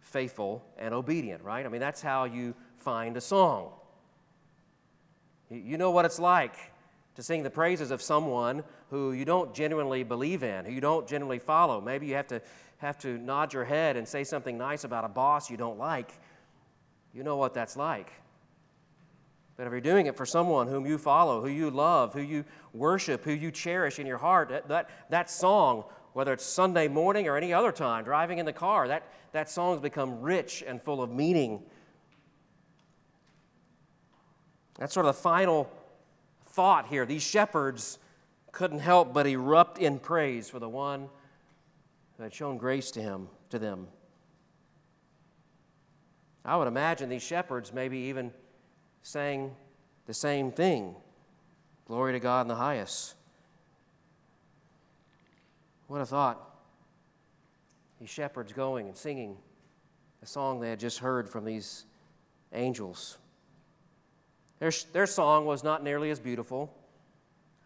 faithful 0.00 0.64
and 0.78 0.94
obedient, 0.94 1.42
right? 1.42 1.66
I 1.66 1.68
mean, 1.68 1.80
that's 1.80 2.00
how 2.00 2.24
you 2.24 2.54
find 2.76 3.16
a 3.16 3.20
song. 3.20 3.72
You 5.50 5.76
know 5.78 5.90
what 5.90 6.04
it's 6.04 6.18
like 6.18 6.54
to 7.18 7.24
sing 7.24 7.42
the 7.42 7.50
praises 7.50 7.90
of 7.90 8.00
someone 8.00 8.62
who 8.90 9.10
you 9.10 9.24
don't 9.24 9.52
genuinely 9.52 10.04
believe 10.04 10.44
in, 10.44 10.64
who 10.64 10.70
you 10.70 10.80
don't 10.80 11.08
genuinely 11.08 11.40
follow. 11.40 11.80
Maybe 11.80 12.06
you 12.06 12.14
have 12.14 12.28
to, 12.28 12.40
have 12.76 12.96
to 12.98 13.18
nod 13.18 13.52
your 13.52 13.64
head 13.64 13.96
and 13.96 14.06
say 14.06 14.22
something 14.22 14.56
nice 14.56 14.84
about 14.84 15.04
a 15.04 15.08
boss 15.08 15.50
you 15.50 15.56
don't 15.56 15.78
like. 15.78 16.12
You 17.12 17.24
know 17.24 17.36
what 17.36 17.54
that's 17.54 17.76
like. 17.76 18.12
But 19.56 19.66
if 19.66 19.72
you're 19.72 19.80
doing 19.80 20.06
it 20.06 20.16
for 20.16 20.24
someone 20.24 20.68
whom 20.68 20.86
you 20.86 20.96
follow, 20.96 21.40
who 21.40 21.48
you 21.48 21.70
love, 21.70 22.14
who 22.14 22.20
you 22.20 22.44
worship, 22.72 23.24
who 23.24 23.32
you 23.32 23.50
cherish 23.50 23.98
in 23.98 24.06
your 24.06 24.18
heart, 24.18 24.50
that, 24.50 24.68
that, 24.68 24.88
that 25.10 25.28
song, 25.28 25.86
whether 26.12 26.32
it's 26.32 26.44
Sunday 26.44 26.86
morning 26.86 27.26
or 27.26 27.36
any 27.36 27.52
other 27.52 27.72
time, 27.72 28.04
driving 28.04 28.38
in 28.38 28.46
the 28.46 28.52
car, 28.52 28.86
that, 28.86 29.02
that 29.32 29.50
song's 29.50 29.80
become 29.80 30.20
rich 30.20 30.62
and 30.64 30.80
full 30.80 31.02
of 31.02 31.10
meaning. 31.10 31.64
That's 34.78 34.94
sort 34.94 35.04
of 35.04 35.16
the 35.16 35.20
final 35.20 35.68
thought 36.58 36.88
here. 36.88 37.06
These 37.06 37.22
shepherds 37.22 38.00
couldn't 38.50 38.80
help 38.80 39.14
but 39.14 39.28
erupt 39.28 39.78
in 39.78 40.00
praise 40.00 40.50
for 40.50 40.58
the 40.58 40.68
one 40.68 41.08
who 42.16 42.24
had 42.24 42.34
shown 42.34 42.58
grace 42.58 42.90
to 42.90 43.00
him, 43.00 43.28
to 43.50 43.60
them. 43.60 43.86
I 46.44 46.56
would 46.56 46.66
imagine 46.66 47.08
these 47.08 47.22
shepherds 47.22 47.72
maybe 47.72 47.96
even 47.98 48.32
sang 49.04 49.54
the 50.06 50.14
same 50.14 50.50
thing 50.50 50.96
Glory 51.86 52.12
to 52.14 52.18
God 52.18 52.40
in 52.40 52.48
the 52.48 52.56
highest. 52.56 53.14
What 55.86 56.00
a 56.00 56.06
thought. 56.06 56.44
These 58.00 58.10
shepherds 58.10 58.52
going 58.52 58.88
and 58.88 58.96
singing 58.96 59.36
a 60.24 60.26
song 60.26 60.58
they 60.58 60.70
had 60.70 60.80
just 60.80 60.98
heard 60.98 61.30
from 61.30 61.44
these 61.44 61.84
angels. 62.52 63.18
Their, 64.58 64.72
their 64.92 65.06
song 65.06 65.46
was 65.46 65.62
not 65.62 65.84
nearly 65.84 66.10
as 66.10 66.18
beautiful. 66.18 66.74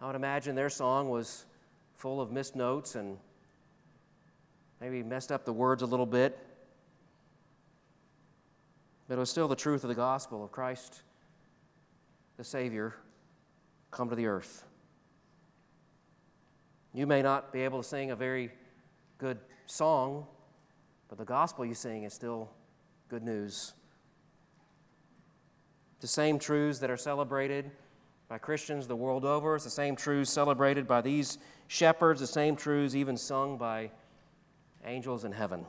I 0.00 0.06
would 0.06 0.16
imagine 0.16 0.54
their 0.54 0.70
song 0.70 1.08
was 1.08 1.46
full 1.96 2.20
of 2.20 2.30
missed 2.30 2.56
notes 2.56 2.96
and 2.96 3.16
maybe 4.80 5.02
messed 5.02 5.32
up 5.32 5.44
the 5.44 5.52
words 5.52 5.82
a 5.82 5.86
little 5.86 6.06
bit. 6.06 6.38
But 9.08 9.14
it 9.14 9.18
was 9.18 9.30
still 9.30 9.48
the 9.48 9.56
truth 9.56 9.84
of 9.84 9.88
the 9.88 9.94
gospel 9.94 10.44
of 10.44 10.52
Christ, 10.52 11.02
the 12.36 12.44
Savior, 12.44 12.94
come 13.90 14.10
to 14.10 14.16
the 14.16 14.26
earth. 14.26 14.64
You 16.92 17.06
may 17.06 17.22
not 17.22 17.52
be 17.52 17.60
able 17.60 17.82
to 17.82 17.88
sing 17.88 18.10
a 18.10 18.16
very 18.16 18.50
good 19.18 19.38
song, 19.66 20.26
but 21.08 21.16
the 21.16 21.24
gospel 21.24 21.64
you 21.64 21.74
sing 21.74 22.04
is 22.04 22.12
still 22.12 22.50
good 23.08 23.22
news. 23.22 23.72
The 26.02 26.08
same 26.08 26.40
truths 26.40 26.80
that 26.80 26.90
are 26.90 26.96
celebrated 26.96 27.70
by 28.28 28.36
Christians 28.38 28.88
the 28.88 28.96
world 28.96 29.24
over, 29.24 29.54
it's 29.54 29.62
the 29.62 29.70
same 29.70 29.94
truths 29.94 30.32
celebrated 30.32 30.88
by 30.88 31.00
these 31.00 31.38
shepherds, 31.68 32.18
the 32.18 32.26
same 32.26 32.56
truths 32.56 32.96
even 32.96 33.16
sung 33.16 33.56
by 33.56 33.88
angels 34.84 35.24
in 35.24 35.30
heaven. 35.30 35.64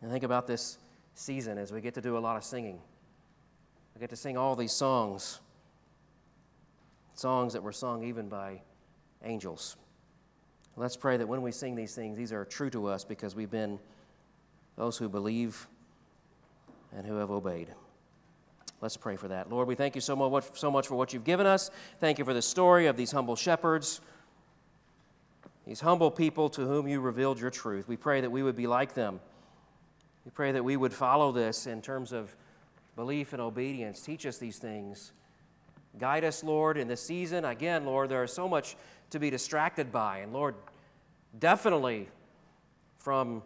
And 0.00 0.12
think 0.12 0.22
about 0.22 0.46
this 0.46 0.78
season 1.14 1.58
as 1.58 1.72
we 1.72 1.80
get 1.80 1.94
to 1.94 2.00
do 2.00 2.16
a 2.16 2.20
lot 2.20 2.36
of 2.36 2.44
singing. 2.44 2.78
We 3.96 4.00
get 4.00 4.10
to 4.10 4.16
sing 4.16 4.36
all 4.36 4.54
these 4.54 4.72
songs, 4.72 5.40
songs 7.14 7.52
that 7.54 7.64
were 7.64 7.72
sung 7.72 8.04
even 8.04 8.28
by 8.28 8.60
angels. 9.24 9.76
Let's 10.76 10.96
pray 10.96 11.16
that 11.16 11.26
when 11.26 11.42
we 11.42 11.50
sing 11.50 11.74
these 11.74 11.96
things, 11.96 12.16
these 12.16 12.32
are 12.32 12.44
true 12.44 12.70
to 12.70 12.86
us 12.86 13.04
because 13.04 13.34
we've 13.34 13.50
been 13.50 13.80
those 14.76 14.96
who 14.96 15.08
believe 15.08 15.66
and 16.96 17.06
who 17.06 17.16
have 17.16 17.30
obeyed. 17.30 17.68
Let's 18.80 18.96
pray 18.96 19.16
for 19.16 19.28
that. 19.28 19.50
Lord, 19.50 19.66
we 19.66 19.74
thank 19.74 19.94
you 19.94 20.00
so 20.00 20.14
much, 20.14 20.44
so 20.54 20.70
much 20.70 20.86
for 20.86 20.94
what 20.94 21.12
you've 21.12 21.24
given 21.24 21.46
us. 21.46 21.70
Thank 22.00 22.18
you 22.18 22.24
for 22.24 22.34
the 22.34 22.42
story 22.42 22.86
of 22.86 22.96
these 22.96 23.10
humble 23.10 23.36
shepherds, 23.36 24.00
these 25.66 25.80
humble 25.80 26.10
people 26.10 26.50
to 26.50 26.62
whom 26.62 26.86
you 26.86 27.00
revealed 27.00 27.40
your 27.40 27.50
truth. 27.50 27.88
We 27.88 27.96
pray 27.96 28.20
that 28.20 28.30
we 28.30 28.42
would 28.42 28.56
be 28.56 28.66
like 28.66 28.94
them. 28.94 29.20
We 30.24 30.30
pray 30.30 30.52
that 30.52 30.62
we 30.62 30.76
would 30.76 30.92
follow 30.92 31.32
this 31.32 31.66
in 31.66 31.80
terms 31.82 32.12
of 32.12 32.34
belief 32.96 33.32
and 33.32 33.40
obedience. 33.40 34.00
Teach 34.00 34.26
us 34.26 34.38
these 34.38 34.58
things. 34.58 35.12
Guide 35.98 36.24
us, 36.24 36.42
Lord, 36.42 36.76
in 36.76 36.88
this 36.88 37.00
season. 37.00 37.44
Again, 37.44 37.86
Lord, 37.86 38.08
there 38.10 38.24
is 38.24 38.32
so 38.32 38.48
much 38.48 38.76
to 39.10 39.18
be 39.18 39.30
distracted 39.30 39.92
by. 39.92 40.18
And 40.18 40.32
Lord, 40.32 40.54
definitely 41.38 42.08
from 42.98 43.42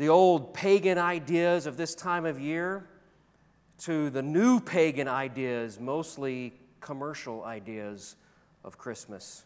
the 0.00 0.08
old 0.08 0.54
pagan 0.54 0.96
ideas 0.96 1.66
of 1.66 1.76
this 1.76 1.94
time 1.94 2.24
of 2.24 2.40
year 2.40 2.86
to 3.76 4.08
the 4.08 4.22
new 4.22 4.58
pagan 4.58 5.06
ideas, 5.06 5.78
mostly 5.78 6.54
commercial 6.80 7.44
ideas 7.44 8.16
of 8.64 8.78
Christmas. 8.78 9.44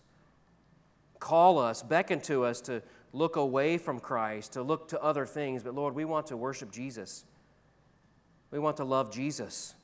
Call 1.19 1.59
us, 1.59 1.83
beckon 1.83 2.21
to 2.21 2.45
us 2.45 2.61
to 2.61 2.85
look 3.13 3.35
away 3.35 3.79
from 3.79 3.99
Christ, 3.99 4.53
to 4.53 4.63
look 4.63 4.87
to 4.91 5.03
other 5.03 5.27
things. 5.27 5.65
But 5.65 5.75
Lord, 5.75 5.93
we 5.93 6.05
want 6.05 6.29
to 6.29 6.37
worship 6.37 6.71
Jesus. 6.71 7.25
We 8.53 8.61
want 8.61 8.77
to 8.77 8.85
love 8.85 9.13
Jesus. 9.13 9.75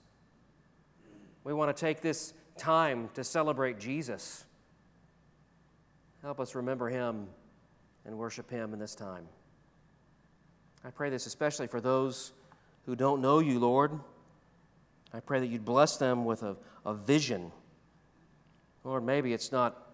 We 1.42 1.52
want 1.52 1.76
to 1.76 1.80
take 1.80 2.00
this 2.00 2.32
time 2.56 3.10
to 3.14 3.24
celebrate 3.24 3.80
Jesus. 3.80 4.44
Help 6.22 6.38
us 6.38 6.54
remember 6.54 6.88
him 6.88 7.26
and 8.04 8.16
worship 8.16 8.48
him 8.48 8.72
in 8.72 8.78
this 8.78 8.94
time. 8.94 9.26
I 10.84 10.90
pray 10.90 11.10
this 11.10 11.26
especially 11.26 11.66
for 11.66 11.80
those 11.80 12.32
who 12.86 12.96
don't 12.96 13.20
know 13.20 13.38
you, 13.38 13.58
Lord. 13.58 13.98
I 15.12 15.20
pray 15.20 15.40
that 15.40 15.46
you'd 15.46 15.64
bless 15.64 15.96
them 15.96 16.24
with 16.24 16.42
a, 16.42 16.56
a 16.86 16.94
vision. 16.94 17.52
Lord, 18.84 19.04
maybe 19.04 19.32
it's 19.32 19.52
not 19.52 19.90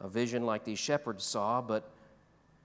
a 0.00 0.08
vision 0.08 0.44
like 0.44 0.64
these 0.64 0.78
shepherds 0.78 1.24
saw, 1.24 1.62
but 1.62 1.90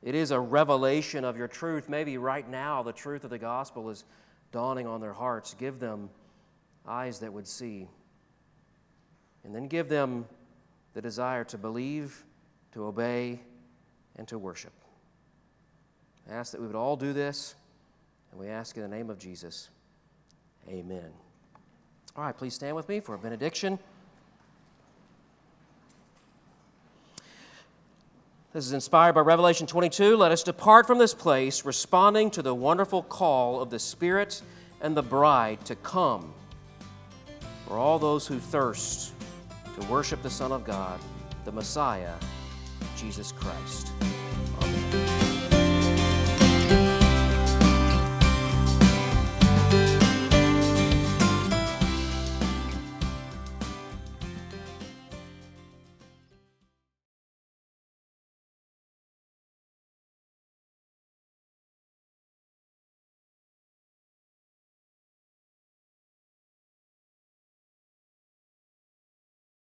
it 0.02 0.16
is 0.16 0.32
a 0.32 0.40
revelation 0.40 1.24
of 1.24 1.38
your 1.38 1.48
truth. 1.48 1.88
Maybe 1.88 2.18
right 2.18 2.48
now 2.48 2.84
the 2.84 2.94
truth 2.94 3.24
of 3.24 3.30
the 3.30 3.38
gospel 3.38 3.90
is 3.90 4.04
dawning 4.52 4.88
on 4.88 5.00
their 5.00 5.14
hearts. 5.14 5.54
Give 5.54 5.80
them 5.80 6.10
eyes 6.88 7.20
that 7.20 7.32
would 7.32 7.48
see. 7.48 7.88
And 9.44 9.56
then 9.56 9.68
give 9.68 9.88
them 9.88 10.26
the 10.94 11.02
desire 11.02 11.44
to 11.46 11.58
believe, 11.58 12.26
to 12.74 12.86
obey, 12.86 13.40
and 14.18 14.28
to 14.28 14.38
worship. 14.38 14.74
I 16.30 16.36
ask 16.36 16.52
that 16.52 16.62
we 16.62 16.68
would 16.68 16.76
all 16.76 16.96
do 16.96 17.12
this, 17.12 17.56
and 18.32 18.40
we 18.40 18.48
ask 18.48 18.76
in 18.76 18.84
the 18.84 18.88
name 18.88 19.10
of 19.10 19.18
Jesus. 19.18 19.70
Amen. 20.68 21.10
All 22.16 22.24
right, 22.24 22.38
please 22.38 22.54
stand 22.54 22.76
with 22.76 22.88
me 22.88 23.00
for 23.00 23.16
a 23.16 23.18
benediction. 23.18 23.80
This 28.54 28.66
is 28.66 28.74
inspired 28.74 29.14
by 29.14 29.22
Revelation 29.22 29.66
22. 29.66 30.18
Let 30.18 30.32
us 30.32 30.44
depart 30.44 30.86
from 30.86 30.98
this 30.98 31.14
place, 31.14 31.66
responding 31.66 32.30
to 32.32 32.42
the 32.42 32.54
wonderful 32.54 33.04
call 33.04 33.62
of 33.62 33.70
the 33.70 33.80
Spirit 33.80 34.42
and 34.82 34.98
the 34.98 35.04
bride 35.04 35.64
to 35.66 35.76
come. 35.78 36.34
For 37.68 37.78
all 37.78 38.00
those 38.00 38.28
who 38.28 38.40
thirst 38.40 39.14
to 39.80 39.88
worship 39.88 40.22
the 40.22 40.30
Son 40.30 40.52
of 40.52 40.64
God, 40.64 41.00
the 41.46 41.52
Messiah, 41.52 42.16
Jesus 42.98 43.32
Christ. 43.32 43.92